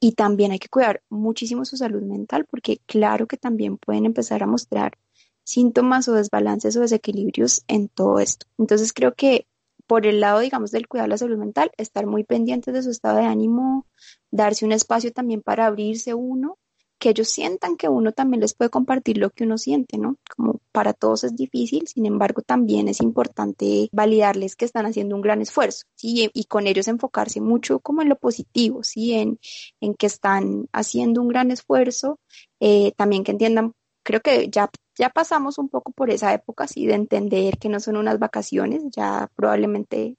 y 0.00 0.12
también 0.12 0.52
hay 0.52 0.58
que 0.58 0.68
cuidar 0.68 1.02
muchísimo 1.08 1.64
su 1.64 1.76
salud 1.76 2.02
mental 2.02 2.46
porque 2.48 2.80
claro 2.86 3.26
que 3.26 3.36
también 3.36 3.78
pueden 3.78 4.06
empezar 4.06 4.42
a 4.42 4.46
mostrar 4.46 4.96
síntomas 5.42 6.08
o 6.08 6.12
desbalances 6.12 6.76
o 6.76 6.80
desequilibrios 6.80 7.64
en 7.68 7.88
todo 7.88 8.20
esto. 8.20 8.46
Entonces 8.58 8.92
creo 8.92 9.14
que 9.14 9.46
por 9.88 10.06
el 10.06 10.20
lado, 10.20 10.40
digamos, 10.40 10.70
del 10.70 10.86
cuidado 10.86 11.06
de 11.06 11.10
la 11.10 11.18
salud 11.18 11.38
mental, 11.38 11.72
estar 11.78 12.06
muy 12.06 12.22
pendientes 12.22 12.74
de 12.74 12.82
su 12.82 12.90
estado 12.90 13.18
de 13.18 13.24
ánimo, 13.24 13.86
darse 14.30 14.64
un 14.64 14.72
espacio 14.72 15.12
también 15.12 15.42
para 15.42 15.66
abrirse 15.66 16.14
uno, 16.14 16.58
que 16.98 17.10
ellos 17.10 17.28
sientan 17.28 17.76
que 17.76 17.88
uno 17.88 18.12
también 18.12 18.40
les 18.40 18.54
puede 18.54 18.70
compartir 18.70 19.18
lo 19.18 19.30
que 19.30 19.44
uno 19.44 19.56
siente, 19.56 19.98
¿no? 19.98 20.16
Como 20.36 20.60
para 20.72 20.92
todos 20.92 21.24
es 21.24 21.36
difícil, 21.36 21.86
sin 21.86 22.06
embargo, 22.06 22.42
también 22.42 22.88
es 22.88 23.00
importante 23.00 23.88
validarles 23.92 24.56
que 24.56 24.64
están 24.64 24.84
haciendo 24.84 25.16
un 25.16 25.22
gran 25.22 25.40
esfuerzo, 25.40 25.86
¿sí? 25.94 26.30
Y 26.34 26.44
con 26.44 26.66
ellos 26.66 26.88
enfocarse 26.88 27.40
mucho 27.40 27.80
como 27.80 28.02
en 28.02 28.10
lo 28.10 28.16
positivo, 28.16 28.82
¿sí? 28.82 29.14
En, 29.14 29.38
en 29.80 29.94
que 29.94 30.06
están 30.06 30.68
haciendo 30.72 31.22
un 31.22 31.28
gran 31.28 31.50
esfuerzo, 31.50 32.18
eh, 32.60 32.92
también 32.96 33.24
que 33.24 33.32
entiendan 33.32 33.72
creo 34.08 34.22
que 34.22 34.48
ya, 34.48 34.70
ya 34.96 35.10
pasamos 35.10 35.58
un 35.58 35.68
poco 35.68 35.92
por 35.92 36.08
esa 36.08 36.32
época, 36.32 36.64
así 36.64 36.86
de 36.86 36.94
entender 36.94 37.58
que 37.58 37.68
no 37.68 37.78
son 37.78 37.98
unas 37.98 38.18
vacaciones, 38.18 38.82
ya 38.90 39.30
probablemente 39.36 40.16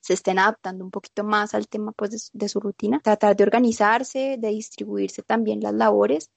se 0.00 0.14
estén 0.14 0.38
adaptando 0.38 0.82
un 0.82 0.90
poquito 0.90 1.22
más 1.22 1.54
al 1.54 1.68
tema 1.68 1.92
pues, 1.92 2.30
de, 2.32 2.48
su 2.48 2.58
rutina, 2.58 2.98
tratar 3.00 3.36
de 3.36 3.44
organizarse, 3.44 4.38
de 4.38 4.48
distribuirse 4.48 5.22
también 5.22 5.60
las 5.60 5.74
labores. 5.74 6.30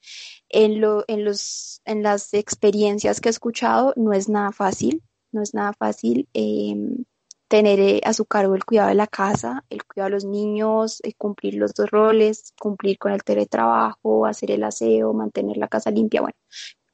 En, 0.49 0.82
lo, 0.82 1.05
en, 1.07 1.24
los, 1.24 1.82
en 1.86 2.03
las 2.03 2.34
experiencias 2.34 3.22
que 3.22 3.30
he 3.30 3.32
escuchado 3.32 3.93
no 3.95 4.12
es 4.12 4.28
nada 4.28 4.51
fácil, 4.51 5.01
no 5.32 5.41
es 5.41 5.53
nada 5.53 5.72
fácil 5.72 6.28
em, 6.34 7.05
tener 7.50 7.80
eh, 7.80 8.02
a 8.06 8.14
su 8.14 8.26
cargo 8.26 8.56
el 8.56 8.64
cuidado 8.64 8.89
de 8.89 8.95
la 8.95 9.08
casa, 9.08 9.66
el 9.70 9.84
cuidado 9.84 10.10
de 10.10 10.16
los 10.16 10.26
niños, 10.26 11.02
eh, 11.04 11.14
cumplir 11.18 11.56
los 11.56 11.74
dos 11.74 11.89
roles, 11.89 12.54
cumplir 12.58 12.97
con 12.97 13.12
el 13.12 13.24
teletrabajo, 13.24 14.26
hacer 14.26 14.52
el 14.52 14.64
aseo, 14.64 15.14
mantener 15.14 15.58
la 15.58 15.68
casa 15.68 15.89
limpia, 15.91 16.22
bueno, 16.22 16.38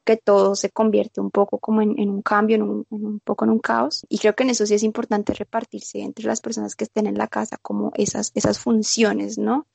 que 0.04 0.16
todo 0.16 0.56
se 0.56 0.70
convierte 0.70 1.20
un 1.20 1.30
poco 1.30 1.58
como 1.58 1.82
en, 1.82 2.08
un 2.08 2.22
cambio, 2.22 2.56
en 2.56 2.62
un, 2.62 3.20
poco 3.20 3.44
en 3.44 3.50
un 3.50 3.58
caos. 3.58 4.06
Y 4.08 4.18
creo 4.18 4.34
que 4.34 4.44
en 4.44 4.50
eso 4.50 4.64
sí 4.64 4.74
es 4.74 4.82
importante 4.82 5.34
repartirse 5.34 6.00
entre 6.00 6.24
las 6.26 6.40
personas 6.40 6.74
que 6.74 6.84
estén 6.84 7.06
en 7.06 7.18
la 7.18 7.28
casa 7.28 7.58
como 7.60 7.92
esas, 7.94 8.32
esas 8.34 8.58
funciones, 8.58 9.36
¿no? 9.36 9.66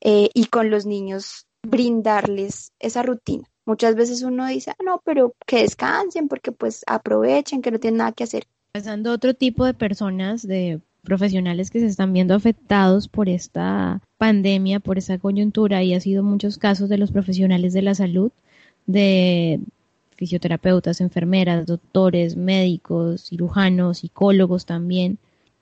Eh, 0.00 0.28
y 0.34 0.46
con 0.46 0.70
los 0.70 0.86
niños 0.86 1.46
brindarles 1.62 2.72
esa 2.78 3.02
rutina. 3.02 3.48
Muchas 3.64 3.94
veces 3.96 4.22
uno 4.22 4.46
dice, 4.46 4.72
ah, 4.72 4.82
no, 4.84 5.00
pero 5.04 5.34
que 5.46 5.62
descansen 5.62 6.28
porque 6.28 6.52
pues 6.52 6.84
aprovechen, 6.86 7.62
que 7.62 7.70
no 7.70 7.80
tienen 7.80 7.98
nada 7.98 8.12
que 8.12 8.24
hacer 8.24 8.46
pasando 8.76 9.10
otro 9.10 9.32
tipo 9.32 9.64
de 9.64 9.72
personas, 9.72 10.46
de 10.46 10.80
profesionales 11.02 11.70
que 11.70 11.80
se 11.80 11.86
están 11.86 12.12
viendo 12.12 12.34
afectados 12.34 13.08
por 13.08 13.26
esta 13.30 14.02
pandemia, 14.18 14.80
por 14.80 14.98
esta 14.98 15.16
coyuntura, 15.16 15.82
y 15.82 15.94
ha 15.94 16.00
sido 16.00 16.22
muchos 16.22 16.58
casos 16.58 16.90
de 16.90 16.98
los 16.98 17.10
profesionales 17.10 17.72
de 17.72 17.80
la 17.80 17.94
salud, 17.94 18.32
de 18.84 19.60
fisioterapeutas, 20.16 21.00
enfermeras, 21.00 21.64
doctores, 21.64 22.36
médicos, 22.36 23.22
cirujanos, 23.22 24.00
psicólogos 24.00 24.66
también. 24.66 25.16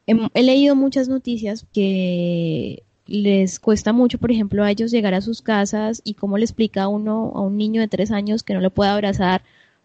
He, 0.09 0.43
leído 0.43 0.75
muchas 0.75 1.09
noticias 1.09 1.67
que 1.73 2.83
les 3.07 3.61
cuesta 3.61 3.93
mucho, 3.93 4.19
por 4.19 4.33
ejemplo, 4.33 4.65
a 4.65 4.73
ellos 4.73 4.91
llegar 4.91 5.15
a 5.15 5.21
sus 5.21 5.41
casas 5.41 6.03
y 6.05 6.15
cómo 6.15 6.37
le 6.37 6.47
explica 6.47 6.83
a 6.83 6.89
uno, 6.89 7.31
a 7.37 7.43
un 7.43 7.57
niño 7.59 7.81
de 7.81 7.87
tres 7.87 8.11
años 8.11 8.43
que 8.43 8.55
no 8.55 8.61
lo 8.61 8.71
puede 8.71 8.91
abrazar 8.91 9.43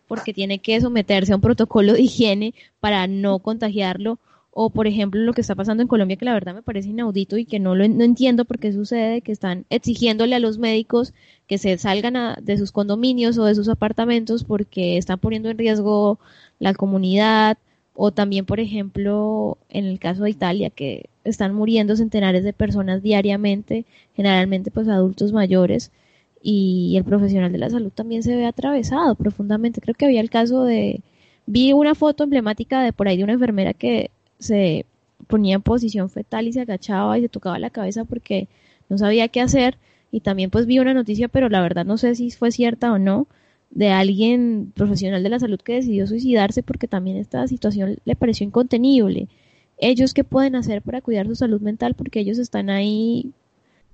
porque 0.09 0.33
tiene 0.33 0.57
que 0.59 0.81
someterse 0.81 1.31
a 1.31 1.35
un 1.35 1.41
protocolo 1.41 1.93
de 1.93 2.01
higiene 2.01 2.55
para 2.81 3.07
no 3.07 3.39
contagiarlo. 3.39 4.19
O, 4.51 4.71
por 4.71 4.87
ejemplo, 4.87 5.21
lo 5.21 5.33
que 5.33 5.41
está 5.41 5.53
pasando 5.53 5.83
en 5.83 5.87
Colombia, 5.87 6.17
que 6.17 6.25
la 6.25 6.33
verdad 6.33 6.55
me 6.55 6.63
parece 6.63 6.89
inaudito 6.89 7.37
y 7.37 7.45
que 7.45 7.59
no 7.59 7.75
lo 7.75 7.83
entiendo 7.83 8.43
por 8.43 8.57
qué 8.57 8.73
sucede, 8.73 9.21
que 9.21 9.31
están 9.31 9.65
exigiéndole 9.69 10.35
a 10.35 10.39
los 10.39 10.57
médicos 10.57 11.13
que 11.47 11.59
se 11.59 11.77
salgan 11.77 12.15
de 12.41 12.57
sus 12.57 12.71
condominios 12.71 13.37
o 13.37 13.45
de 13.45 13.53
sus 13.53 13.69
apartamentos 13.69 14.43
porque 14.43 14.97
están 14.97 15.19
poniendo 15.19 15.49
en 15.49 15.59
riesgo 15.59 16.19
la 16.57 16.73
comunidad. 16.73 17.59
O 17.93 18.11
también, 18.11 18.45
por 18.45 18.59
ejemplo, 18.59 19.59
en 19.69 19.85
el 19.85 19.99
caso 19.99 20.23
de 20.23 20.31
Italia, 20.31 20.71
que 20.71 21.09
están 21.23 21.53
muriendo 21.53 21.95
centenares 21.95 22.43
de 22.43 22.53
personas 22.53 23.03
diariamente, 23.03 23.85
generalmente 24.15 24.71
pues 24.71 24.87
adultos 24.87 25.33
mayores 25.33 25.91
y 26.41 26.95
el 26.97 27.03
profesional 27.03 27.51
de 27.51 27.57
la 27.57 27.69
salud 27.69 27.91
también 27.93 28.23
se 28.23 28.35
ve 28.35 28.45
atravesado 28.45 29.15
profundamente. 29.15 29.81
Creo 29.81 29.95
que 29.95 30.05
había 30.05 30.21
el 30.21 30.29
caso 30.29 30.63
de, 30.63 31.01
vi 31.45 31.73
una 31.73 31.95
foto 31.95 32.23
emblemática 32.23 32.81
de 32.81 32.93
por 32.93 33.07
ahí 33.07 33.17
de 33.17 33.23
una 33.23 33.33
enfermera 33.33 33.73
que 33.73 34.11
se 34.39 34.85
ponía 35.27 35.55
en 35.55 35.61
posición 35.61 36.09
fetal 36.09 36.47
y 36.47 36.53
se 36.53 36.61
agachaba 36.61 37.17
y 37.17 37.21
se 37.21 37.29
tocaba 37.29 37.59
la 37.59 37.69
cabeza 37.69 38.05
porque 38.05 38.47
no 38.89 38.97
sabía 38.97 39.27
qué 39.27 39.41
hacer 39.41 39.77
y 40.11 40.21
también 40.21 40.49
pues 40.49 40.65
vi 40.65 40.79
una 40.79 40.93
noticia, 40.93 41.27
pero 41.27 41.49
la 41.49 41.61
verdad 41.61 41.85
no 41.85 41.97
sé 41.97 42.15
si 42.15 42.31
fue 42.31 42.51
cierta 42.51 42.91
o 42.91 42.97
no, 42.99 43.27
de 43.69 43.89
alguien 43.89 44.71
profesional 44.75 45.21
de 45.21 45.29
la 45.29 45.39
salud 45.39 45.59
que 45.59 45.75
decidió 45.75 46.07
suicidarse 46.07 46.63
porque 46.63 46.87
también 46.87 47.17
esta 47.17 47.47
situación 47.47 47.97
le 48.05 48.15
pareció 48.15 48.45
incontenible. 48.45 49.27
Ellos 49.77 50.13
qué 50.13 50.23
pueden 50.23 50.55
hacer 50.55 50.81
para 50.81 51.01
cuidar 51.01 51.27
su 51.27 51.35
salud 51.35 51.61
mental 51.61 51.93
porque 51.93 52.19
ellos 52.19 52.39
están 52.39 52.69
ahí 52.69 53.31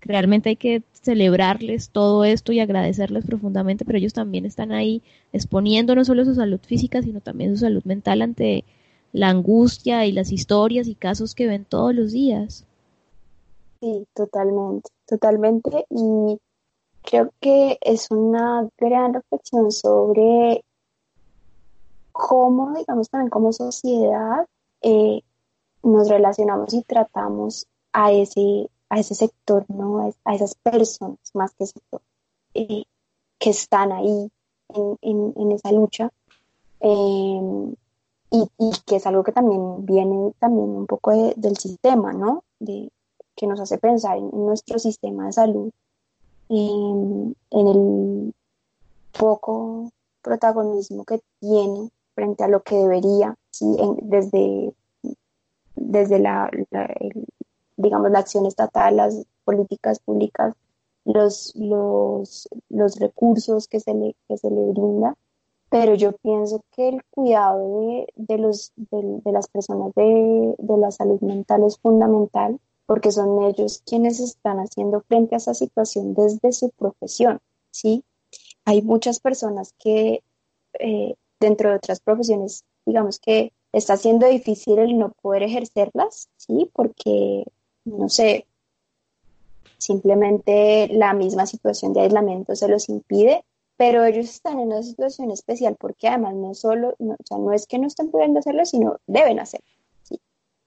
realmente 0.06 0.50
hay 0.50 0.56
que 0.56 0.84
celebrarles 1.06 1.92
todo 1.92 2.26
esto 2.26 2.52
y 2.52 2.60
agradecerles 2.60 3.26
profundamente, 3.26 3.86
pero 3.86 4.00
ellos 4.00 4.14
también 4.14 4.46
están 4.46 4.72
ahí 4.72 5.04
exponiendo 5.32 5.94
no 5.94 6.04
solo 6.04 6.26
su 6.26 6.34
salud 6.34 6.60
física, 6.60 7.04
sino 7.04 7.22
también 7.22 7.52
su 7.52 7.62
salud 7.62 7.84
mental 7.84 8.24
ante 8.24 8.66
la 9.14 9.30
angustia 9.30 10.06
y 10.08 10.12
las 10.12 10.32
historias 10.32 10.88
y 10.88 10.96
casos 10.96 11.36
que 11.36 11.48
ven 11.48 11.64
todos 11.64 11.94
los 11.94 12.12
días. 12.12 12.66
Sí, 13.80 14.08
totalmente, 14.16 14.90
totalmente. 15.06 15.86
Y 15.92 16.40
creo 17.04 17.32
que 17.40 17.78
es 17.82 18.10
una 18.10 18.68
gran 18.78 19.14
reflexión 19.14 19.72
sobre 19.72 20.64
cómo, 22.12 22.74
digamos, 22.76 23.10
también 23.10 23.30
como 23.30 23.54
sociedad 23.54 24.48
eh, 24.82 25.22
nos 25.84 26.10
relacionamos 26.10 26.74
y 26.74 26.82
tratamos 26.82 27.68
a 27.94 28.12
ese, 28.12 28.70
a 28.96 29.00
ese 29.00 29.14
sector, 29.14 29.66
¿no? 29.68 30.14
A, 30.24 30.36
esas 30.36 30.56
personas 30.56 31.20
más 31.34 31.54
que 31.56 31.66
sector, 31.66 32.02
eh, 32.54 32.86
que 33.38 33.50
están 33.50 33.92
ahí 33.92 34.32
en, 34.70 35.34
en, 35.36 35.52
esa 35.52 35.72
lucha. 35.72 36.10
Em, 36.80 37.76
y, 38.32 38.48
y, 38.58 38.72
que 38.86 38.96
es 38.98 39.06
algo 39.06 39.24
que 39.24 39.34
también 39.34 39.86
viene 39.86 40.34
también 40.40 40.70
un 40.70 40.88
poco 40.88 41.12
del 41.36 41.58
sistema, 41.58 42.14
¿no? 42.14 42.44
De, 42.60 42.90
que 43.36 43.48
nos 43.48 43.60
hace 43.60 43.78
pensar 43.78 44.18
en, 44.18 44.30
nuestro 44.32 44.80
sistema 44.80 45.26
de 45.26 45.34
salud, 45.34 45.72
en, 46.48 47.36
en 47.52 47.68
el 47.68 48.34
poco 49.12 49.92
protagonismo 50.22 51.04
que 51.04 51.22
tiene 51.40 51.90
frente 52.14 52.46
a 52.46 52.48
lo 52.48 52.64
que 52.64 52.76
debería, 52.76 53.36
¿sí? 53.52 53.66
desde, 54.04 54.74
desde 55.76 56.20
la, 56.20 56.50
digamos, 57.78 58.12
la 58.12 58.20
acción 58.20 58.46
estatal, 58.46 58.98
las 58.98 59.26
políticas 59.44 60.00
públicas, 60.00 60.56
los, 61.06 61.54
los, 61.56 62.50
los 62.70 63.00
recursos 63.00 63.68
que 63.68 63.80
se, 63.80 63.94
le, 63.94 64.16
que 64.28 64.38
se 64.38 64.50
le 64.50 64.62
brinda, 64.72 65.16
pero 65.70 65.96
yo 65.96 66.14
pienso 66.14 66.62
que 66.72 66.90
el 66.90 67.04
cuidado 67.12 67.80
de, 67.82 68.08
de 68.16 68.38
los, 68.38 68.72
de, 68.76 69.20
de, 69.24 69.32
las 69.32 69.48
personas 69.48 69.94
de, 69.96 70.56
de 70.58 70.78
la 70.78 70.92
salud 70.92 71.20
mental 71.22 71.64
es 71.64 71.78
fundamental 71.78 72.60
porque 72.86 73.12
son 73.12 73.44
ellos 73.44 73.82
quienes 73.86 74.20
están 74.20 74.58
haciendo 74.58 75.02
frente 75.02 75.36
a 75.36 75.38
esa 75.38 75.54
situación 75.54 76.14
desde 76.14 76.52
su 76.52 76.70
profesión, 76.70 77.40
¿sí? 77.72 78.04
Hay 78.64 78.82
muchas 78.82 79.20
personas 79.20 79.74
que 79.80 80.24
eh, 80.80 81.16
dentro 81.40 81.70
de 81.70 81.76
otras 81.76 82.00
profesiones, 82.00 82.64
digamos 82.86 83.20
que 83.20 83.54
está 83.72 83.98
siendo 83.98 84.28
difícil 84.28 84.80
el 84.80 84.98
no 84.98 85.12
poder 85.22 85.44
ejercerlas, 85.44 86.30
¿sí? 86.38 86.70
Porque, 86.74 87.46
no 87.86 88.10
sé, 88.10 88.46
simplemente 89.78 90.88
la 90.92 91.14
misma 91.14 91.46
situación 91.46 91.94
de 91.94 92.02
aislamiento 92.02 92.56
se 92.56 92.68
los 92.68 92.90
impide, 92.90 93.46
pero 93.78 94.04
ellos 94.06 94.26
están 94.26 94.60
en 94.60 94.68
una 94.68 94.84
situación 94.84 95.32
especial 95.32 95.76
porque 95.80 96.08
además 96.08 96.36
no 96.36 96.54
solo, 96.54 96.96
no, 97.00 97.14
o 97.14 97.26
sea, 97.26 97.38
no 97.38 97.52
es 97.54 97.68
que 97.68 97.78
no 97.80 97.88
estén 97.88 98.10
pudiendo 98.10 98.40
hacerlo, 98.40 98.66
sino 98.66 98.98
deben 99.08 99.40
hacerlo. 99.40 99.68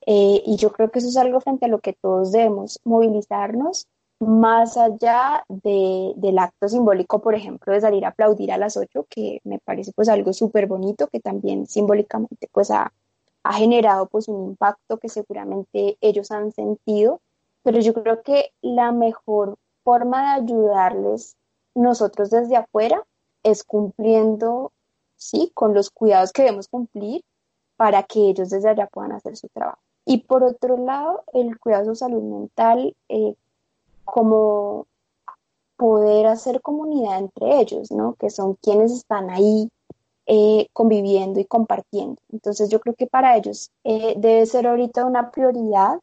Eh, 0.06 0.42
y 0.46 0.56
yo 0.56 0.72
creo 0.72 0.90
que 0.90 1.00
eso 1.00 1.08
es 1.08 1.16
algo 1.18 1.40
frente 1.40 1.66
a 1.66 1.68
lo 1.68 1.80
que 1.80 1.92
todos 1.92 2.32
debemos 2.32 2.80
movilizarnos 2.84 3.88
más 4.20 4.76
allá 4.76 5.44
de, 5.48 6.12
del 6.16 6.38
acto 6.38 6.68
simbólico, 6.68 7.20
por 7.20 7.34
ejemplo, 7.34 7.72
de 7.72 7.80
salir 7.80 8.04
a 8.04 8.08
aplaudir 8.08 8.50
a 8.52 8.58
las 8.58 8.76
ocho, 8.76 9.06
que 9.08 9.40
me 9.44 9.58
parece 9.58 9.92
pues 9.92 10.08
algo 10.08 10.32
súper 10.32 10.66
bonito, 10.66 11.08
que 11.08 11.20
también 11.20 11.66
simbólicamente 11.66 12.48
pues 12.50 12.70
ha, 12.70 12.92
ha, 13.42 13.52
generado 13.54 14.06
pues 14.06 14.28
un 14.28 14.50
impacto 14.50 14.98
que 14.98 15.08
seguramente 15.08 15.96
ellos 16.00 16.30
han 16.30 16.52
sentido, 16.52 17.20
pero 17.62 17.80
yo 17.80 17.94
creo 17.94 18.22
que 18.22 18.52
la 18.60 18.92
mejor 18.92 19.56
forma 19.84 20.22
de 20.22 20.42
ayudarles 20.42 21.36
nosotros 21.74 22.30
desde 22.30 22.56
afuera 22.56 23.04
es 23.42 23.64
cumpliendo, 23.64 24.72
sí, 25.16 25.50
con 25.54 25.74
los 25.74 25.90
cuidados 25.90 26.32
que 26.32 26.42
debemos 26.42 26.68
cumplir 26.68 27.22
para 27.76 28.02
que 28.02 28.28
ellos 28.28 28.50
desde 28.50 28.70
allá 28.70 28.86
puedan 28.86 29.12
hacer 29.12 29.36
su 29.36 29.48
trabajo. 29.48 29.80
Y 30.04 30.22
por 30.22 30.42
otro 30.42 30.76
lado, 30.76 31.22
el 31.32 31.58
cuidado 31.58 31.84
de 31.84 31.90
su 31.90 31.94
salud 31.96 32.22
mental, 32.22 32.96
eh, 33.08 33.34
como 34.04 34.86
poder 35.76 36.26
hacer 36.26 36.60
comunidad 36.60 37.18
entre 37.18 37.60
ellos, 37.60 37.90
¿no? 37.90 38.14
Que 38.14 38.30
son 38.30 38.54
quienes 38.54 38.90
están 38.92 39.30
ahí 39.30 39.70
eh, 40.30 40.68
conviviendo 40.74 41.40
y 41.40 41.46
compartiendo. 41.46 42.20
Entonces 42.30 42.68
yo 42.68 42.80
creo 42.80 42.94
que 42.94 43.06
para 43.06 43.34
ellos 43.38 43.70
eh, 43.82 44.12
debe 44.18 44.44
ser 44.44 44.66
ahorita 44.66 45.06
una 45.06 45.30
prioridad 45.30 46.00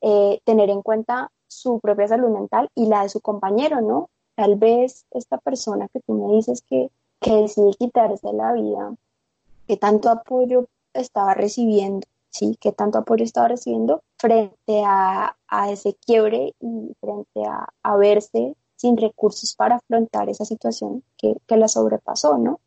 eh, 0.00 0.40
tener 0.44 0.70
en 0.70 0.80
cuenta 0.80 1.32
su 1.48 1.80
propia 1.80 2.06
salud 2.06 2.28
mental 2.28 2.68
y 2.76 2.86
la 2.86 3.02
de 3.02 3.08
su 3.08 3.20
compañero, 3.20 3.80
¿no? 3.80 4.10
Tal 4.36 4.54
vez 4.54 5.06
esta 5.10 5.38
persona 5.38 5.88
que 5.88 5.98
tú 6.06 6.12
me 6.12 6.36
dices 6.36 6.62
que, 6.62 6.88
que 7.20 7.32
decide 7.34 7.72
quitarse 7.76 8.32
la 8.32 8.52
vida, 8.52 8.94
que 9.66 9.76
tanto 9.76 10.08
apoyo 10.08 10.66
estaba 10.92 11.34
recibiendo, 11.34 12.06
¿sí? 12.30 12.56
Que 12.60 12.70
tanto 12.70 12.98
apoyo 12.98 13.24
estaba 13.24 13.48
recibiendo 13.48 14.04
frente 14.18 14.84
a, 14.86 15.36
a 15.48 15.70
ese 15.72 15.94
quiebre 15.94 16.54
y 16.60 16.94
frente 17.00 17.44
a, 17.44 17.68
a, 17.82 17.96
verse 17.96 18.54
sin 18.76 18.96
recursos 18.96 19.56
para 19.56 19.76
afrontar 19.76 20.28
esa 20.28 20.44
situación 20.44 21.02
que, 21.16 21.34
que 21.48 21.56
la 21.56 21.66
sobrepasó, 21.66 22.38
¿no? 22.38 22.60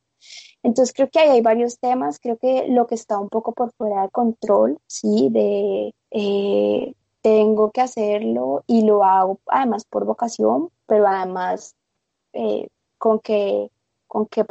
Entonces 0.68 0.94
creo 0.94 1.10
que 1.10 1.20
ahí 1.20 1.30
hay 1.30 1.42
varios 1.42 1.80
temas, 1.80 2.20
creo 2.20 2.36
que 2.36 2.68
lo 2.68 2.88
que 2.88 2.96
está 2.96 3.18
un 3.18 3.30
poco 3.30 3.54
por 3.54 3.72
fuera 3.72 4.02
de 4.02 4.10
control, 4.10 4.78
sí, 4.86 5.30
de 5.32 5.96
eh, 6.12 6.94
tengo 7.22 7.72
que 7.72 7.80
hacerlo 7.80 8.66
y 8.68 8.82
lo 8.86 9.06
hago 9.06 9.40
además 9.48 9.86
por 9.86 10.04
vocación, 10.04 10.70
pero 10.86 11.08
además 11.08 11.74
eh, 12.34 12.68
con 12.98 13.20
qué 13.20 13.72
con 14.08 14.26
qué 14.26 14.46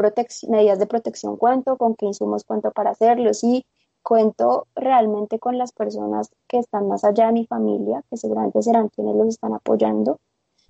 medidas 0.48 0.78
de 0.78 0.86
protección 0.86 1.36
cuento, 1.36 1.76
con 1.76 1.94
qué 1.94 2.06
insumos 2.06 2.44
cuento 2.44 2.70
para 2.70 2.92
hacerlo, 2.92 3.34
sí, 3.34 3.66
cuento 4.02 4.68
realmente 4.74 5.38
con 5.38 5.58
las 5.58 5.72
personas 5.72 6.30
que 6.48 6.58
están 6.60 6.88
más 6.88 7.04
allá 7.04 7.26
de 7.26 7.32
mi 7.32 7.46
familia, 7.46 8.02
que 8.08 8.16
seguramente 8.16 8.62
serán 8.62 8.88
quienes 8.88 9.16
los 9.16 9.28
están 9.28 9.52
apoyando, 9.52 10.18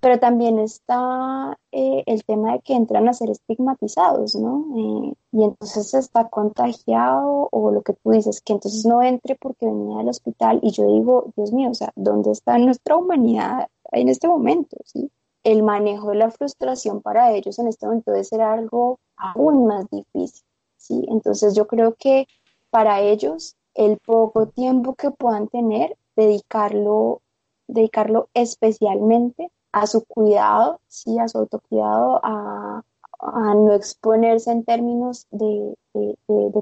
pero 0.06 0.20
también 0.20 0.60
está 0.60 1.58
eh, 1.72 2.04
el 2.06 2.24
tema 2.24 2.52
de 2.52 2.60
que 2.60 2.74
entran 2.74 3.08
a 3.08 3.12
ser 3.12 3.28
estigmatizados, 3.28 4.36
¿no? 4.36 4.64
Eh, 4.76 5.14
y 5.32 5.42
entonces 5.42 5.94
está 5.94 6.28
contagiado 6.28 7.48
o 7.50 7.72
lo 7.72 7.82
que 7.82 7.94
tú 7.94 8.12
dices, 8.12 8.40
que 8.40 8.52
entonces 8.52 8.86
no 8.86 9.02
entre 9.02 9.34
porque 9.34 9.66
venía 9.66 9.98
del 9.98 10.10
hospital 10.10 10.60
y 10.62 10.70
yo 10.70 10.86
digo, 10.86 11.32
Dios 11.34 11.52
mío, 11.52 11.70
o 11.70 11.74
sea, 11.74 11.90
¿dónde 11.96 12.30
está 12.30 12.56
nuestra 12.56 12.96
humanidad 12.96 13.66
en 13.90 14.08
este 14.08 14.28
momento? 14.28 14.76
¿sí? 14.84 15.10
El 15.42 15.64
manejo 15.64 16.10
de 16.10 16.18
la 16.18 16.30
frustración 16.30 17.02
para 17.02 17.32
ellos 17.32 17.58
en 17.58 17.66
este 17.66 17.86
momento 17.86 18.12
debe 18.12 18.22
ser 18.22 18.42
algo 18.42 19.00
aún 19.16 19.66
más 19.66 19.90
difícil, 19.90 20.46
¿sí? 20.76 21.04
Entonces 21.08 21.56
yo 21.56 21.66
creo 21.66 21.96
que 21.98 22.28
para 22.70 23.00
ellos 23.00 23.56
el 23.74 23.98
poco 23.98 24.46
tiempo 24.46 24.94
que 24.94 25.10
puedan 25.10 25.48
tener, 25.48 25.96
dedicarlo, 26.14 27.22
dedicarlo 27.66 28.28
especialmente 28.34 29.50
a 29.76 29.86
su 29.86 30.06
cuidado, 30.06 30.80
sí, 30.88 31.18
a 31.18 31.28
su 31.28 31.36
autocuidado, 31.36 32.18
a, 32.22 32.82
a 33.20 33.54
no 33.54 33.74
exponerse 33.74 34.50
en 34.50 34.64
términos 34.64 35.26
de, 35.30 35.74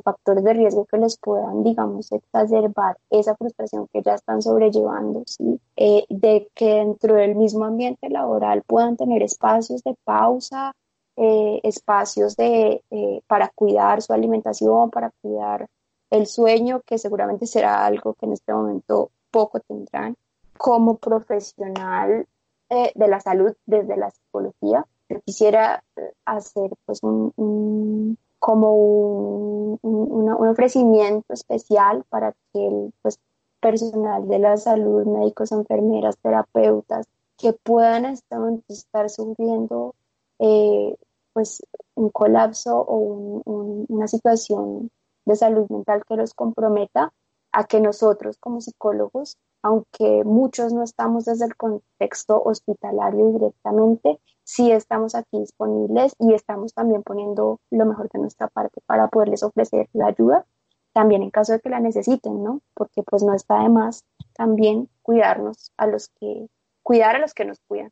factores 0.02 0.42
de 0.42 0.52
riesgo 0.52 0.84
que 0.86 0.98
les 0.98 1.16
puedan, 1.18 1.62
digamos, 1.62 2.10
exacerbar 2.10 2.98
esa 3.10 3.36
frustración 3.36 3.86
que 3.92 4.02
ya 4.02 4.14
están 4.14 4.42
sobrellevando, 4.42 5.22
¿sí? 5.26 5.60
Eh, 5.76 6.04
de 6.08 6.50
que 6.56 6.74
dentro 6.74 7.14
del 7.14 7.36
mismo 7.36 7.64
ambiente 7.64 8.10
laboral 8.10 8.64
puedan 8.66 8.96
tener 8.96 9.22
espacios 9.22 9.84
de 9.84 9.94
pausa, 10.02 10.74
eh, 11.16 11.60
espacios 11.62 12.34
de, 12.34 12.82
eh, 12.90 13.20
para 13.28 13.48
cuidar 13.54 14.02
su 14.02 14.12
alimentación, 14.12 14.90
para 14.90 15.12
cuidar 15.22 15.68
el 16.10 16.26
sueño, 16.26 16.80
que 16.84 16.98
seguramente 16.98 17.46
será 17.46 17.86
algo 17.86 18.14
que 18.14 18.26
en 18.26 18.32
este 18.32 18.52
momento 18.52 19.10
poco 19.30 19.60
tendrán, 19.60 20.16
como 20.58 20.96
profesional 20.96 22.26
eh, 22.74 22.92
de 22.94 23.08
la 23.08 23.20
salud 23.20 23.54
desde 23.66 23.96
la 23.96 24.10
psicología. 24.10 24.84
Yo 25.08 25.20
quisiera 25.20 25.84
eh, 25.96 26.12
hacer 26.24 26.70
pues 26.86 27.02
un, 27.02 28.18
como 28.38 28.74
un, 28.76 29.78
un, 29.82 30.48
ofrecimiento 30.48 31.32
especial 31.32 32.04
para 32.08 32.32
que 32.52 32.66
el 32.66 32.92
pues, 33.02 33.20
personal 33.60 34.26
de 34.28 34.38
la 34.38 34.56
salud, 34.56 35.06
médicos, 35.06 35.52
enfermeras, 35.52 36.18
terapeutas, 36.18 37.06
que 37.36 37.52
puedan 37.52 38.04
estar, 38.04 39.10
sufriendo 39.10 39.94
eh, 40.38 40.96
pues 41.32 41.62
un 41.94 42.10
colapso 42.10 42.76
o 42.76 43.42
una 43.88 44.08
situación 44.08 44.90
de 45.24 45.36
salud 45.36 45.66
mental 45.68 46.04
que 46.06 46.16
los 46.16 46.34
comprometa 46.34 47.12
a 47.52 47.64
que 47.64 47.80
nosotros 47.80 48.36
como 48.38 48.60
psicólogos, 48.60 49.38
aunque 49.64 50.24
muchos 50.24 50.74
no 50.74 50.82
estamos 50.82 51.24
desde 51.24 51.46
el 51.46 51.56
contexto 51.56 52.40
hospitalario 52.44 53.32
directamente, 53.32 54.20
sí 54.42 54.70
estamos 54.70 55.14
aquí 55.14 55.38
disponibles 55.38 56.14
y 56.18 56.34
estamos 56.34 56.74
también 56.74 57.02
poniendo 57.02 57.60
lo 57.70 57.86
mejor 57.86 58.10
de 58.12 58.18
nuestra 58.18 58.48
parte 58.48 58.82
para 58.84 59.08
poderles 59.08 59.42
ofrecer 59.42 59.88
la 59.94 60.08
ayuda, 60.08 60.44
también 60.92 61.22
en 61.22 61.30
caso 61.30 61.54
de 61.54 61.60
que 61.60 61.70
la 61.70 61.80
necesiten, 61.80 62.44
¿no? 62.44 62.60
Porque 62.74 63.02
pues 63.02 63.22
no 63.22 63.34
está 63.34 63.62
de 63.62 63.70
más 63.70 64.04
también 64.34 64.90
cuidarnos 65.00 65.72
a 65.78 65.86
los 65.86 66.10
que, 66.20 66.46
cuidar 66.82 67.16
a 67.16 67.18
los 67.18 67.32
que 67.32 67.46
nos 67.46 67.58
cuidan. 67.66 67.90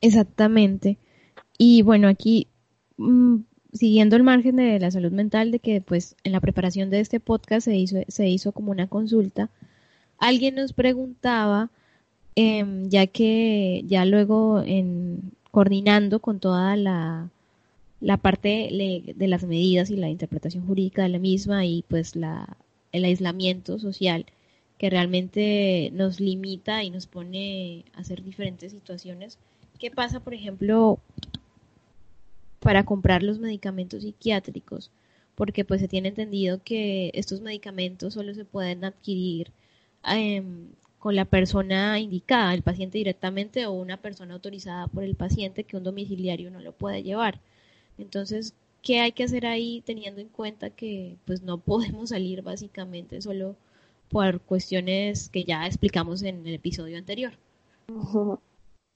Exactamente. 0.00 0.98
Y 1.58 1.82
bueno, 1.82 2.06
aquí 2.06 2.46
mm, 2.96 3.38
siguiendo 3.72 4.14
el 4.14 4.22
margen 4.22 4.54
de 4.54 4.78
la 4.78 4.92
salud 4.92 5.10
mental, 5.10 5.50
de 5.50 5.58
que 5.58 5.80
pues 5.80 6.14
en 6.22 6.30
la 6.30 6.40
preparación 6.40 6.90
de 6.90 7.00
este 7.00 7.18
podcast 7.18 7.64
se 7.64 7.74
hizo, 7.74 7.96
se 8.06 8.28
hizo 8.28 8.52
como 8.52 8.70
una 8.70 8.86
consulta, 8.86 9.50
alguien 10.18 10.56
nos 10.56 10.72
preguntaba, 10.72 11.70
em, 12.36 12.88
ya 12.88 13.06
que 13.06 13.82
ya 13.86 14.04
luego 14.04 14.62
en 14.64 15.32
coordinando 15.50 16.20
con 16.20 16.40
toda 16.40 16.76
la, 16.76 17.30
la 18.00 18.16
parte 18.18 18.68
de 19.16 19.28
las 19.28 19.44
medidas 19.44 19.90
y 19.90 19.96
la 19.96 20.08
interpretación 20.08 20.66
jurídica 20.66 21.02
de 21.02 21.08
la 21.08 21.18
misma 21.18 21.64
y 21.66 21.84
pues 21.88 22.16
la, 22.16 22.56
el 22.92 23.04
aislamiento 23.04 23.78
social 23.78 24.26
que 24.78 24.90
realmente 24.90 25.90
nos 25.92 26.20
limita 26.20 26.84
y 26.84 26.90
nos 26.90 27.06
pone 27.06 27.84
a 27.94 28.00
hacer 28.00 28.22
diferentes 28.22 28.72
situaciones. 28.72 29.38
¿Qué 29.78 29.90
pasa, 29.90 30.20
por 30.20 30.34
ejemplo, 30.34 31.00
para 32.60 32.84
comprar 32.84 33.22
los 33.22 33.40
medicamentos 33.40 34.02
psiquiátricos? 34.02 34.90
Porque 35.34 35.64
pues 35.64 35.80
se 35.80 35.88
tiene 35.88 36.08
entendido 36.08 36.60
que 36.62 37.10
estos 37.14 37.40
medicamentos 37.40 38.14
solo 38.14 38.34
se 38.34 38.44
pueden 38.44 38.84
adquirir 38.84 39.50
em, 40.16 40.68
con 40.98 41.14
la 41.14 41.24
persona 41.24 41.98
indicada, 42.00 42.54
el 42.54 42.62
paciente 42.62 42.98
directamente 42.98 43.66
o 43.66 43.72
una 43.72 43.96
persona 43.96 44.34
autorizada 44.34 44.86
por 44.88 45.04
el 45.04 45.14
paciente 45.14 45.64
que 45.64 45.76
un 45.76 45.84
domiciliario 45.84 46.50
no 46.50 46.60
lo 46.60 46.72
puede 46.72 47.02
llevar. 47.02 47.40
Entonces, 47.98 48.54
¿qué 48.82 49.00
hay 49.00 49.12
que 49.12 49.24
hacer 49.24 49.46
ahí 49.46 49.82
teniendo 49.84 50.20
en 50.20 50.28
cuenta 50.28 50.70
que 50.70 51.16
pues 51.24 51.42
no 51.42 51.58
podemos 51.58 52.10
salir 52.10 52.42
básicamente 52.42 53.22
solo 53.22 53.56
por 54.08 54.40
cuestiones 54.40 55.28
que 55.28 55.44
ya 55.44 55.66
explicamos 55.66 56.22
en 56.22 56.46
el 56.46 56.54
episodio 56.54 56.98
anterior? 56.98 57.32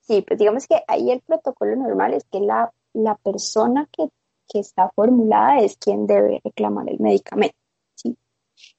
Sí, 0.01 0.23
pues 0.27 0.39
digamos 0.39 0.67
que 0.67 0.83
ahí 0.89 1.11
el 1.11 1.21
protocolo 1.21 1.77
normal 1.77 2.15
es 2.15 2.25
que 2.25 2.41
la, 2.41 2.73
la 2.93 3.15
persona 3.17 3.89
que, 3.93 4.09
que 4.49 4.59
está 4.59 4.91
formulada 4.95 5.61
es 5.61 5.77
quien 5.77 6.07
debe 6.07 6.41
reclamar 6.43 6.89
el 6.89 6.99
medicamento. 6.99 7.57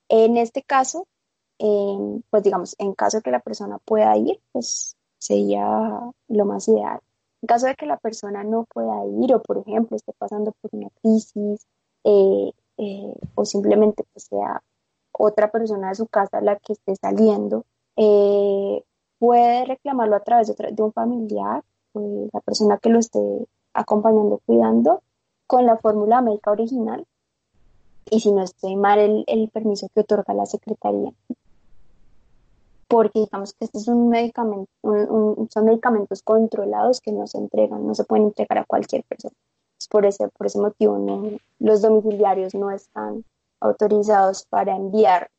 En 0.09 0.37
este 0.37 0.61
caso, 0.61 1.07
pues 2.29 2.43
digamos, 2.43 2.75
en 2.77 2.93
caso 2.93 3.17
de 3.17 3.23
que 3.23 3.31
la 3.31 3.39
persona 3.39 3.77
pueda 3.79 4.17
ir, 4.17 4.39
pues 4.51 4.97
sería 5.17 6.01
lo 6.27 6.45
más 6.45 6.67
ideal. 6.67 6.99
En 7.41 7.47
caso 7.47 7.67
de 7.67 7.75
que 7.75 7.85
la 7.85 7.97
persona 7.97 8.43
no 8.43 8.65
pueda 8.65 9.05
ir 9.05 9.33
o, 9.33 9.41
por 9.41 9.57
ejemplo, 9.59 9.95
esté 9.95 10.13
pasando 10.13 10.53
por 10.61 10.71
una 10.73 10.89
crisis 11.01 11.65
eh, 12.03 12.51
eh, 12.77 13.13
o 13.35 13.45
simplemente 13.45 14.03
pues, 14.11 14.25
sea 14.25 14.61
otra 15.13 15.51
persona 15.51 15.89
de 15.89 15.95
su 15.95 16.07
casa 16.07 16.41
la 16.41 16.57
que 16.57 16.73
esté 16.73 16.95
saliendo, 16.95 17.65
eh, 17.95 18.83
puede 19.19 19.65
reclamarlo 19.65 20.15
a 20.15 20.21
través 20.21 20.53
de, 20.55 20.83
un 20.83 20.91
familiar, 20.91 21.63
la 21.93 22.39
persona 22.41 22.77
que 22.77 22.89
lo 22.89 22.99
esté 22.99 23.19
acompañando, 23.73 24.41
cuidando, 24.45 25.01
con 25.47 25.65
la 25.65 25.77
fórmula 25.77 26.21
médica 26.21 26.51
original 26.51 27.05
y 28.09 28.19
si 28.19 28.31
no 28.31 28.43
estoy 28.43 28.75
mal 28.75 29.23
el 29.27 29.49
permiso 29.49 29.87
que 29.93 30.01
otorga 30.01 30.33
la 30.33 30.45
Secretaría 30.45 31.13
porque 32.93 33.21
digamos 33.21 33.53
que 33.53 33.65
este 33.65 33.79
es 33.79 33.87
un 33.87 34.13
son 35.49 35.65
medicamentos 35.65 36.21
controlados 36.21 37.01
que 37.01 37.11
no 37.11 37.25
se 37.25 37.39
entregan, 37.39 37.87
no 37.87 37.95
se 37.95 38.03
pueden 38.03 38.25
entregar 38.25 38.59
a 38.59 38.65
cualquier 38.65 39.03
persona. 39.05 39.33
por 39.89 40.05
ese, 40.05 40.27
por 40.27 40.45
ese 40.45 40.59
motivo 40.59 41.39
los 41.57 41.81
domiciliarios 41.81 42.53
no 42.53 42.69
están 42.69 43.25
autorizados 43.61 44.45
para 44.47 44.75
enviar, 44.75 45.31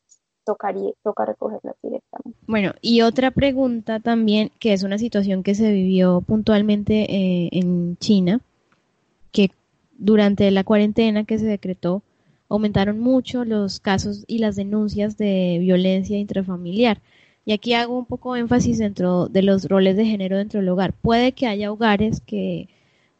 tocaría, 0.43 0.91
toca 1.01 1.23
recogerlos 1.23 1.75
directamente. 1.81 2.37
Bueno, 2.45 2.73
y 2.81 3.03
otra 3.03 3.31
pregunta 3.31 4.01
también, 4.01 4.51
que 4.59 4.73
es 4.73 4.83
una 4.83 4.97
situación 4.97 5.41
que 5.41 5.55
se 5.55 5.71
vivió 5.71 6.19
puntualmente 6.19 7.03
eh, 7.09 7.49
en 7.53 7.95
China, 7.99 8.41
que 9.31 9.51
durante 9.97 10.51
la 10.51 10.65
cuarentena 10.65 11.23
que 11.23 11.39
se 11.39 11.45
decretó, 11.45 12.01
aumentaron 12.49 12.99
mucho 12.99 13.45
los 13.45 13.79
casos 13.79 14.25
y 14.27 14.39
las 14.39 14.57
denuncias 14.57 15.15
de 15.15 15.57
violencia 15.61 16.17
intrafamiliar. 16.17 16.99
Y 17.45 17.53
aquí 17.53 17.73
hago 17.73 17.97
un 17.97 18.05
poco 18.05 18.35
énfasis 18.35 18.79
dentro 18.79 19.27
de 19.27 19.43
los 19.43 19.65
roles 19.65 19.95
de 19.95 20.05
género 20.05 20.37
dentro 20.37 20.59
del 20.59 20.69
hogar. 20.69 20.93
Puede 20.93 21.33
que 21.33 21.45
haya 21.45 21.71
hogares 21.71 22.19
que 22.19 22.67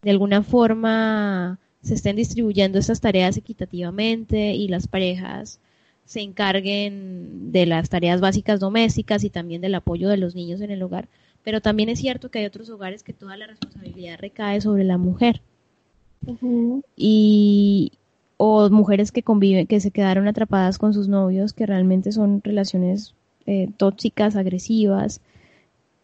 de 0.01 0.11
alguna 0.11 0.41
forma 0.41 1.59
se 1.81 1.93
estén 1.93 2.15
distribuyendo 2.15 2.79
estas 2.79 3.01
tareas 3.01 3.37
equitativamente 3.37 4.53
y 4.53 4.67
las 4.67 4.87
parejas 4.87 5.59
se 6.05 6.21
encarguen 6.21 7.51
de 7.51 7.65
las 7.67 7.89
tareas 7.89 8.21
básicas 8.21 8.59
domésticas 8.59 9.23
y 9.23 9.29
también 9.29 9.61
del 9.61 9.75
apoyo 9.75 10.09
de 10.09 10.17
los 10.17 10.35
niños 10.35 10.61
en 10.61 10.71
el 10.71 10.81
hogar. 10.81 11.07
Pero 11.43 11.61
también 11.61 11.89
es 11.89 11.99
cierto 11.99 12.29
que 12.29 12.39
hay 12.39 12.45
otros 12.45 12.69
hogares 12.71 13.03
que 13.03 13.13
toda 13.13 13.37
la 13.37 13.45
responsabilidad 13.45 14.17
recae 14.19 14.61
sobre 14.61 14.83
la 14.83 14.97
mujer. 14.97 15.41
Y 16.95 17.91
o 18.37 18.69
mujeres 18.71 19.11
que 19.11 19.21
conviven, 19.21 19.67
que 19.67 19.79
se 19.79 19.91
quedaron 19.91 20.27
atrapadas 20.27 20.79
con 20.79 20.93
sus 20.93 21.07
novios, 21.07 21.53
que 21.53 21.67
realmente 21.67 22.11
son 22.11 22.41
relaciones 22.43 23.13
eh, 23.45 23.69
tóxicas, 23.77 24.35
agresivas. 24.35 25.21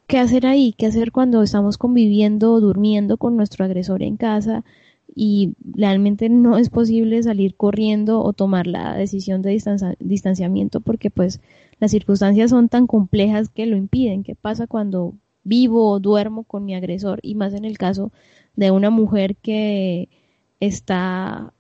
¿Qué 0.08 0.20
hacer 0.20 0.46
ahí? 0.46 0.74
¿Qué 0.78 0.86
hacer 0.86 1.12
cuando 1.12 1.42
estamos 1.42 1.78
conviviendo, 1.78 2.60
durmiendo 2.60 3.18
con 3.18 3.36
nuestro 3.38 3.66
agresor 3.66 4.04
en 4.04 4.18
casa 4.18 4.64
y 5.16 5.54
realmente 5.64 6.30
no 6.30 6.58
es 6.58 6.70
posible 6.70 7.24
salir 7.24 7.56
corriendo 7.56 8.22
o 8.22 8.34
tomar 8.34 8.68
la 8.68 8.96
decisión 8.96 9.42
de 9.42 9.60
distanciamiento 10.00 10.82
porque 10.82 11.10
pues 11.10 11.42
las 11.80 11.92
circunstancias 11.92 12.52
son 12.52 12.70
tan 12.70 12.88
complejas 12.88 13.50
que 13.50 13.66
lo 13.66 13.76
impiden? 13.76 14.24
¿Qué 14.24 14.36
pasa 14.36 14.68
cuando 14.68 15.16
vivo 15.44 15.90
o 15.90 16.00
duermo 16.00 16.44
con 16.44 16.66
mi 16.66 16.76
agresor? 16.76 17.20
Y 17.24 17.36
más 17.36 17.54
en 17.54 17.66
el 17.66 17.78
caso 17.78 18.12
de 18.56 18.70
una 18.70 18.90
mujer 18.90 19.36
que 19.38 20.10
está 20.60 21.54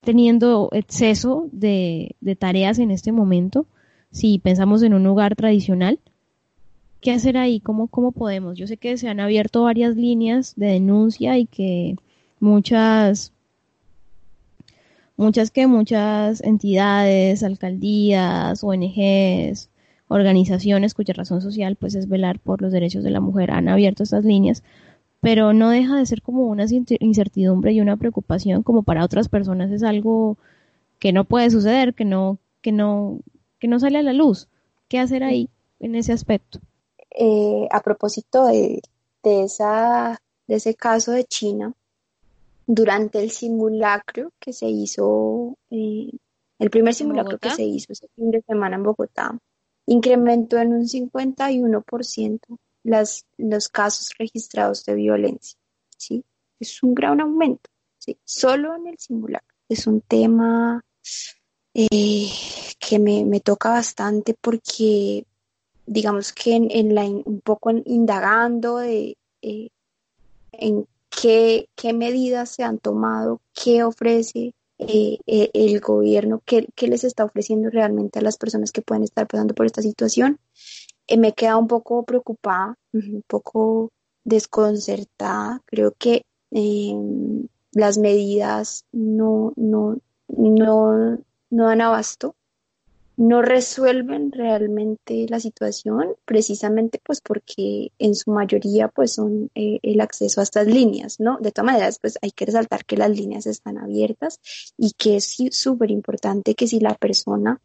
teniendo 0.00 0.70
exceso 0.72 1.48
de 1.52 2.16
tareas 2.38 2.78
en 2.78 2.90
este 2.90 3.12
momento 3.12 3.66
si 4.16 4.38
pensamos 4.38 4.82
en 4.82 4.94
un 4.94 5.06
hogar 5.06 5.36
tradicional, 5.36 5.98
¿qué 7.02 7.12
hacer 7.12 7.36
ahí? 7.36 7.60
¿Cómo, 7.60 7.86
¿Cómo 7.88 8.12
podemos? 8.12 8.56
Yo 8.56 8.66
sé 8.66 8.78
que 8.78 8.96
se 8.96 9.10
han 9.10 9.20
abierto 9.20 9.64
varias 9.64 9.94
líneas 9.94 10.54
de 10.56 10.68
denuncia 10.68 11.36
y 11.36 11.44
que 11.44 11.96
muchas, 12.40 13.34
muchas 15.18 15.50
que 15.50 15.66
muchas 15.66 16.42
entidades, 16.42 17.42
alcaldías, 17.42 18.64
ONGs, 18.64 19.68
organizaciones 20.08 20.94
cuya 20.94 21.12
razón 21.12 21.42
social 21.42 21.76
pues 21.76 21.94
es 21.94 22.08
velar 22.08 22.38
por 22.38 22.62
los 22.62 22.72
derechos 22.72 23.04
de 23.04 23.10
la 23.10 23.20
mujer 23.20 23.50
han 23.50 23.68
abierto 23.68 24.02
estas 24.02 24.24
líneas, 24.24 24.62
pero 25.20 25.52
no 25.52 25.68
deja 25.68 25.98
de 25.98 26.06
ser 26.06 26.22
como 26.22 26.46
una 26.46 26.64
incertidumbre 27.00 27.72
y 27.72 27.82
una 27.82 27.98
preocupación 27.98 28.62
como 28.62 28.82
para 28.82 29.04
otras 29.04 29.28
personas 29.28 29.70
es 29.72 29.82
algo 29.82 30.38
que 30.98 31.12
no 31.12 31.24
puede 31.24 31.50
suceder, 31.50 31.92
que 31.92 32.06
no 32.06 32.38
que 32.62 32.72
no 32.72 33.20
que 33.58 33.68
no 33.68 33.78
sale 33.78 33.98
a 33.98 34.02
la 34.02 34.12
luz. 34.12 34.48
¿Qué 34.88 34.98
hacer 34.98 35.24
ahí 35.24 35.50
en 35.80 35.94
ese 35.94 36.12
aspecto? 36.12 36.60
Eh, 37.10 37.66
a 37.70 37.80
propósito 37.80 38.46
de, 38.46 38.80
esa, 39.22 40.20
de 40.46 40.54
ese 40.56 40.74
caso 40.74 41.12
de 41.12 41.24
China, 41.24 41.72
durante 42.66 43.22
el 43.22 43.30
simulacro 43.30 44.32
que 44.38 44.52
se 44.52 44.66
hizo, 44.66 45.56
eh, 45.70 46.10
el 46.58 46.70
primer 46.70 46.94
simulacro 46.94 47.38
que 47.38 47.50
se 47.50 47.64
hizo 47.64 47.92
ese 47.92 48.08
fin 48.14 48.30
de 48.30 48.42
semana 48.42 48.76
en 48.76 48.82
Bogotá, 48.82 49.38
incrementó 49.86 50.58
en 50.58 50.74
un 50.74 50.86
51% 50.86 52.40
las, 52.82 53.24
los 53.38 53.68
casos 53.68 54.10
registrados 54.18 54.84
de 54.84 54.94
violencia. 54.94 55.58
¿sí? 55.96 56.24
Es 56.60 56.82
un 56.82 56.94
gran 56.94 57.20
aumento, 57.20 57.70
¿sí? 57.98 58.18
solo 58.24 58.74
en 58.76 58.88
el 58.88 58.98
simulacro. 58.98 59.56
Es 59.68 59.86
un 59.86 60.00
tema 60.00 60.84
eh, 61.74 62.28
que 62.78 62.98
me, 62.98 63.40
toca 63.40 63.70
bastante 63.70 64.34
porque 64.40 65.24
digamos 65.86 66.32
que 66.32 66.54
en, 66.54 66.94
la, 66.94 67.04
un 67.04 67.40
poco 67.42 67.70
indagando 67.70 68.78
de, 68.78 69.16
eh, 69.42 69.68
en 70.52 70.86
qué, 71.10 71.68
qué, 71.74 71.92
medidas 71.92 72.50
se 72.50 72.64
han 72.64 72.78
tomado, 72.78 73.40
qué 73.54 73.84
ofrece 73.84 74.54
eh, 74.78 75.18
el 75.26 75.80
gobierno, 75.80 76.42
qué, 76.44 76.68
qué, 76.74 76.88
les 76.88 77.04
está 77.04 77.24
ofreciendo 77.24 77.70
realmente 77.70 78.18
a 78.18 78.22
las 78.22 78.36
personas 78.36 78.72
que 78.72 78.82
pueden 78.82 79.04
estar 79.04 79.26
pasando 79.26 79.54
por 79.54 79.66
esta 79.66 79.82
situación, 79.82 80.38
me 81.16 81.32
queda 81.32 81.56
un 81.56 81.68
poco 81.68 82.04
preocupada, 82.04 82.76
un 82.92 83.22
poco 83.26 83.90
desconcertada. 84.24 85.62
Creo 85.66 85.94
que 85.96 86.22
em, 86.50 87.46
las 87.72 87.98
medidas 87.98 88.84
no, 88.92 89.52
no, 89.56 89.98
no 90.28 91.18
no 91.50 91.66
dan 91.66 91.80
abasto, 91.80 92.34
no 93.16 93.40
resuelven 93.40 94.30
realmente 94.30 95.26
la 95.28 95.40
situación, 95.40 96.16
precisamente 96.24 97.00
pues 97.02 97.20
porque 97.20 97.92
en 97.98 98.14
su 98.14 98.30
mayoría 98.30 98.88
pues 98.88 99.14
son 99.14 99.50
eh, 99.54 99.78
el 99.82 100.00
acceso 100.00 100.40
a 100.40 100.44
estas 100.44 100.66
líneas, 100.66 101.18
¿no? 101.18 101.38
De 101.40 101.50
todas 101.50 101.66
maneras 101.66 101.98
pues 102.00 102.18
hay 102.20 102.30
que 102.30 102.46
resaltar 102.46 102.84
que 102.84 102.96
las 102.96 103.10
líneas 103.10 103.46
están 103.46 103.78
abiertas 103.78 104.40
y 104.76 104.92
que 104.92 105.16
es 105.16 105.36
súper 105.50 105.90
importante 105.90 106.54
que 106.54 106.66
si 106.66 106.78
la 106.80 106.94
persona 106.94 107.60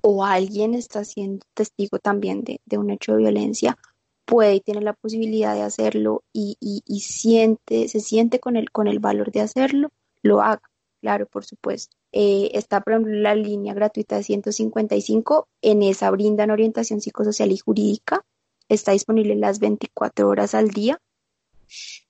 o 0.00 0.24
alguien 0.24 0.74
está 0.74 1.04
siendo 1.04 1.44
testigo 1.54 1.98
también 1.98 2.44
de, 2.44 2.78
un 2.78 2.90
hecho 2.90 3.12
de 3.12 3.18
violencia, 3.18 3.78
puede 4.24 4.56
y 4.56 4.60
tiene 4.60 4.82
la 4.82 4.92
posibilidad 4.92 5.54
de 5.54 5.62
hacerlo 5.62 6.22
y, 6.32 6.56
y, 6.60 7.00
siente, 7.00 7.88
se 7.88 8.00
siente 8.00 8.40
con 8.40 8.56
el, 8.56 8.70
con 8.70 8.88
el 8.88 8.98
valor 8.98 9.32
de 9.32 9.40
hacerlo, 9.40 9.90
lo 10.22 10.42
haga. 10.42 10.62
Claro, 11.00 11.26
por 11.26 11.44
supuesto. 11.44 11.96
Eh, 12.12 12.50
está, 12.54 12.80
por 12.80 12.94
ejemplo, 12.94 13.14
la 13.14 13.34
línea 13.34 13.74
gratuita 13.74 14.16
de 14.16 14.24
155. 14.24 15.48
En 15.62 15.82
esa 15.82 16.10
brindan 16.10 16.50
orientación 16.50 17.00
psicosocial 17.00 17.52
y 17.52 17.58
jurídica. 17.58 18.24
Está 18.68 18.92
disponible 18.92 19.36
las 19.36 19.60
24 19.60 20.28
horas 20.28 20.54
al 20.54 20.70
día. 20.70 21.00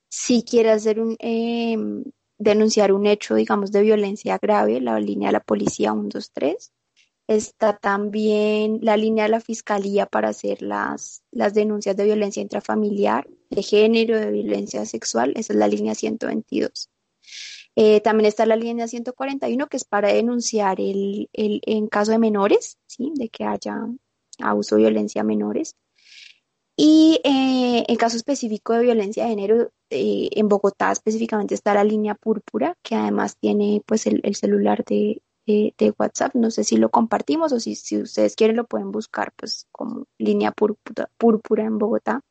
Si 0.08 0.42
quiere 0.42 0.70
hacer 0.70 1.00
un, 1.00 1.16
em, 1.18 2.04
denunciar 2.38 2.92
un 2.92 3.06
hecho, 3.06 3.34
digamos, 3.34 3.72
de 3.72 3.82
violencia 3.82 4.38
grave, 4.40 4.80
la 4.80 4.98
línea 5.00 5.28
de 5.28 5.34
la 5.34 5.40
policía 5.40 5.92
123. 5.92 6.72
Está 7.26 7.76
también 7.76 8.78
la 8.82 8.96
línea 8.96 9.24
de 9.24 9.30
la 9.30 9.40
fiscalía 9.40 10.06
para 10.06 10.30
hacer 10.30 10.62
las, 10.62 11.22
las 11.30 11.52
denuncias 11.52 11.94
de 11.96 12.04
violencia 12.04 12.40
intrafamiliar, 12.40 13.28
de 13.50 13.62
género, 13.62 14.18
de 14.18 14.30
violencia 14.30 14.86
sexual. 14.86 15.34
Esa 15.36 15.52
es 15.52 15.58
la 15.58 15.68
línea 15.68 15.94
122. 15.94 16.88
Eh, 17.80 18.00
también 18.00 18.26
está 18.26 18.44
la 18.44 18.56
línea 18.56 18.88
141, 18.88 19.68
que 19.68 19.76
es 19.76 19.84
para 19.84 20.12
denunciar 20.12 20.80
el, 20.80 21.30
el, 21.32 21.60
en 21.64 21.86
caso 21.86 22.10
de 22.10 22.18
menores, 22.18 22.76
¿sí? 22.88 23.12
de 23.14 23.28
que 23.28 23.44
haya 23.44 23.86
abuso 24.40 24.74
o 24.74 24.78
violencia 24.78 25.20
a 25.20 25.24
menores. 25.24 25.76
Y 26.76 27.20
eh, 27.22 27.84
en 27.86 27.96
caso 27.96 28.16
específico 28.16 28.72
de 28.72 28.80
violencia 28.82 29.22
de 29.22 29.30
género, 29.30 29.70
eh, 29.90 30.28
en 30.32 30.48
Bogotá 30.48 30.90
específicamente 30.90 31.54
está 31.54 31.72
la 31.72 31.84
línea 31.84 32.16
púrpura, 32.16 32.74
que 32.82 32.96
además 32.96 33.36
tiene 33.38 33.80
pues 33.86 34.08
el, 34.08 34.34
celular 34.34 34.84
de, 34.84 35.22
de, 35.46 35.94
WhatsApp. 35.96 36.34
No 36.34 36.50
sé 36.50 36.64
si 36.64 36.78
lo 36.78 36.90
compartimos 36.90 37.52
o 37.52 37.60
si, 37.60 37.76
si 37.76 38.02
ustedes 38.02 38.34
quieren 38.34 38.56
lo 38.56 38.66
pueden 38.66 38.90
buscar 38.90 39.32
pues 39.36 39.68
como 39.70 40.06
línea 40.18 40.50
púrpura, 40.50 41.08
púrpura 41.16 41.64
en 41.64 41.78
Bogotá. 41.78 42.22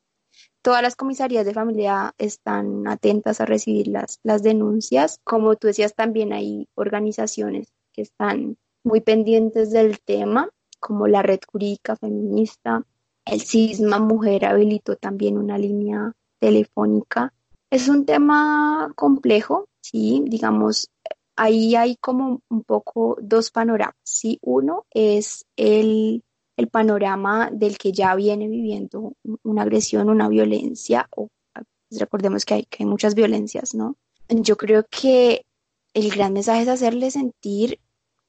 Todas 0.68 0.82
las 0.82 0.97
comisarías 0.97 1.45
de 1.45 1.53
familia 1.53 2.13
están 2.18 2.89
atentas 2.89 3.39
a 3.39 3.45
recibir 3.45 3.88
las, 3.88 4.20
las 4.24 4.43
denuncias. 4.43 5.22
Como 5.24 5.55
tú 5.55 5.68
decías, 5.68 5.95
también 5.95 6.34
hay 6.34 6.68
organizaciones 6.76 7.72
que 7.93 8.01
están 8.01 8.57
muy 8.84 8.99
pendientes 8.99 9.72
del 9.72 10.01
tema, 10.01 10.49
como 10.82 11.07
la 11.07 11.24
Red 11.24 11.39
Jurídica 11.49 11.95
Feminista. 11.95 12.84
El 13.24 13.39
CISMA 13.39 13.99
Mujer 13.99 14.43
habilitó 14.43 14.97
también 14.97 15.38
una 15.38 15.57
línea 15.57 16.11
telefónica. 16.38 17.32
Es 17.70 17.88
un 17.88 18.05
tema 18.05 18.91
complejo, 18.97 19.70
sí, 19.80 20.22
digamos, 20.28 20.89
ahí 21.38 21.78
hay 21.78 21.95
como 21.95 22.41
un 22.49 22.63
poco 22.65 23.18
dos 23.22 23.51
panoramas, 23.51 23.95
sí. 24.03 24.38
Uno 24.41 24.86
es 24.93 25.45
el 25.55 26.26
el 26.58 26.70
panorama 26.70 27.49
del 27.53 27.78
que 27.78 27.91
ya 27.91 28.16
viene 28.16 28.47
viviendo 28.47 29.14
una 29.43 29.62
agresión, 29.62 30.10
una 30.10 30.28
violencia, 30.28 31.08
o 31.16 31.30
pues, 31.53 31.99
recordemos 32.01 32.45
que 32.45 32.55
hay, 32.55 32.64
que 32.66 32.84
hay 32.84 32.89
muchas 32.89 33.14
violencias, 33.16 33.76
¿no? 33.76 33.95
Yo 34.28 34.58
creo 34.58 34.86
que 34.89 35.45
el 35.93 36.10
gran 36.10 36.34
mensaje 36.34 36.64
es 36.64 36.68
hacerle 36.68 37.12
sentir 37.12 37.80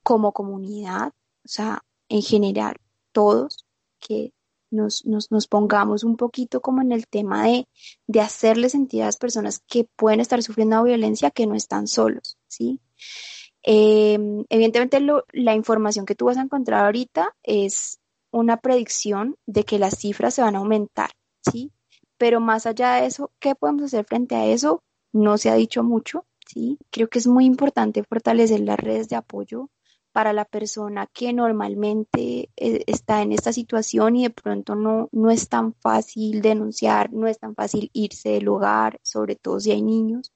como 0.03 0.33
comunidad, 0.33 1.09
o 1.09 1.49
sea, 1.49 1.83
en 2.09 2.22
general, 2.22 2.76
todos, 3.12 3.66
que 3.99 4.33
nos, 4.70 5.07
nos, 5.07 5.49
pongamos 5.49 6.05
un 6.05 6.16
poquito 6.16 6.61
como 6.61 6.83
en 6.83 6.93
el 6.93 7.09
tema 7.09 7.45
de, 7.45 7.66
de 8.07 8.20
hacerle 8.20 8.68
sentir 8.68 9.03
a 9.03 9.07
las 9.07 9.16
personas 9.16 9.61
que 9.66 9.89
pueden 9.97 10.20
estar 10.20 10.43
sufriendo 10.43 10.85
violencia 10.85 11.31
que 11.31 11.47
no 11.47 11.55
están 11.55 11.87
solos, 11.89 12.37
¿sí? 12.47 12.81
Eh, 13.62 14.18
evidentemente 14.51 15.01
la 15.33 15.55
información 15.55 16.07
que 16.07 16.14
tú 16.14 16.26
vas 16.26 16.37
a 16.37 16.43
encontrar 16.43 16.85
ahorita 16.85 17.35
es 17.43 17.99
una 18.31 18.59
predicción 18.59 19.37
de 19.47 19.64
que 19.64 19.79
las 19.79 19.99
cifras 19.99 20.35
se 20.35 20.43
van 20.43 20.57
a 20.57 20.59
aumentar, 20.59 21.11
¿sí? 21.51 21.72
Pero 22.16 22.41
más 22.41 22.66
allá 22.66 22.95
de 22.95 23.07
eso, 23.07 23.31
¿qué 23.39 23.55
podemos 23.55 23.85
hacer 23.85 24.05
frente 24.05 24.35
a 24.35 24.47
eso? 24.47 24.83
No 25.12 25.39
se 25.39 25.51
ha 25.51 25.55
dicho 25.55 25.83
mucho, 25.83 26.26
¿sí? 26.47 26.79
Creo 26.91 27.09
que 27.09 27.18
es 27.18 27.26
muy 27.26 27.45
importante 27.45 28.03
fortalecer 28.05 28.61
las 28.61 28.79
redes 28.79 29.09
de 29.09 29.16
apoyo 29.16 29.70
para 30.12 30.33
la 30.33 30.45
persona 30.45 31.07
que 31.12 31.33
normalmente 31.33 32.51
eh, 32.57 32.83
está 32.87 33.22
en 33.22 33.33
esta 33.33 33.53
situación 33.53 34.16
y 34.16 34.24
de 34.24 34.31
pronto 34.31 34.74
no, 34.74 35.09
no 35.12 35.31
es 35.31 35.49
tan 35.49 35.74
fácil 35.74 36.43
denunciar, 36.43 37.12
no 37.12 37.29
es 37.29 37.39
tan 37.39 37.55
fácil 37.55 37.91
irse 37.93 38.31
del 38.31 38.45
lugar, 38.45 38.99
sobre 39.03 39.37
todo 39.37 39.61
si 39.61 39.70
hay 39.70 39.83
niños. 39.83 40.33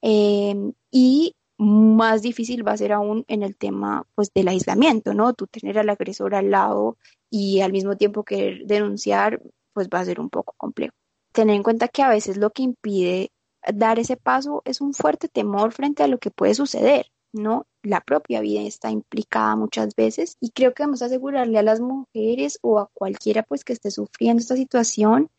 Em, 0.00 0.72
y 0.90 1.34
más 1.58 2.22
difícil 2.22 2.66
va 2.66 2.72
a 2.72 2.76
ser 2.76 2.92
aún 2.92 3.24
en 3.28 3.42
el 3.42 3.56
tema 3.56 4.06
pues 4.14 4.30
del 4.34 4.48
aislamiento, 4.48 5.14
¿no? 5.14 5.34
Tú 5.34 5.46
tener 5.46 5.78
al 5.78 5.88
agresor 5.88 6.34
al 6.34 6.50
lado 6.50 6.96
y 7.30 7.60
al 7.60 7.72
mismo 7.72 7.96
tiempo 7.96 8.24
querer 8.24 8.66
denunciar, 8.66 9.40
pues 9.72 9.88
va 9.88 10.00
a 10.00 10.04
ser 10.04 10.20
un 10.20 10.30
poco 10.30 10.54
complejo. 10.56 10.94
Tener 11.32 11.56
en 11.56 11.62
cuenta 11.62 11.88
que 11.88 12.02
a 12.02 12.08
veces 12.08 12.36
lo 12.36 12.50
que 12.50 12.62
impide 12.62 13.30
dar 13.72 13.98
ese 13.98 14.16
paso 14.16 14.62
es 14.64 14.80
un 14.80 14.94
fuerte 14.94 15.28
temor 15.28 15.72
frente 15.72 16.02
a 16.02 16.08
lo 16.08 16.18
que 16.18 16.30
puede 16.30 16.54
suceder, 16.54 17.06
¿no? 17.32 17.66
La 17.82 18.00
propia 18.00 18.40
vida 18.40 18.62
está 18.62 18.90
implicada 18.90 19.56
muchas 19.56 19.94
veces 19.94 20.36
y 20.40 20.50
creo 20.50 20.74
que 20.74 20.82
vamos 20.82 21.02
a 21.02 21.06
asegurarle 21.06 21.58
a 21.58 21.62
las 21.62 21.80
mujeres 21.80 22.58
o 22.62 22.78
a 22.78 22.88
cualquiera 22.92 23.42
pues 23.42 23.64
que 23.64 23.72
esté 23.72 23.90
sufriendo 23.90 24.40
esta 24.40 24.56
situación 24.56 25.30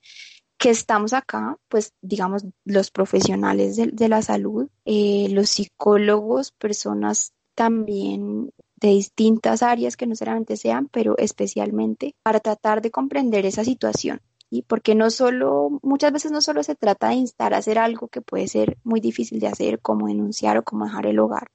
que 0.66 0.72
estamos 0.72 1.14
acá, 1.14 1.60
pues 1.68 1.94
digamos, 2.02 2.44
los 2.64 2.90
profesionales 2.90 3.76
de, 3.76 4.10
la 4.10 4.24
salud, 4.24 4.68
eh, 4.84 5.28
los 5.30 5.52
psicólogos, 5.52 6.54
personas 6.54 7.34
también 7.54 8.50
de 8.78 8.88
distintas 8.88 9.62
áreas 9.62 9.96
que 9.96 10.08
no 10.08 10.16
solamente 10.16 10.58
sean, 10.58 10.88
pero 10.88 11.20
especialmente 11.20 12.16
para 12.24 12.40
tratar 12.40 12.82
de 12.82 12.90
comprender 12.90 13.46
esa 13.46 13.64
situación. 13.64 14.22
y 14.50 14.64
Porque 14.64 14.96
no 14.96 15.12
solo, 15.12 15.80
muchas 15.84 16.12
veces 16.12 16.32
no 16.32 16.42
solo 16.42 16.64
se 16.64 16.74
trata 16.74 17.10
de 17.10 17.16
instar 17.18 17.54
a 17.54 17.58
hacer 17.58 17.78
algo 17.78 18.08
que 18.08 18.22
puede 18.22 18.48
ser 18.48 18.80
muy 18.84 19.00
difícil 19.00 19.40
de 19.40 19.50
hacer, 19.50 19.80
como 19.82 20.08
denunciar 20.08 20.58
o 20.58 20.64
como 20.64 20.86
dejar 20.86 21.06
el 21.06 21.20
hogar, 21.20 21.48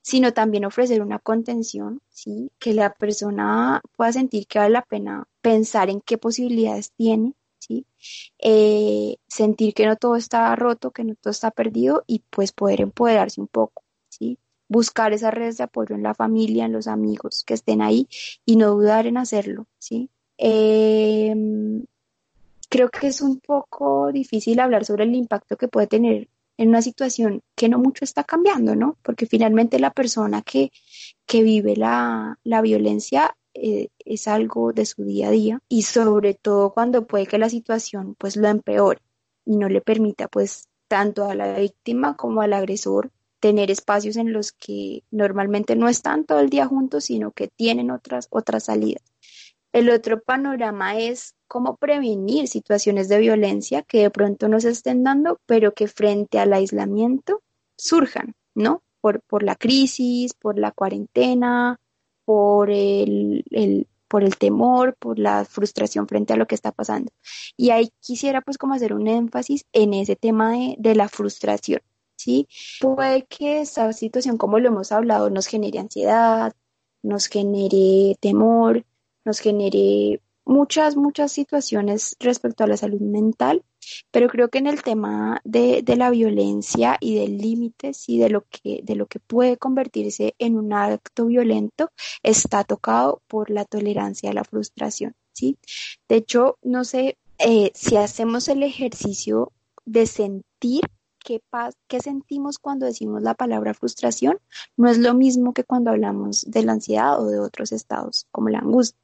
sino 0.00 0.32
también 0.32 0.64
ofrecer 0.64 1.00
una 1.00 1.20
contención, 1.20 2.00
¿sí? 2.08 2.50
que 2.58 2.74
la 2.74 2.92
persona 2.92 3.82
pueda 3.96 4.12
sentir 4.12 4.48
que 4.48 4.58
vale 4.58 4.72
la 4.72 4.82
pena 4.82 5.28
pensar 5.42 5.90
en 5.90 6.00
qué 6.00 6.18
posibilidades 6.18 6.90
tiene 6.96 7.34
¿sí? 7.62 7.86
Eh, 8.38 9.16
sentir 9.28 9.74
que 9.74 9.86
no 9.86 9.96
todo 9.96 10.16
está 10.16 10.54
roto, 10.56 10.90
que 10.90 11.04
no 11.04 11.14
todo 11.14 11.30
está 11.30 11.50
perdido 11.50 12.02
y 12.06 12.22
pues 12.30 12.52
poder 12.52 12.80
empoderarse 12.80 13.40
un 13.40 13.46
poco, 13.48 13.84
¿sí? 14.08 14.38
Buscar 14.68 15.12
esas 15.12 15.32
redes 15.32 15.58
de 15.58 15.64
apoyo 15.64 15.94
en 15.94 16.02
la 16.02 16.14
familia, 16.14 16.64
en 16.64 16.72
los 16.72 16.88
amigos 16.88 17.44
que 17.46 17.54
estén 17.54 17.82
ahí 17.82 18.08
y 18.44 18.56
no 18.56 18.70
dudar 18.70 19.06
en 19.06 19.16
hacerlo, 19.16 19.66
¿sí? 19.78 20.10
Em, 20.38 21.84
creo 22.68 22.88
que 22.90 23.06
es 23.08 23.20
un 23.20 23.38
poco 23.40 24.10
difícil 24.12 24.58
hablar 24.60 24.84
sobre 24.84 25.04
el 25.04 25.14
impacto 25.14 25.56
que 25.56 25.68
puede 25.68 25.86
tener 25.86 26.28
en 26.56 26.68
una 26.68 26.82
situación 26.82 27.42
que 27.54 27.68
no 27.68 27.78
mucho 27.78 28.04
está 28.04 28.24
cambiando, 28.24 28.74
¿no? 28.74 28.96
Porque 29.02 29.26
finalmente 29.26 29.78
la 29.78 29.92
persona 29.92 30.42
que, 30.42 30.72
que 31.26 31.42
vive 31.42 31.76
la, 31.76 32.38
la 32.44 32.60
violencia 32.60 33.36
eh, 33.54 33.88
es 33.98 34.28
algo 34.28 34.72
de 34.72 34.86
su 34.86 35.04
día 35.04 35.28
a 35.28 35.30
día 35.30 35.60
y 35.68 35.82
sobre 35.82 36.34
todo 36.34 36.72
cuando 36.72 37.06
puede 37.06 37.26
que 37.26 37.38
la 37.38 37.48
situación 37.48 38.14
pues 38.16 38.36
lo 38.36 38.48
empeore 38.48 39.00
y 39.44 39.56
no 39.56 39.68
le 39.68 39.80
permita 39.80 40.28
pues 40.28 40.68
tanto 40.88 41.26
a 41.26 41.34
la 41.34 41.58
víctima 41.58 42.16
como 42.16 42.42
al 42.42 42.52
agresor 42.52 43.10
tener 43.40 43.70
espacios 43.70 44.16
en 44.16 44.32
los 44.32 44.52
que 44.52 45.02
normalmente 45.10 45.74
no 45.74 45.88
están 45.88 46.24
todo 46.24 46.38
el 46.38 46.48
día 46.48 46.66
juntos, 46.66 47.06
sino 47.06 47.32
que 47.32 47.48
tienen 47.48 47.90
otras, 47.90 48.28
otras 48.30 48.66
salidas. 48.66 49.02
El 49.72 49.90
otro 49.90 50.20
panorama 50.20 50.98
es 50.98 51.34
cómo 51.48 51.76
prevenir 51.76 52.46
situaciones 52.46 53.08
de 53.08 53.18
violencia 53.18 53.82
que 53.82 54.02
de 54.02 54.10
pronto 54.10 54.48
no 54.48 54.60
se 54.60 54.70
estén 54.70 55.02
dando, 55.02 55.40
pero 55.46 55.74
que 55.74 55.88
frente 55.88 56.38
al 56.38 56.52
aislamiento 56.52 57.42
surjan, 57.76 58.34
¿no? 58.54 58.82
Por, 59.00 59.22
por 59.22 59.42
la 59.42 59.56
crisis, 59.56 60.34
por 60.34 60.56
la 60.56 60.70
cuarentena, 60.70 61.80
por 62.24 62.70
el, 62.70 63.44
por 64.08 64.24
el 64.24 64.36
temor, 64.36 64.96
por 64.98 65.18
la 65.18 65.44
frustración 65.44 66.06
frente 66.06 66.32
a 66.32 66.36
lo 66.36 66.46
que 66.46 66.54
está 66.54 66.72
pasando. 66.72 67.12
Y 67.56 67.70
ahí 67.70 67.90
quisiera 68.00 68.40
pues 68.40 68.58
como 68.58 68.74
hacer 68.74 68.92
un 68.92 69.08
énfasis 69.08 69.64
en 69.72 69.94
ese 69.94 70.16
tema 70.16 70.52
de, 70.52 70.76
de 70.78 70.94
la 70.94 71.08
frustración, 71.08 71.80
¿sí? 72.16 72.48
Puede 72.80 73.24
que 73.26 73.60
esta 73.60 73.92
situación, 73.92 74.36
como 74.36 74.58
lo 74.58 74.68
hemos 74.68 74.92
hablado, 74.92 75.30
nos 75.30 75.46
genere 75.46 75.78
ansiedad, 75.78 76.52
nos 77.02 77.26
genere 77.26 78.16
temor, 78.20 78.84
nos 79.24 79.40
genere 79.40 80.20
muchas, 80.44 80.96
muchas 80.96 81.32
situaciones 81.32 82.16
respecto 82.20 82.64
a 82.64 82.66
la 82.66 82.76
salud 82.76 83.00
mental, 83.00 83.62
pero 84.10 84.28
creo 84.28 84.48
que 84.48 84.58
en 84.58 84.66
el 84.66 84.82
tema 84.82 85.40
de, 85.44 85.82
de 85.82 85.96
la 85.96 86.10
violencia 86.10 86.96
y 87.00 87.14
del 87.16 87.38
límite 87.38 87.92
y 88.06 88.18
de 88.18 88.30
lo 88.30 88.44
que, 88.48 88.80
de 88.82 88.94
lo 88.94 89.06
que 89.06 89.20
puede 89.20 89.56
convertirse 89.56 90.34
en 90.38 90.56
un 90.56 90.72
acto 90.72 91.26
violento, 91.26 91.90
está 92.22 92.64
tocado 92.64 93.22
por 93.26 93.50
la 93.50 93.64
tolerancia 93.64 94.30
a 94.30 94.34
la 94.34 94.44
frustración, 94.44 95.14
¿sí? 95.32 95.58
De 96.08 96.16
hecho, 96.16 96.58
no 96.62 96.84
sé 96.84 97.18
eh, 97.38 97.72
si 97.74 97.96
hacemos 97.96 98.48
el 98.48 98.62
ejercicio 98.62 99.52
de 99.84 100.06
sentir 100.06 100.82
qué, 101.24 101.40
qué 101.88 102.00
sentimos 102.00 102.58
cuando 102.58 102.86
decimos 102.86 103.22
la 103.22 103.34
palabra 103.34 103.74
frustración, 103.74 104.38
no 104.76 104.88
es 104.88 104.98
lo 104.98 105.14
mismo 105.14 105.52
que 105.52 105.64
cuando 105.64 105.90
hablamos 105.90 106.44
de 106.46 106.62
la 106.62 106.72
ansiedad 106.72 107.20
o 107.20 107.26
de 107.26 107.40
otros 107.40 107.72
estados 107.72 108.26
como 108.30 108.48
la 108.48 108.58
angustia. 108.58 108.98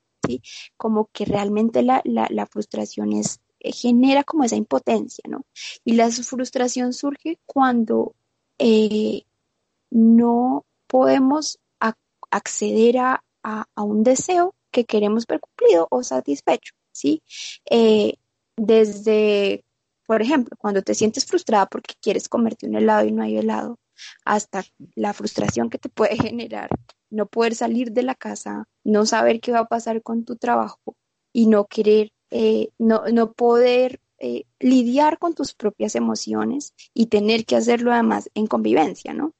Como 0.76 1.09
que 1.12 1.24
realmente 1.24 1.82
la, 1.82 2.03
la, 2.05 2.47
frustración 2.47 3.12
es, 3.12 3.41
genera 3.61 4.24
como 4.24 4.44
esa 4.44 4.56
impotencia, 4.56 5.24
¿no? 5.28 5.44
Y 5.84 5.94
la 5.94 6.11
frustración 6.11 6.92
surge 6.92 7.38
cuando 7.46 8.14
eh, 8.59 9.22
no 9.90 10.64
podemos 10.86 11.59
acceder 12.30 12.98
a, 12.98 13.22
un 13.76 14.02
deseo 14.02 14.54
que 14.70 14.84
queremos 14.84 15.26
ver 15.26 15.40
cumplido 15.40 15.88
o 15.90 16.02
satisfecho, 16.02 16.74
¿sí? 16.92 17.22
Eh, 17.70 18.16
desde, 18.56 19.64
por 20.06 20.20
ejemplo, 20.20 20.54
cuando 20.59 20.82
te 20.82 20.94
sientes 20.94 21.24
frustrada 21.24 21.64
porque 21.66 21.94
quieres 22.02 22.28
comerte 22.28 22.66
un 22.66 22.76
helado 22.76 23.06
y 23.06 23.12
no 23.12 23.22
hay 23.22 23.38
helado, 23.38 23.78
hasta 24.26 24.64
la 24.94 25.14
frustración 25.14 25.70
que 25.70 25.78
te 25.78 25.88
puede 25.88 26.16
generar 26.30 26.68
no 27.11 27.26
poder 27.26 27.54
salir 27.54 27.92
de 27.92 28.02
la 28.02 28.14
casa, 28.14 28.68
no 28.84 29.06
saber 29.06 29.40
qué 29.40 29.52
va 29.52 29.61
a 29.61 29.68
pasar 29.68 30.02
con 30.02 30.24
tu 30.24 30.36
trabajo 30.36 30.96
y 31.32 31.46
no 31.46 31.66
querer, 31.66 32.12
eh, 32.31 32.68
no, 32.79 33.05
no 33.12 33.33
poder 33.33 34.01
eh, 34.18 34.45
lidiar 34.59 35.18
con 35.18 35.35
tus 35.35 35.55
propias 35.55 35.95
emociones 35.95 36.74
y 36.93 37.07
tener 37.07 37.45
que 37.45 37.57
hacerlo 37.57 37.93
además 37.93 38.31
en 38.35 38.47
convivencia, 38.47 39.14
¿no? 39.14 39.33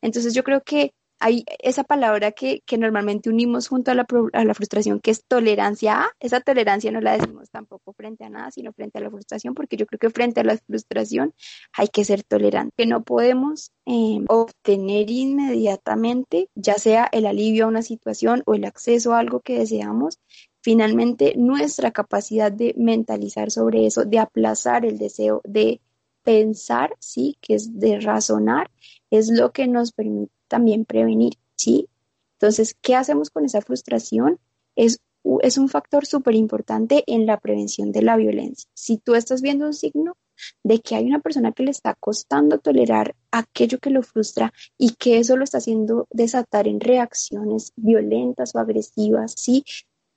Entonces 0.00 0.34
yo 0.34 0.44
creo 0.44 0.62
que 0.62 0.94
hay 1.22 1.44
esa 1.60 1.84
palabra 1.84 2.32
que, 2.32 2.62
normalmente 2.78 3.30
unimos 3.30 3.68
junto 3.68 3.92
a 3.92 3.94
la, 3.94 4.06
a 4.32 4.44
la, 4.44 4.54
frustración, 4.54 4.98
que 4.98 5.12
es 5.12 5.24
tolerancia 5.24 6.10
esa 6.18 6.40
tolerancia 6.40 6.90
no 6.90 7.00
la 7.00 7.16
decimos 7.16 7.48
tampoco 7.50 7.92
frente 7.92 8.24
a 8.24 8.28
nada, 8.28 8.50
sino 8.50 8.72
frente 8.72 8.98
a 8.98 9.02
la 9.02 9.10
frustración, 9.10 9.54
porque 9.54 9.76
yo 9.76 9.86
creo 9.86 10.00
que 10.00 10.10
frente 10.10 10.40
a 10.40 10.44
la 10.44 10.56
frustración 10.56 11.32
hay 11.74 11.88
que 11.88 12.04
ser 12.04 12.24
tolerante, 12.24 12.74
que 12.76 12.86
no 12.86 13.04
podemos 13.04 13.70
em, 13.84 14.24
obtener 14.28 15.10
inmediatamente, 15.10 16.48
ya 16.56 16.74
sea 16.74 17.08
el 17.12 17.26
alivio 17.26 17.66
a 17.66 17.68
una 17.68 17.82
situación 17.82 18.42
o 18.46 18.54
el 18.54 18.64
acceso 18.64 19.14
a 19.14 19.20
algo 19.20 19.40
que 19.40 19.58
deseamos, 19.58 20.18
finalmente 20.62 21.34
nuestra 21.36 21.90
capacidad 21.90 22.50
de 22.50 22.74
mentalizar 22.78 23.50
sobre 23.50 23.86
eso, 23.86 24.04
de 24.04 24.18
aplazar 24.18 24.86
el 24.86 24.96
deseo, 24.96 25.42
de 25.44 25.80
pensar, 26.22 26.94
sí, 27.00 27.36
que 27.40 27.54
es 27.54 27.78
de 27.78 28.00
razonar, 28.00 28.70
es 29.10 29.28
lo 29.28 29.52
que 29.52 29.66
nos 29.66 29.92
permite 29.92 30.32
también 30.48 30.84
prevenir, 30.84 31.34
¿sí? 31.56 31.88
Entonces, 32.34 32.76
¿qué 32.80 32.94
hacemos 32.94 33.30
con 33.30 33.44
esa 33.44 33.60
frustración? 33.60 34.38
Es, 34.76 35.00
un 35.24 35.68
factor 35.68 36.04
súper 36.04 36.34
importante 36.34 37.04
en 37.06 37.26
la 37.26 37.38
prevención 37.38 37.92
de 37.92 38.02
la 38.02 38.16
violencia. 38.16 38.68
Si 38.74 38.98
tú 38.98 39.14
estás 39.14 39.40
viendo 39.40 39.66
un 39.66 39.74
signo 39.74 40.16
de 40.64 40.80
que 40.80 40.96
hay 40.96 41.06
una 41.06 41.20
persona 41.20 41.52
que 41.52 41.62
le 41.62 41.70
está 41.70 41.94
costando 41.94 42.58
tolerar 42.58 43.14
aquello 43.30 43.78
que 43.78 43.90
lo 43.90 44.02
frustra 44.02 44.52
y 44.76 44.94
que 44.94 45.18
eso 45.18 45.36
lo 45.36 45.44
está 45.44 45.58
haciendo 45.58 46.08
desatar 46.10 46.66
en 46.66 46.80
reacciones 46.80 47.72
violentas 47.76 48.54
o 48.54 48.58
agresivas, 48.58 49.34
¿sí? 49.36 49.64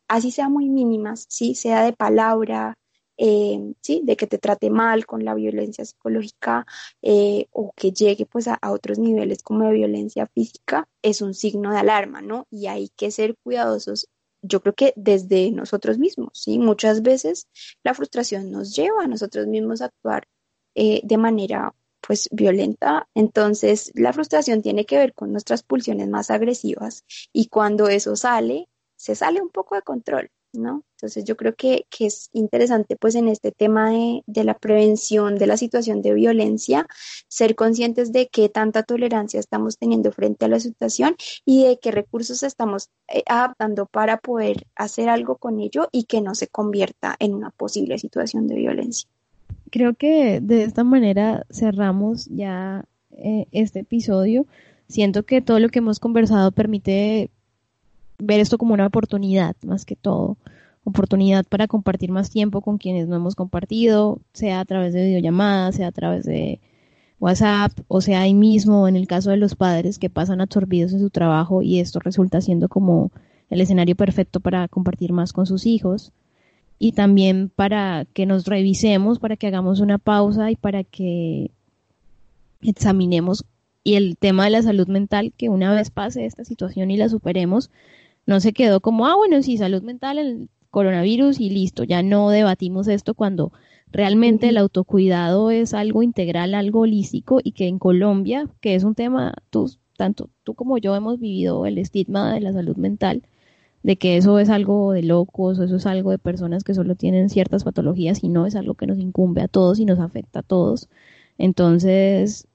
Así 0.08 0.32
sea 0.32 0.50
muy 0.50 0.70
mínimas, 0.70 1.26
¿sí? 1.30 1.56
Sea 1.56 1.84
de 1.84 1.94
palabra, 1.94 2.76
eh, 3.18 3.74
¿sí? 3.82 4.02
de 4.04 4.18
que 4.18 4.28
te 4.28 4.38
trate 4.38 4.70
mal 4.70 5.06
con 5.06 5.24
la 5.24 5.34
violencia 5.36 5.86
psicológica 5.86 6.66
eh, 7.02 7.48
o 7.52 7.72
que 7.76 7.92
llegue 7.92 8.26
pues 8.26 8.48
a, 8.50 8.60
otros 8.70 9.00
niveles 9.00 9.42
como 9.42 9.66
de 9.66 9.74
violencia 9.74 10.28
física, 10.28 10.88
es 11.02 11.22
un 11.22 11.34
signo 11.34 11.72
de 11.72 11.78
alarma, 11.78 12.22
¿no? 12.22 12.46
Y 12.52 12.68
hay 12.68 12.90
que 12.90 13.12
ser 13.12 13.36
cuidadosos, 13.42 14.10
yo 14.42 14.62
creo 14.62 14.74
que 14.76 14.94
desde 14.98 15.52
nosotros 15.52 15.98
mismos, 15.98 16.32
¿sí? 16.34 16.60
Muchas 16.60 17.02
veces 17.04 17.48
la 17.84 17.94
frustración 17.94 18.52
nos 18.52 18.76
lleva 18.76 19.04
a 19.04 19.08
nosotros 19.08 19.48
mismos 19.48 19.82
a 19.82 19.86
actuar 19.86 20.28
eh, 20.76 21.02
de 21.04 21.18
manera 21.18 21.74
pues 22.02 22.30
violenta, 22.32 23.08
entonces 23.16 23.92
la 23.96 24.14
frustración 24.14 24.62
tiene 24.62 24.86
que 24.86 24.98
ver 24.98 25.14
con 25.14 25.32
nuestras 25.32 25.64
pulsiones 25.64 26.10
más 26.10 26.30
agresivas 26.30 27.04
y 27.34 27.48
cuando 27.48 27.88
eso 27.88 28.16
sale, 28.16 28.68
se 29.06 29.14
sale 29.14 29.40
un 29.40 29.50
poco 29.50 29.76
de 29.76 29.84
control, 29.84 30.32
¿no? 30.52 30.84
Entonces 30.96 31.26
yo 31.26 31.38
creo 31.38 31.54
que, 31.54 31.86
es 32.00 32.32
interesante 32.34 32.96
pues 32.96 33.14
en 33.14 33.28
este 33.28 33.52
tema 33.52 33.92
de, 33.92 34.44
la 34.44 34.58
prevención 34.58 35.38
de 35.38 35.46
la 35.46 35.58
situación 35.58 36.02
de 36.02 36.16
violencia, 36.16 36.88
ser 37.28 37.54
conscientes 37.54 38.12
de 38.12 38.30
qué 38.30 38.50
tanta 38.50 38.82
tolerancia 38.82 39.40
estamos 39.40 39.78
teniendo 39.78 40.12
frente 40.12 40.46
a 40.46 40.48
la 40.48 40.60
situación 40.60 41.16
y 41.46 41.66
de 41.66 41.78
qué 41.78 41.92
recursos 41.92 42.42
estamos 42.42 42.90
eh, 43.08 43.22
adaptando 43.28 43.86
para 43.86 44.18
poder 44.18 44.66
hacer 44.76 45.08
algo 45.08 45.36
con 45.36 45.60
ello 45.60 45.88
y 45.92 46.06
que 46.06 46.22
no 46.22 46.34
se 46.34 46.48
convierta 46.48 47.16
en 47.20 47.36
una 47.36 47.52
posible 47.52 48.00
situación 48.00 48.48
de 48.48 48.56
violencia. 48.56 49.08
Creo 49.70 49.94
que 49.94 50.40
de 50.42 50.64
esta 50.64 50.84
manera 50.84 51.46
cerramos 51.52 52.26
ya 52.32 52.86
eh, 53.12 53.46
este 53.52 53.82
episodio. 53.82 54.48
Siento 54.88 55.28
que 55.28 55.44
todo 55.44 55.60
lo 55.60 55.70
que 55.70 55.78
hemos 55.78 56.00
conversado 56.00 56.52
permite 56.52 57.30
ver 58.18 58.40
esto 58.40 58.58
como 58.58 58.74
una 58.74 58.88
oportunidad, 58.88 59.56
más 59.64 59.86
que 59.86 59.96
todo. 59.96 60.38
Oportunidad 60.84 61.46
para 61.46 61.68
compartir 61.68 62.12
más 62.12 62.30
tiempo 62.30 62.62
con 62.62 62.78
quienes 62.78 63.08
no 63.08 63.16
hemos 63.16 63.36
compartido, 63.36 64.20
sea 64.34 64.60
a 64.60 64.66
través 64.66 64.94
de 64.94 65.06
videollamadas, 65.06 65.76
sea 65.76 65.88
a 65.88 65.92
través 65.92 66.26
de 66.26 66.60
WhatsApp, 67.20 67.72
o 67.88 68.02
sea 68.02 68.22
ahí 68.22 68.34
mismo 68.34 68.88
en 68.88 68.96
el 68.96 69.08
caso 69.08 69.32
de 69.32 69.38
los 69.38 69.56
padres 69.56 69.98
que 69.98 70.10
pasan 70.10 70.42
absorbidos 70.42 70.94
en 70.94 71.00
su 71.00 71.10
trabajo 71.10 71.62
y 71.62 71.80
esto 71.80 72.00
resulta 72.00 72.42
siendo 72.42 72.70
como 72.70 73.12
el 73.50 73.62
escenario 73.62 73.96
perfecto 73.96 74.40
para 74.40 74.68
compartir 74.68 75.12
más 75.12 75.34
con 75.34 75.46
sus 75.46 75.66
hijos 75.66 76.12
y 76.78 76.92
también 76.92 77.50
para 77.56 78.06
que 78.14 78.26
nos 78.26 78.46
revisemos, 78.46 79.20
para 79.20 79.38
que 79.38 79.48
hagamos 79.48 79.80
una 79.80 79.98
pausa 79.98 80.52
y 80.52 80.56
para 80.56 80.84
que 80.84 81.52
examinemos 82.62 83.46
y 83.86 83.94
el 83.94 84.18
tema 84.18 84.46
de 84.46 84.50
la 84.50 84.64
salud 84.64 84.88
mental, 84.88 85.32
que 85.38 85.48
una 85.48 85.72
vez 85.72 85.92
pase 85.92 86.26
esta 86.26 86.44
situación 86.44 86.90
y 86.90 86.98
la 86.98 87.08
superemos, 87.08 87.70
no 88.26 88.40
se 88.40 88.54
quedó 88.54 88.82
como, 88.82 89.08
ah, 89.08 89.16
bueno, 89.16 89.42
sí, 89.42 89.58
salud 89.58 89.82
mental, 89.84 90.18
el 90.18 90.50
coronavirus 90.70 91.40
y 91.40 91.50
listo, 91.50 91.84
ya 91.84 92.04
no 92.04 92.30
debatimos 92.30 92.88
esto 92.88 93.14
cuando 93.14 93.54
realmente 93.92 94.50
el 94.50 94.58
autocuidado 94.58 95.52
es 95.52 95.74
algo 95.74 96.04
integral, 96.04 96.54
algo 96.54 96.82
holístico 96.82 97.40
y 97.44 97.54
que 97.54 97.68
en 97.68 97.80
Colombia, 97.80 98.50
que 98.60 98.76
es 98.76 98.84
un 98.84 98.96
tema, 98.96 99.34
tú, 99.50 99.72
tanto 99.96 100.30
tú 100.44 100.54
como 100.54 100.78
yo 100.78 100.96
hemos 100.96 101.20
vivido 101.20 101.66
el 101.66 101.78
estigma 101.78 102.34
de 102.34 102.42
la 102.42 102.52
salud 102.52 102.76
mental, 102.76 103.24
de 103.84 103.98
que 103.98 104.18
eso 104.18 104.40
es 104.40 104.50
algo 104.50 104.92
de 104.92 105.04
locos, 105.04 105.60
eso 105.60 105.76
es 105.76 105.86
algo 105.86 106.12
de 106.12 106.18
personas 106.18 106.64
que 106.64 106.74
solo 106.74 106.96
tienen 106.96 107.30
ciertas 107.30 107.64
patologías 107.64 108.24
y 108.24 108.30
no 108.30 108.46
es 108.46 108.56
algo 108.56 108.74
que 108.74 108.88
nos 108.88 109.00
incumbe 109.00 109.42
a 109.42 109.48
todos 109.48 109.80
y 109.80 109.86
nos 109.86 110.00
afecta 110.00 110.40
a 110.40 110.44
todos. 110.44 110.90
Entonces, 111.38 112.48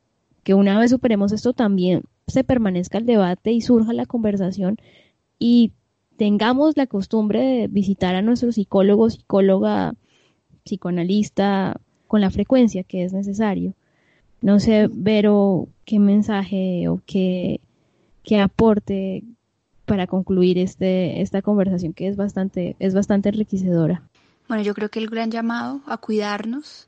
que 0.43 0.55
una 0.55 0.79
vez 0.79 0.91
superemos 0.91 1.33
esto 1.33 1.53
también 1.53 2.03
se 2.27 2.45
permanezca 2.45 2.99
el 2.99 3.07
debate 3.07 3.53
y 3.53 3.61
surja 3.61 3.93
la 3.93 4.07
conversación 4.07 4.77
y 5.41 5.73
tengamos 6.17 6.77
la 6.77 6.87
costumbre 6.87 7.41
de 7.41 7.67
visitar 7.67 8.15
a 8.15 8.23
nuestro 8.23 8.53
psicólogo, 8.53 9.09
psicóloga, 9.09 9.95
psicoanalista 10.65 11.81
con 12.07 12.21
la 12.21 12.31
frecuencia 12.31 12.85
que 12.85 13.03
es 13.05 13.13
necesario. 13.13 13.75
No 14.43 14.61
sé, 14.61 14.89
Vero, 14.93 15.69
qué 15.85 15.99
mensaje 15.99 16.89
o 16.89 17.01
qué, 17.07 17.61
qué 18.23 18.39
aporte 18.39 19.25
para 19.87 20.07
concluir 20.07 20.59
este, 20.59 21.23
esta 21.23 21.43
conversación 21.43 21.95
que 21.95 22.07
es 22.07 22.17
bastante, 22.17 22.77
es 22.79 22.95
bastante 22.95 23.31
enriquecedora. 23.31 24.03
Bueno, 24.47 24.63
yo 24.63 24.75
creo 24.75 24.91
que 24.91 24.99
el 24.99 25.09
gran 25.09 25.31
llamado 25.31 25.81
a 25.87 25.97
cuidarnos, 25.97 26.87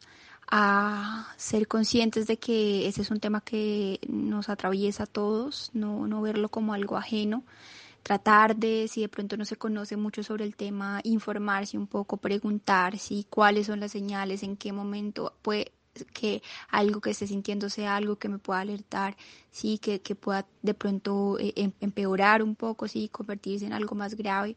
a 0.51 1.29
ser 1.39 1.67
conscientes 1.69 2.27
de 2.27 2.37
que 2.37 2.87
ese 2.87 3.01
es 3.01 3.11
un 3.11 3.19
tema 3.19 3.41
que 3.41 3.99
nos 4.09 4.51
atraviesa 4.51 5.05
a 5.05 5.07
todos, 5.07 5.71
no, 5.73 6.07
no 6.07 6.21
verlo 6.21 6.51
como 6.51 6.75
algo 6.75 6.99
ajeno, 6.99 7.45
tratar 8.03 8.57
de, 8.57 8.89
si 8.89 9.03
de 9.03 9.09
pronto 9.09 9.37
no 9.37 9.45
se 9.45 9.57
conoce 9.57 9.97
mucho 9.97 10.23
sobre 10.23 10.45
el 10.45 10.57
tema, 10.57 11.01
informarse 11.05 11.79
un 11.79 11.87
poco, 11.87 12.17
preguntar 12.17 12.99
si 12.99 13.25
cuáles 13.29 13.67
son 13.67 13.81
las 13.81 13.93
señales, 13.93 14.43
en 14.43 14.57
qué 14.57 14.73
momento 14.73 15.35
puede 15.43 15.73
que 16.15 16.43
algo 16.71 17.01
que 17.01 17.11
esté 17.11 17.27
sintiendo 17.27 17.69
sea 17.69 17.97
algo 17.97 18.17
que 18.17 18.29
me 18.29 18.39
pueda 18.39 18.61
alertar, 18.61 19.17
sí, 19.51 19.79
que, 19.79 20.01
que 20.01 20.15
pueda 20.15 20.47
de 20.63 20.75
pronto 20.75 21.39
eh, 21.39 21.53
em, 21.57 21.73
empeorar 21.81 22.43
un 22.43 22.55
poco, 22.55 22.89
sí, 22.89 23.09
convertirse 23.09 23.67
en 23.67 23.73
algo 23.73 23.95
más 23.95 24.15
grave. 24.15 24.57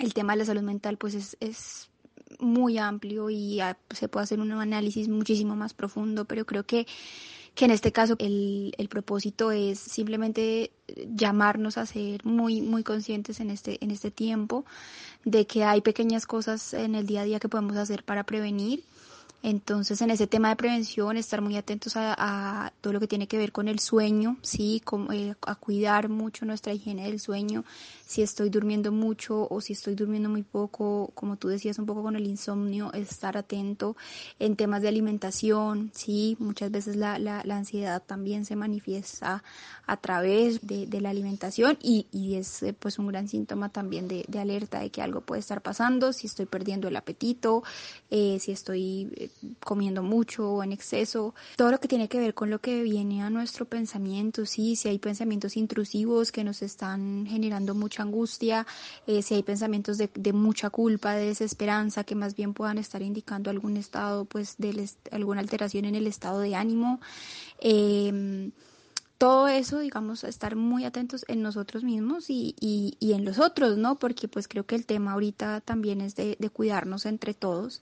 El 0.00 0.12
tema 0.12 0.32
de 0.32 0.40
la 0.40 0.44
salud 0.44 0.62
mental 0.62 0.96
pues 0.98 1.14
es, 1.14 1.36
es 1.40 1.90
muy 2.40 2.78
amplio 2.78 3.30
y 3.30 3.60
ah, 3.60 3.78
se 3.90 4.08
puede 4.08 4.24
hacer 4.24 4.40
un 4.40 4.50
análisis 4.52 5.08
muchísimo 5.08 5.54
más 5.54 5.74
profundo, 5.74 6.24
pero 6.24 6.44
creo 6.44 6.64
que 6.64 6.86
que 7.54 7.64
en 7.64 7.70
este 7.70 7.92
caso 7.92 8.16
el, 8.18 8.74
el 8.78 8.88
propósito 8.88 9.52
es 9.52 9.78
simplemente 9.78 10.72
llamarnos 11.14 11.78
a 11.78 11.86
ser 11.86 12.24
muy, 12.24 12.60
muy 12.60 12.82
conscientes 12.82 13.40
en 13.40 13.50
este, 13.50 13.82
en 13.82 13.90
este 13.90 14.10
tiempo 14.10 14.64
de 15.24 15.46
que 15.46 15.64
hay 15.64 15.80
pequeñas 15.80 16.26
cosas 16.26 16.74
en 16.74 16.94
el 16.94 17.06
día 17.06 17.22
a 17.22 17.24
día 17.24 17.40
que 17.40 17.48
podemos 17.48 17.76
hacer 17.76 18.04
para 18.04 18.24
prevenir 18.24 18.84
entonces, 19.46 20.00
en 20.00 20.08
ese 20.08 20.26
tema 20.26 20.48
de 20.48 20.56
prevención, 20.56 21.18
estar 21.18 21.42
muy 21.42 21.58
atentos 21.58 21.92
a, 21.96 22.72
todo 22.80 22.94
lo 22.94 23.00
que 23.00 23.06
tiene 23.06 23.26
que 23.26 23.36
ver 23.36 23.52
con 23.52 23.68
el 23.68 23.78
sueño, 23.78 24.38
sí, 24.40 24.82
eh, 25.12 25.34
a 25.42 25.54
cuidar 25.54 26.08
mucho 26.08 26.46
nuestra 26.46 26.72
higiene 26.72 27.04
del 27.04 27.20
sueño, 27.20 27.62
si 28.06 28.22
estoy 28.22 28.48
durmiendo 28.48 28.90
mucho 28.90 29.46
o 29.50 29.60
si 29.60 29.74
estoy 29.74 29.96
durmiendo 29.96 30.30
muy 30.30 30.44
poco, 30.44 31.10
como 31.14 31.36
tú 31.36 31.48
decías 31.48 31.78
un 31.78 31.84
poco 31.84 32.02
con 32.02 32.16
el 32.16 32.26
insomnio, 32.26 32.90
estar 32.94 33.36
atento 33.36 33.98
en 34.38 34.56
temas 34.56 34.80
de 34.80 34.88
alimentación, 34.88 35.90
sí, 35.92 36.36
muchas 36.38 36.70
veces 36.70 36.96
la, 36.96 37.18
la, 37.18 37.42
ansiedad 37.54 38.02
también 38.02 38.46
se 38.46 38.56
manifiesta 38.56 39.44
a 39.86 39.96
través 39.98 40.66
de, 40.66 40.86
la 41.00 41.10
alimentación 41.10 41.76
y, 41.82 42.06
y, 42.12 42.36
es 42.36 42.62
eh, 42.62 42.72
pues 42.72 42.98
un 42.98 43.08
gran 43.08 43.28
síntoma 43.28 43.68
también 43.68 44.08
de, 44.08 44.24
alerta 44.38 44.80
de 44.80 44.90
que 44.90 45.02
algo 45.02 45.20
puede 45.20 45.40
estar 45.40 45.60
pasando, 45.60 46.14
si 46.14 46.28
estoy 46.28 46.46
perdiendo 46.46 46.88
el 46.88 46.96
apetito, 46.96 47.62
eh, 48.10 48.38
si 48.40 48.52
estoy 48.52 49.30
comiendo 49.60 50.02
mucho 50.02 50.50
o 50.50 50.62
en 50.62 50.72
exceso, 50.72 51.34
todo 51.56 51.70
lo 51.70 51.80
que 51.80 51.88
tiene 51.88 52.08
que 52.08 52.18
ver 52.18 52.34
con 52.34 52.50
lo 52.50 52.60
que 52.60 52.82
viene 52.82 53.22
a 53.22 53.30
nuestro 53.30 53.66
pensamiento, 53.66 54.46
sí, 54.46 54.76
si 54.76 54.88
hay 54.88 54.98
pensamientos 54.98 55.56
intrusivos 55.56 56.32
que 56.32 56.44
nos 56.44 56.62
están 56.62 57.26
generando 57.26 57.74
mucha 57.74 58.02
angustia, 58.02 58.66
eh, 59.06 59.22
si 59.22 59.34
hay 59.34 59.42
pensamientos 59.42 59.98
de, 59.98 60.10
de, 60.14 60.32
mucha 60.32 60.70
culpa, 60.70 61.14
de 61.14 61.26
desesperanza, 61.26 62.04
que 62.04 62.14
más 62.14 62.34
bien 62.34 62.54
puedan 62.54 62.78
estar 62.78 63.02
indicando 63.02 63.50
algún 63.50 63.76
estado, 63.76 64.24
pues, 64.24 64.56
de 64.58 64.88
alguna 65.10 65.40
alteración 65.40 65.84
en 65.84 65.94
el 65.94 66.06
estado 66.06 66.40
de 66.40 66.54
ánimo. 66.54 67.00
Eh, 67.60 68.50
todo 69.24 69.48
eso, 69.48 69.78
digamos, 69.78 70.22
estar 70.22 70.54
muy 70.54 70.84
atentos 70.84 71.24
en 71.28 71.40
nosotros 71.40 71.82
mismos 71.82 72.28
y, 72.28 72.54
y, 72.60 73.14
en 73.14 73.24
los 73.24 73.38
otros, 73.38 73.78
¿no? 73.78 73.98
Porque 73.98 74.28
pues 74.28 74.48
creo 74.48 74.66
que 74.66 74.74
el 74.74 74.84
tema 74.84 75.12
ahorita 75.12 75.62
también 75.62 76.02
es 76.02 76.14
de, 76.14 76.36
de 76.38 76.50
cuidarnos 76.50 77.06
entre 77.06 77.32
todos. 77.32 77.80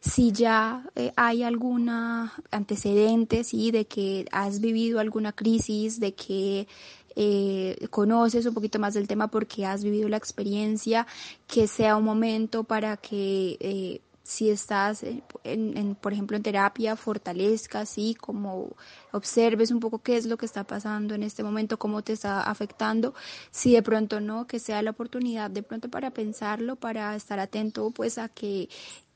Si 0.00 0.32
ya 0.32 0.84
eh, 0.94 1.10
hay 1.16 1.44
alguna 1.44 2.34
antecedente, 2.50 3.42
sí, 3.42 3.70
de 3.70 3.86
que 3.86 4.26
has 4.32 4.60
vivido 4.60 5.00
alguna 5.00 5.32
crisis, 5.32 5.98
de 5.98 6.12
que 6.12 6.68
eh, 7.16 7.88
conoces 7.88 8.44
un 8.44 8.52
poquito 8.52 8.78
más 8.78 8.92
del 8.92 9.08
tema 9.08 9.28
porque 9.28 9.64
has 9.64 9.82
vivido 9.82 10.10
la 10.10 10.18
experiencia, 10.18 11.06
que 11.46 11.68
sea 11.68 11.96
un 11.96 12.04
momento 12.04 12.64
para 12.64 12.98
que 12.98 13.56
eh, 13.60 14.02
si 14.22 14.50
estás, 14.50 15.04
en, 15.44 15.94
por 15.96 16.12
ejemplo, 16.12 16.36
en 16.36 16.42
terapia, 16.42 16.96
fortalezca, 16.96 17.80
así 17.80 18.14
como 18.14 18.76
observes 19.10 19.70
un 19.70 19.80
poco 19.80 19.98
qué 19.98 20.16
es 20.16 20.26
lo 20.26 20.36
que 20.36 20.46
está 20.46 20.64
pasando 20.64 21.14
en 21.14 21.22
este 21.22 21.42
momento, 21.42 21.78
cómo 21.78 22.02
te 22.02 22.12
está 22.12 22.42
afectando, 22.42 23.14
si 23.50 23.74
de 23.74 23.82
pronto 23.82 24.20
no, 24.20 24.46
que 24.46 24.58
sea 24.58 24.82
la 24.82 24.92
oportunidad 24.92 25.50
de 25.50 25.62
pronto 25.62 25.88
para 25.88 26.10
pensarlo, 26.10 26.76
para 26.76 27.14
estar 27.16 27.38
atento 27.40 27.90
pues 27.90 28.18
a 28.18 28.28
que 28.28 28.68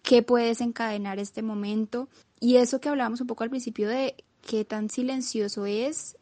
qué 0.03 0.23
puedes 0.23 0.61
encadenar 0.61 1.19
este 1.19 1.43
momento. 1.43 2.09
Y 2.41 2.57
eso 2.57 2.81
que 2.81 2.89
hablábamos 2.89 3.21
un 3.21 3.27
poco 3.27 3.45
al 3.45 3.51
principio 3.51 3.89
de 3.89 4.15
qué 4.41 4.65
tan 4.65 4.89
silencioso 4.89 5.67
es 5.67 6.17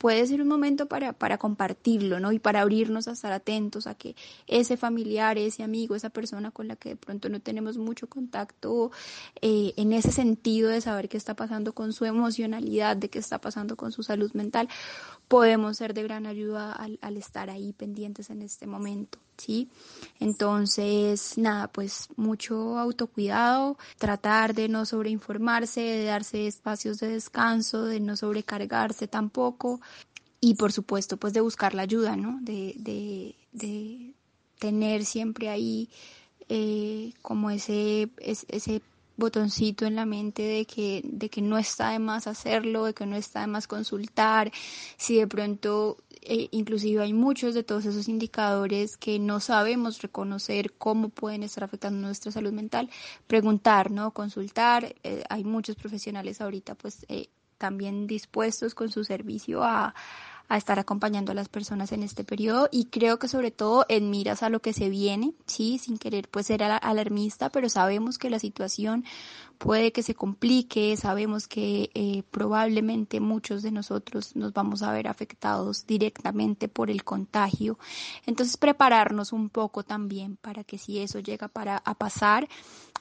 puede 0.00 0.26
ser 0.26 0.40
un 0.40 0.48
momento 0.48 0.86
para, 0.86 1.12
para 1.12 1.36
compartirlo, 1.36 2.20
¿no? 2.20 2.32
Y 2.32 2.38
para 2.38 2.62
abrirnos 2.62 3.06
a 3.06 3.12
estar 3.12 3.32
atentos 3.32 3.86
a 3.86 3.94
que 3.94 4.16
ese 4.46 4.78
familiar, 4.78 5.36
ese 5.36 5.62
amigo, 5.62 5.94
esa 5.94 6.08
persona 6.08 6.50
con 6.50 6.68
la 6.68 6.76
que 6.76 6.88
de 6.88 6.96
pronto 6.96 7.28
no 7.28 7.38
tenemos 7.40 7.76
mucho 7.76 8.08
contacto, 8.08 8.92
eh, 9.42 9.74
en 9.76 9.92
ese 9.92 10.10
sentido 10.10 10.70
de 10.70 10.80
saber 10.80 11.10
qué 11.10 11.18
está 11.18 11.36
pasando 11.36 11.74
con 11.74 11.92
su 11.92 12.06
emocionalidad, 12.06 12.96
de 12.96 13.10
qué 13.10 13.18
está 13.18 13.42
pasando 13.42 13.76
con 13.76 13.92
su 13.92 14.02
salud 14.02 14.32
mental, 14.32 14.70
podemos 15.30 15.76
ser 15.76 15.94
de 15.94 16.02
gran 16.02 16.26
ayuda 16.26 16.72
al, 16.72 17.16
estar 17.16 17.50
ahí 17.50 17.72
pendientes 17.72 18.30
en 18.30 18.42
este 18.42 18.66
momento. 18.66 19.20
¿sí? 19.38 19.70
Entonces, 20.18 21.38
nada, 21.38 21.68
pues 21.68 22.08
mucho 22.16 22.76
autocuidado, 22.76 23.78
tratar 23.96 24.54
de 24.54 24.68
no 24.68 24.84
sobreinformarse, 24.84 25.82
de 25.82 26.04
darse 26.04 26.48
espacios 26.48 26.98
de 26.98 27.10
descanso, 27.10 27.84
de 27.84 28.00
no 28.00 28.16
sobrecargarse 28.16 29.06
tampoco 29.06 29.80
y 30.40 30.56
por 30.56 30.72
supuesto 30.72 31.16
pues 31.16 31.32
de 31.32 31.42
buscar 31.42 31.74
la 31.74 31.82
ayuda, 31.82 32.16
¿no? 32.16 32.40
De, 32.42 32.74
de, 32.78 33.36
de 33.52 34.14
tener 34.58 35.04
siempre 35.04 35.48
ahí 35.48 35.88
eh, 36.48 37.12
como 37.22 37.50
ese, 37.50 38.10
ese 38.18 38.82
botoncito 39.16 39.86
en 39.86 39.96
la 39.96 40.06
mente 40.06 40.42
de 40.42 40.64
que, 40.66 41.02
de 41.04 41.28
que 41.28 41.42
no 41.42 41.58
está 41.58 41.90
de 41.90 41.98
más 41.98 42.26
hacerlo, 42.26 42.84
de 42.84 42.94
que 42.94 43.06
no 43.06 43.16
está 43.16 43.42
de 43.42 43.46
más 43.46 43.66
consultar, 43.66 44.50
si 44.96 45.16
de 45.16 45.26
pronto 45.26 45.98
eh, 46.22 46.48
inclusive 46.50 47.02
hay 47.02 47.12
muchos 47.12 47.54
de 47.54 47.62
todos 47.62 47.86
esos 47.86 48.08
indicadores 48.08 48.96
que 48.96 49.18
no 49.18 49.40
sabemos 49.40 50.02
reconocer 50.02 50.72
cómo 50.72 51.08
pueden 51.08 51.42
estar 51.42 51.64
afectando 51.64 52.00
nuestra 52.06 52.30
salud 52.30 52.52
mental, 52.52 52.90
preguntar, 53.26 53.90
¿no? 53.90 54.12
Consultar, 54.12 54.94
eh, 55.02 55.24
hay 55.30 55.44
muchos 55.44 55.76
profesionales 55.76 56.40
ahorita 56.40 56.74
pues 56.74 57.06
eh, 57.08 57.28
también 57.58 58.06
dispuestos 58.06 58.74
con 58.74 58.90
su 58.90 59.04
servicio 59.04 59.62
a, 59.64 59.94
a 60.50 60.56
estar 60.56 60.80
acompañando 60.80 61.30
a 61.30 61.34
las 61.36 61.48
personas 61.48 61.92
en 61.92 62.02
este 62.02 62.24
periodo 62.24 62.68
y 62.72 62.86
creo 62.86 63.20
que 63.20 63.28
sobre 63.28 63.52
todo 63.52 63.86
en 63.88 64.10
miras 64.10 64.42
a 64.42 64.50
lo 64.50 64.60
que 64.60 64.72
se 64.72 64.88
viene, 64.88 65.32
sí, 65.46 65.78
sin 65.78 65.96
querer 65.96 66.28
pues 66.28 66.46
ser 66.46 66.64
alarmista, 66.64 67.50
pero 67.50 67.68
sabemos 67.68 68.18
que 68.18 68.30
la 68.30 68.40
situación 68.40 69.04
puede 69.58 69.92
que 69.92 70.02
se 70.02 70.16
complique, 70.16 70.96
sabemos 70.96 71.46
que 71.46 71.90
eh, 71.94 72.24
probablemente 72.32 73.20
muchos 73.20 73.62
de 73.62 73.70
nosotros 73.70 74.34
nos 74.34 74.52
vamos 74.52 74.82
a 74.82 74.90
ver 74.90 75.06
afectados 75.06 75.86
directamente 75.86 76.66
por 76.66 76.90
el 76.90 77.04
contagio. 77.04 77.78
Entonces 78.26 78.56
prepararnos 78.56 79.32
un 79.32 79.50
poco 79.50 79.84
también 79.84 80.36
para 80.36 80.64
que 80.64 80.78
si 80.78 80.98
eso 80.98 81.20
llega 81.20 81.46
para 81.46 81.76
a 81.76 81.94
pasar, 81.94 82.48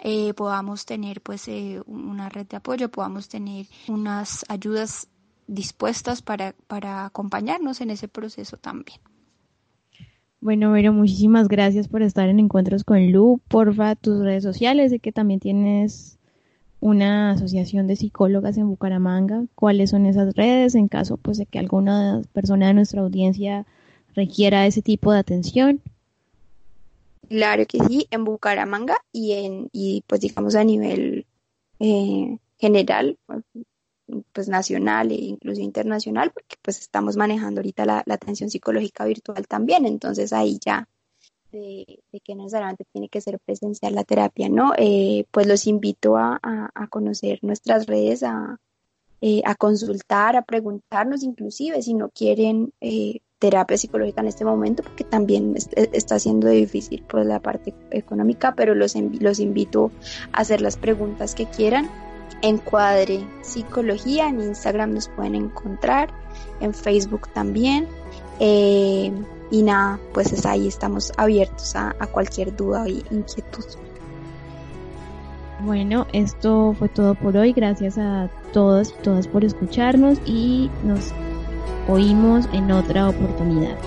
eh, 0.02 0.36
podamos 0.36 0.86
tener 0.86 1.22
pues 1.22 1.48
eh, 1.48 1.82
una 1.88 2.30
red 2.30 2.46
de 2.46 2.58
apoyo, 2.58 2.92
podamos 2.92 3.28
tener 3.28 3.66
unas 3.88 4.46
ayudas 4.50 5.08
dispuestas 5.50 6.22
para, 6.22 6.54
para 6.68 7.06
acompañarnos 7.06 7.82
en 7.82 7.90
ese 7.90 8.08
proceso 8.08 8.58
también. 8.58 9.00
Bueno, 10.42 10.72
Vero, 10.72 10.94
muchísimas 10.94 11.50
gracias 11.50 11.90
por 11.90 12.02
estar 12.02 12.30
en 12.30 12.40
Encuentros 12.40 12.86
con 12.86 13.12
Lu. 13.12 13.42
Porfa, 13.50 13.96
tus 13.96 14.22
redes 14.22 14.44
sociales, 14.44 14.90
de 14.90 15.00
que 15.00 15.12
también 15.12 15.42
tienes 15.42 16.18
una 16.80 17.32
asociación 17.32 17.88
de 17.88 17.98
psicólogas 17.98 18.58
en 18.58 18.70
Bucaramanga. 18.70 19.44
¿Cuáles 19.56 19.90
son 19.90 20.06
esas 20.06 20.34
redes 20.36 20.76
en 20.76 20.88
caso 20.88 21.18
pues 21.18 21.38
de 21.38 21.46
que 21.46 21.60
alguna 21.60 22.22
persona 22.32 22.68
de 22.68 22.74
nuestra 22.74 23.02
audiencia 23.02 23.66
requiera 24.16 24.66
ese 24.66 24.82
tipo 24.82 25.12
de 25.12 25.20
atención? 25.20 25.82
Claro 27.28 27.66
que 27.68 27.80
sí, 27.84 28.08
en 28.10 28.24
Bucaramanga 28.24 28.98
y 29.12 29.34
en 29.34 29.70
y 29.74 30.04
pues 30.08 30.22
digamos 30.22 30.56
a 30.56 30.64
nivel 30.64 31.26
eh, 31.80 32.38
general, 32.58 33.18
pues 34.34 34.48
nacional 34.50 35.12
e 35.12 35.16
incluso 35.16 35.62
internacional, 35.62 36.32
porque 36.32 36.56
pues 36.62 36.80
estamos 36.80 37.18
manejando 37.18 37.60
ahorita 37.60 37.86
la, 37.86 38.04
atención 38.08 38.50
psicológica 38.50 39.06
virtual 39.06 39.48
también, 39.48 39.86
entonces 39.86 40.34
ahí 40.34 40.60
ya 40.64 40.88
de, 41.52 42.00
que 42.24 42.36
necesariamente 42.36 42.86
tiene 42.92 43.10
que 43.10 43.22
ser 43.22 43.40
presencial 43.40 43.96
la 43.96 44.04
terapia, 44.04 44.50
¿no? 44.50 44.74
Eh, 44.78 45.26
pues 45.32 45.48
los 45.48 45.68
invito 45.68 46.18
a, 46.18 46.40
conocer 46.90 47.40
nuestras 47.42 47.88
redes, 47.88 48.24
eh, 49.22 49.42
a, 49.46 49.56
consultar, 49.56 50.36
a 50.36 50.44
preguntarnos 50.44 51.24
inclusive 51.24 51.82
si 51.82 51.94
no 51.94 52.10
quieren 52.10 52.72
eh, 52.82 53.20
terapia 53.40 53.78
psicológica 53.78 54.22
en 54.22 54.28
este 54.28 54.46
momento, 54.46 54.84
porque 54.84 55.04
también 55.04 55.56
está 55.56 56.20
siendo 56.20 56.50
difícil 56.50 57.04
por 57.04 57.26
la 57.26 57.40
parte 57.40 57.74
económica, 57.90 58.54
pero 58.54 58.76
los, 58.76 58.96
los 58.96 59.40
invito 59.40 59.92
a 60.34 60.42
hacer 60.42 60.62
las 60.62 60.78
preguntas 60.78 61.36
que 61.36 61.46
quieran 61.46 61.90
Encuadre 62.42 63.26
Psicología, 63.42 64.28
en 64.28 64.42
Instagram 64.42 64.94
nos 64.94 65.08
pueden 65.10 65.36
encontrar, 65.36 66.10
en 66.60 66.74
Facebook 66.74 67.30
también. 67.34 67.88
Eh, 68.40 69.12
y 69.52 69.64
nada, 69.64 70.00
pues 70.14 70.32
es 70.32 70.46
ahí 70.46 70.68
estamos 70.68 71.12
abiertos 71.18 71.76
a, 71.76 71.96
a 72.00 72.08
cualquier 72.08 72.56
duda 72.56 72.88
y 72.88 73.04
inquietud. 73.12 73.66
Bueno, 75.62 76.08
esto 76.14 76.74
fue 76.78 76.88
todo 76.88 77.16
por 77.16 77.36
hoy. 77.36 77.52
Gracias 77.52 77.98
a 77.98 78.30
todos 78.54 78.92
y 78.98 79.04
todas 79.04 79.28
por 79.28 79.44
escucharnos 79.44 80.20
y 80.26 80.70
nos 80.84 81.12
oímos 81.90 82.48
en 82.54 82.72
otra 82.72 83.10
oportunidad. 83.10 83.78